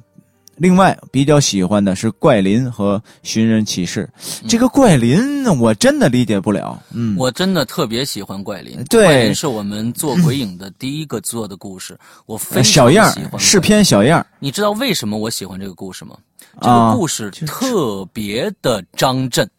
[0.58, 4.10] 另外比较喜欢的是怪林和寻人启事。
[4.48, 6.82] 这个怪林我真的理解不了。
[6.92, 8.84] 嗯，我真的特别喜欢怪林。
[8.86, 16.16] 对怪林是我们做鬼影的第一个做的故事，我非常小样喜欢是篇小样你知道为什么我喜欢这个故事吗？
[16.62, 19.50] 这啊个故事特别的张震。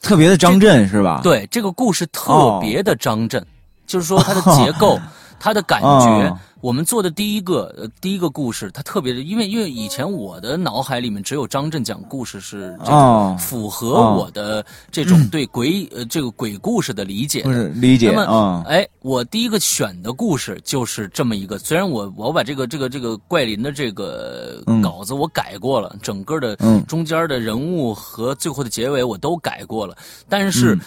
[0.00, 3.42] 特别的张震是吧？，对，这个故事特别的张震，
[3.86, 5.00] 就是说它的结构、
[5.44, 5.86] 它的感觉。
[6.28, 17.50] 哦我们做的第一个呃第一个故事，他特别的，因为因为以前我的脑海里面只有张震讲故事是这种哦符合我的这种对鬼、呃这个鬼故事的理解的。
[17.50, 18.64] 不是理解那么，啊。
[18.66, 21.58] 哎，我第一个选的故事就是这么一个。
[21.58, 29.94] 虽然我我把这个这个这个怪林的这个嗯稿子我改过了，整个的嗯中间的人物和最后的结尾我都改过了，
[30.30, 30.78] 但是。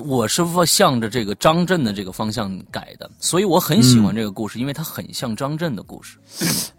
[0.00, 6.16] 嗯我是向着这个张震的这个方向改的，所以我很喜欢这个故事，因为它很像张震的故事。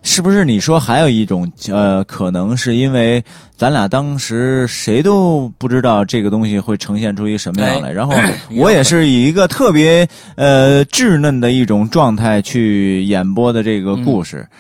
[0.01, 3.23] 是不是你说还有一种呃，可能是因为
[3.55, 8.13] 咱俩当时谁都不知道这个东西会呈现出一个什么样来，哎然后
[8.55, 14.47] 我也是以一个特别呃稚嫩的一种状态去演播的这个故事。
[14.49, 14.57] 嗯，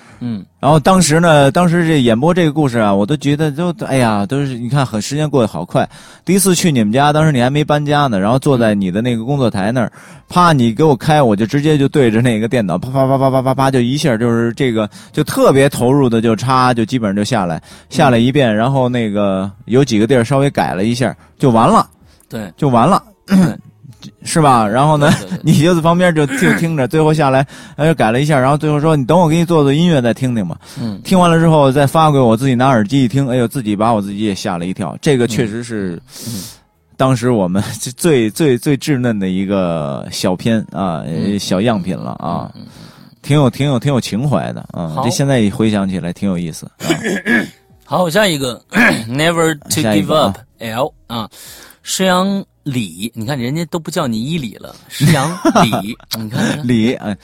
[0.59, 5.89] 然后当时呢，当时这演播这个故事啊，我都觉得都哎呀，都是你看很时间过得好快。
[6.23, 9.91] 第一次去你们家，当时你还没搬家呢，然后坐在你的那个工作台那儿，
[10.29, 21.89] 啪，你给我开，我就直接就对着那个电脑，啪啪啪啪啪啪啪，就一下就是这个就特别投入的就插，就基本上就下来下来一遍，然后那个有几个地儿稍微改了一下就完了，
[22.29, 23.01] 对，就完了。
[24.23, 24.67] 是吧？
[24.67, 27.45] 然后呢对对对， 你就在旁边就就听着， 最后下来，
[27.75, 30.57] 呃，改了一下，然后最后说你等我给你做做音乐再听听吧。
[30.79, 34.97] 嗯，听完了之后再发给我，自己拿耳机一听，哎呦，自己把我自己也吓了一跳。
[35.01, 36.33] 这个确实是，嗯
[36.97, 37.63] 当时我们
[37.97, 41.03] 最最最稚嫩的一个小片啊，
[41.39, 42.61] 小样品了啊，嗯
[43.23, 44.97] 挺有挺有挺有情怀的啊。
[45.03, 46.67] 这现在一回想起来挺有意思。
[46.77, 46.85] 啊
[47.85, 48.61] 好，下一个
[49.09, 51.27] Never to give 个啊 up L 啊，
[51.81, 55.31] 石阳李，你看人家都不叫你伊李了，施阳
[55.63, 56.67] 李，你看。
[56.67, 57.17] 李，哎，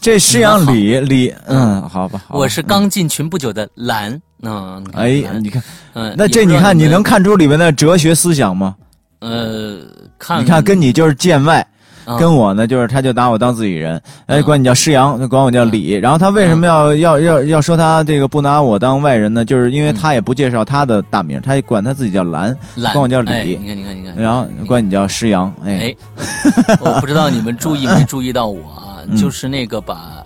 [0.00, 5.62] 这施阳李李，嗯，好吧，好吧我是刚进群不久的蓝，嗯，哎，你看，
[5.94, 8.74] 嗯，那这你看你能看出里面的哲学思想吗？
[9.20, 9.80] 呃
[10.18, 11.66] 看你看跟你就是见外。
[12.14, 13.96] 啊跟我呢，就是他就拿我当自己人，
[14.26, 14.42] 哎，嗯。
[14.42, 15.92] 管你叫师阳，管我叫李。
[15.92, 19.44] 然后他为什么要要要要说他这个不拿我当外人呢？
[19.44, 23.30] 就是因为他也不介绍他的大名，他也管他自己叫蓝，蓝，管我叫李。
[23.30, 29.16] 哎你看你看你看，然后管你叫师阳，哎，哎，我不知道你们注意没注意到我啊， 嗯。
[29.16, 30.19] 就是那个把只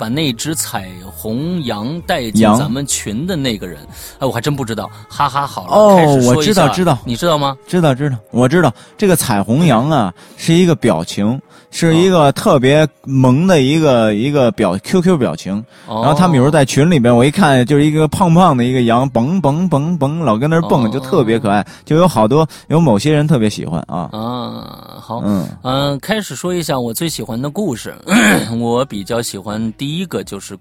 [0.00, 3.78] 把那只彩虹羊带进咱们群的那个人，
[4.18, 6.98] 哎，我还真不知道，哈哈，好了，哦我知道知道。
[7.04, 7.54] 你知道吗？
[7.66, 8.72] 知道知道，我知道。
[8.96, 11.38] 这个彩虹羊啊是一个表情，
[11.70, 15.64] 是一个特别萌的一个一个表 QQ 表情。
[15.86, 24.08] 然然后他们有时候在群里边，我一看就是一个胖胖的一个羊，蹦蹦蹦蹦，老跟那儿蹦，哦就特别可爱，就有好多有某些人特别喜欢啊。
[24.12, 27.94] 啊，好，嗯嗯、开始说一下我最喜欢的故事。
[28.58, 30.56] 我比较喜欢第一个就是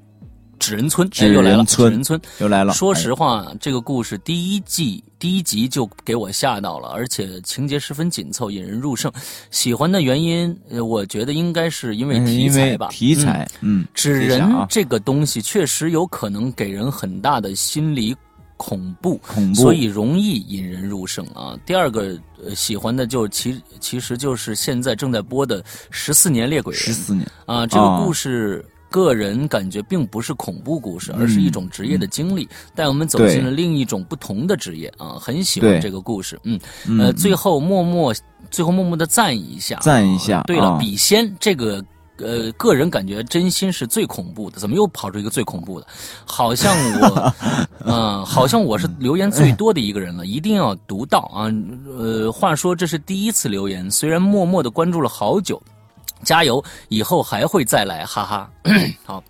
[0.60, 2.22] 纸人村，哎，又来了，纸纸人村人村。
[2.40, 2.74] 又来了。
[2.74, 9.12] 说哎实话，这个故事第一季第一集就给我吓到了，而且情节十分紧凑，引人入胜。
[9.50, 12.90] 喜欢的原因，呃我觉得应该是因为嗯题材吧。
[12.90, 18.16] 题材，嗯，纸人这个东西确实有可能给人很大的心理
[18.58, 21.58] 恐怖，恐怖，所以容易引人入胜啊。
[21.66, 28.66] 第二个、呃、喜欢的就其其实就是现在正在播的《十四年猎鬼人十》四年，啊，这个哦故事。
[28.90, 35.18] 个人感觉并不是恐怖故事，而是一种职业的经历，带我们走进了另一种不同的职业啊！
[35.20, 38.14] 很喜欢这个故事，嗯，嗯呃，最后默默，
[38.52, 41.84] 最后默默的赞一下，赞一下啊对了，啊笔仙这个。
[42.22, 45.88] 呃，个人感觉真心是最恐怖的，怎么又跑出一个最恐怖的？
[46.26, 47.34] 好像我，
[47.86, 51.48] 嗯、 好像我是留言最多的一个人了，一定要读到啊！
[51.98, 55.64] 呃，话说这是第一次留言，虽然默默的关注了好久，
[56.24, 58.52] 加油，以后还会再来，哈哈。
[59.06, 59.24] 好，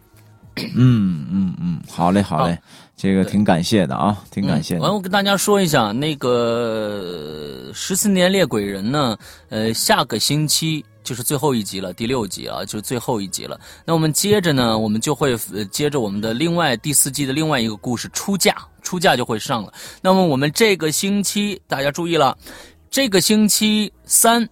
[0.76, 2.57] 嗯嗯嗯，好嘞好嘞，
[2.95, 4.95] 这个挺感谢的啊，挺感谢的完，的。
[4.95, 9.18] 我跟大家说一下，那个十四年猎鬼人呢，
[9.49, 13.60] 呃，下个星期就是最后一集了，第六集啊，就是最后一集了。
[13.86, 19.74] 那我们接着呢，我们就会、呃、接着我们的另外第四季的另外一个故事出嫁，出嫁就会上了。
[20.02, 22.38] 那么我们这个星期大家注意了，
[22.90, 24.48] 这个星期三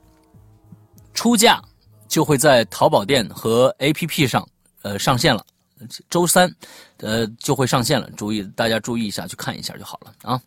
[1.14, 1.62] 出嫁
[2.08, 4.48] 就会在淘宝店和 APP 上
[4.82, 5.46] 呃上线了。
[6.10, 6.52] 周三，
[6.98, 8.10] 呃，就会上线了。
[8.18, 10.42] 注意，大家注意一下，去看一下就好了啊。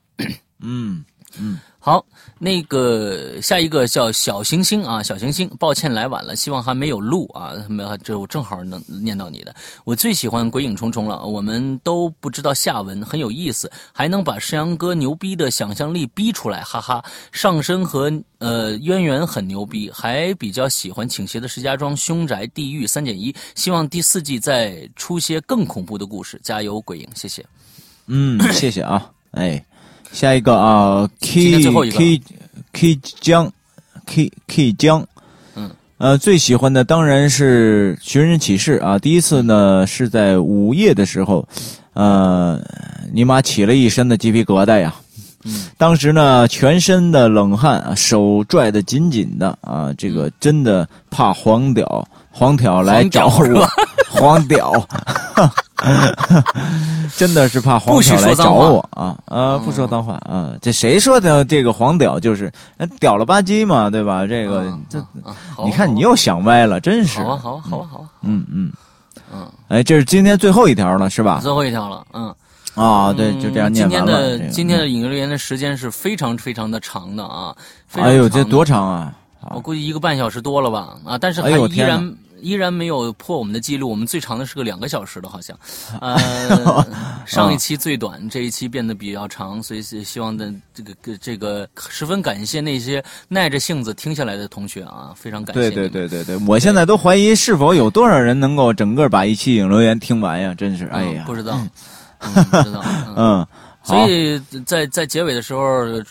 [0.59, 1.05] 嗯，
[1.39, 2.05] 嗯，好，
[2.39, 9.55] 那个下一个叫小行星啊，小行星，抱歉来晚了，希望还没有录啊，没有，这我正好能念到你的。
[9.85, 17.05] 我最喜欢鬼影重重了，我们都不知道下文，很有意思，还能把山羊哥牛逼的想象力逼出来，哈哈。
[17.31, 27.47] 上身和呃渊源很牛逼，还比较喜欢倾斜的石家庄凶宅地狱三减一，希望第四季再出些更恐怖的故事，加油鬼影，谢谢。
[28.07, 29.65] 嗯，谢谢啊，哎。
[30.13, 32.21] 下一个啊，K K
[32.73, 33.53] K 江
[34.07, 35.07] ，K K 江，
[35.55, 38.99] 嗯，呃，最喜欢的当然是《寻人启事》啊。
[38.99, 41.49] 第一次呢是在午夜的时候，
[41.93, 42.61] 呃，
[43.13, 44.95] 尼玛起了一身的鸡皮疙瘩呀。
[45.45, 53.69] 嗯，当时呢全身的冷汗，手拽得紧紧的啊，这个真的怕黄屌黄挑来找我，
[54.11, 54.73] 黄屌。
[57.17, 59.17] 真的是怕黄屌来找我啊！
[59.27, 60.51] 呃，不说脏话啊！
[60.61, 61.43] 这谁说的？
[61.45, 62.53] 这个黄屌就是
[62.99, 64.27] 屌了吧唧嘛，对吧？
[64.27, 65.03] 这个这，
[65.65, 67.23] 你看你又想歪了，真是。
[67.23, 68.05] 好啊，好啊，好啊，好啊。
[68.23, 68.73] 嗯嗯
[69.33, 69.47] 嗯。
[69.69, 71.41] 哎，这是今天最后一条了，是吧？
[71.43, 72.35] 最后一条了，嗯。
[72.75, 74.07] 啊，对，就这样念完了。
[74.07, 77.55] 今天的今天的引留言的时间是非常非常的长的啊！
[77.95, 79.13] 哎呦，这多长啊！
[79.55, 80.97] 我估计一个半小时多了吧？
[81.05, 82.17] 啊，但是还依然。
[82.43, 85.55] 依然没有破我们的记录，我们最长的是个两个小时的，好像。
[86.01, 86.87] 呃，
[87.27, 95.71] 上一期最短，这一期变得比较长，所以希望的这个这个十分感谢那些耐着性子听下来的同学啊，非常感谢。
[95.71, 100.55] 对对对对对，我现在都怀疑是否有多少人能够整个把一期影留言听完呀？
[100.55, 101.61] 真是，哎呀，不知道，
[102.21, 102.83] 不知道。
[103.19, 103.47] 嗯，
[103.83, 105.63] 所以在在结尾的时候，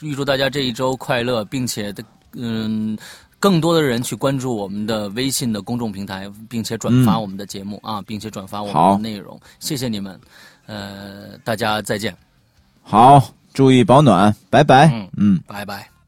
[0.01, 2.03] 预祝大家这一周快乐，并且的
[2.33, 2.97] 嗯。
[3.41, 10.19] 更多的人去关注我们的微信的公众平台，并且转发我们的节目啊，并且转发我们的内容，谢谢你们，
[10.65, 12.13] 呃，大家再见。
[12.83, 14.91] 好，注意保暖，拜拜。
[15.15, 15.98] 嗯，拜拜。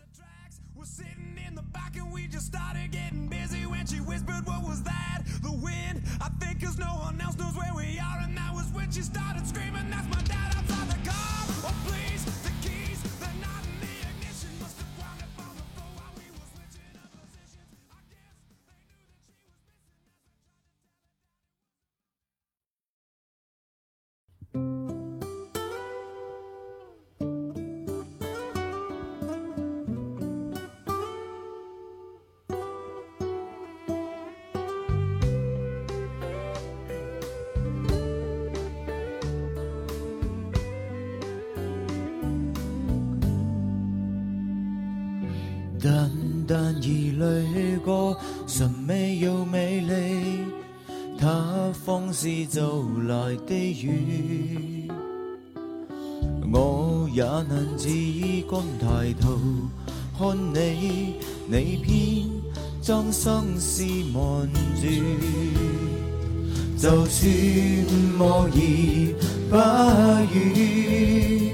[45.81, 46.11] 淡
[46.47, 50.45] 淡一泪过，甚美又美丽。
[51.17, 54.87] 它仿是骤来的雨，
[56.53, 57.89] 我也能只
[58.47, 59.39] 管抬头
[60.17, 61.15] 看你，
[61.47, 62.29] 你偏
[62.79, 63.83] 将生事
[64.13, 64.47] 瞒
[64.79, 64.87] 住。
[66.77, 67.31] 就算
[68.19, 69.15] 莫言
[69.49, 69.55] 不
[70.35, 71.53] 语，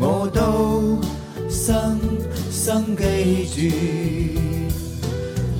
[0.00, 1.00] 我都
[1.48, 2.11] 深。
[2.64, 3.02] 生记
[3.52, 3.60] 住，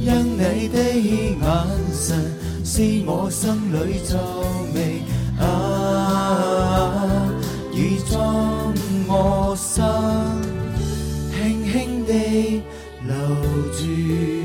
[0.01, 0.07] 因
[0.39, 1.37] 你的眼
[1.93, 2.15] 神
[2.65, 4.17] 是我心里皱
[4.73, 5.03] 眉
[5.41, 5.43] 啊，
[7.73, 8.73] 已将
[9.09, 9.83] 我心
[11.33, 12.63] 轻轻地
[13.09, 13.13] 留
[13.73, 14.42] 住。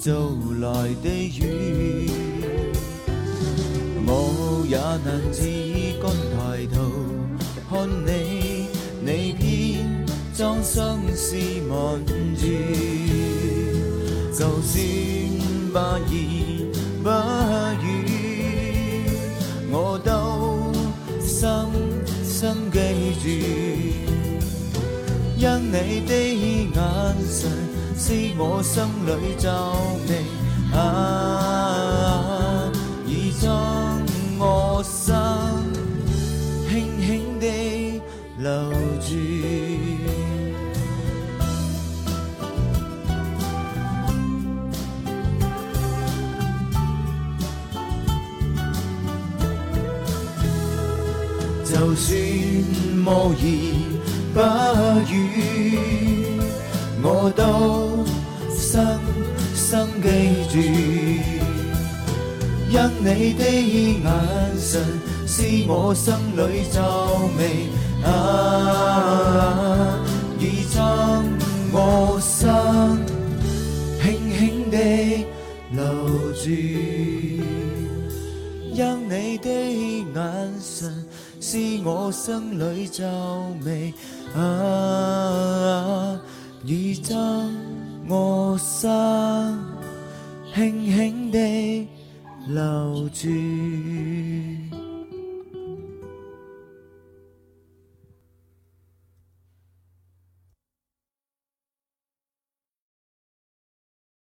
[0.00, 1.59] 走来的雨，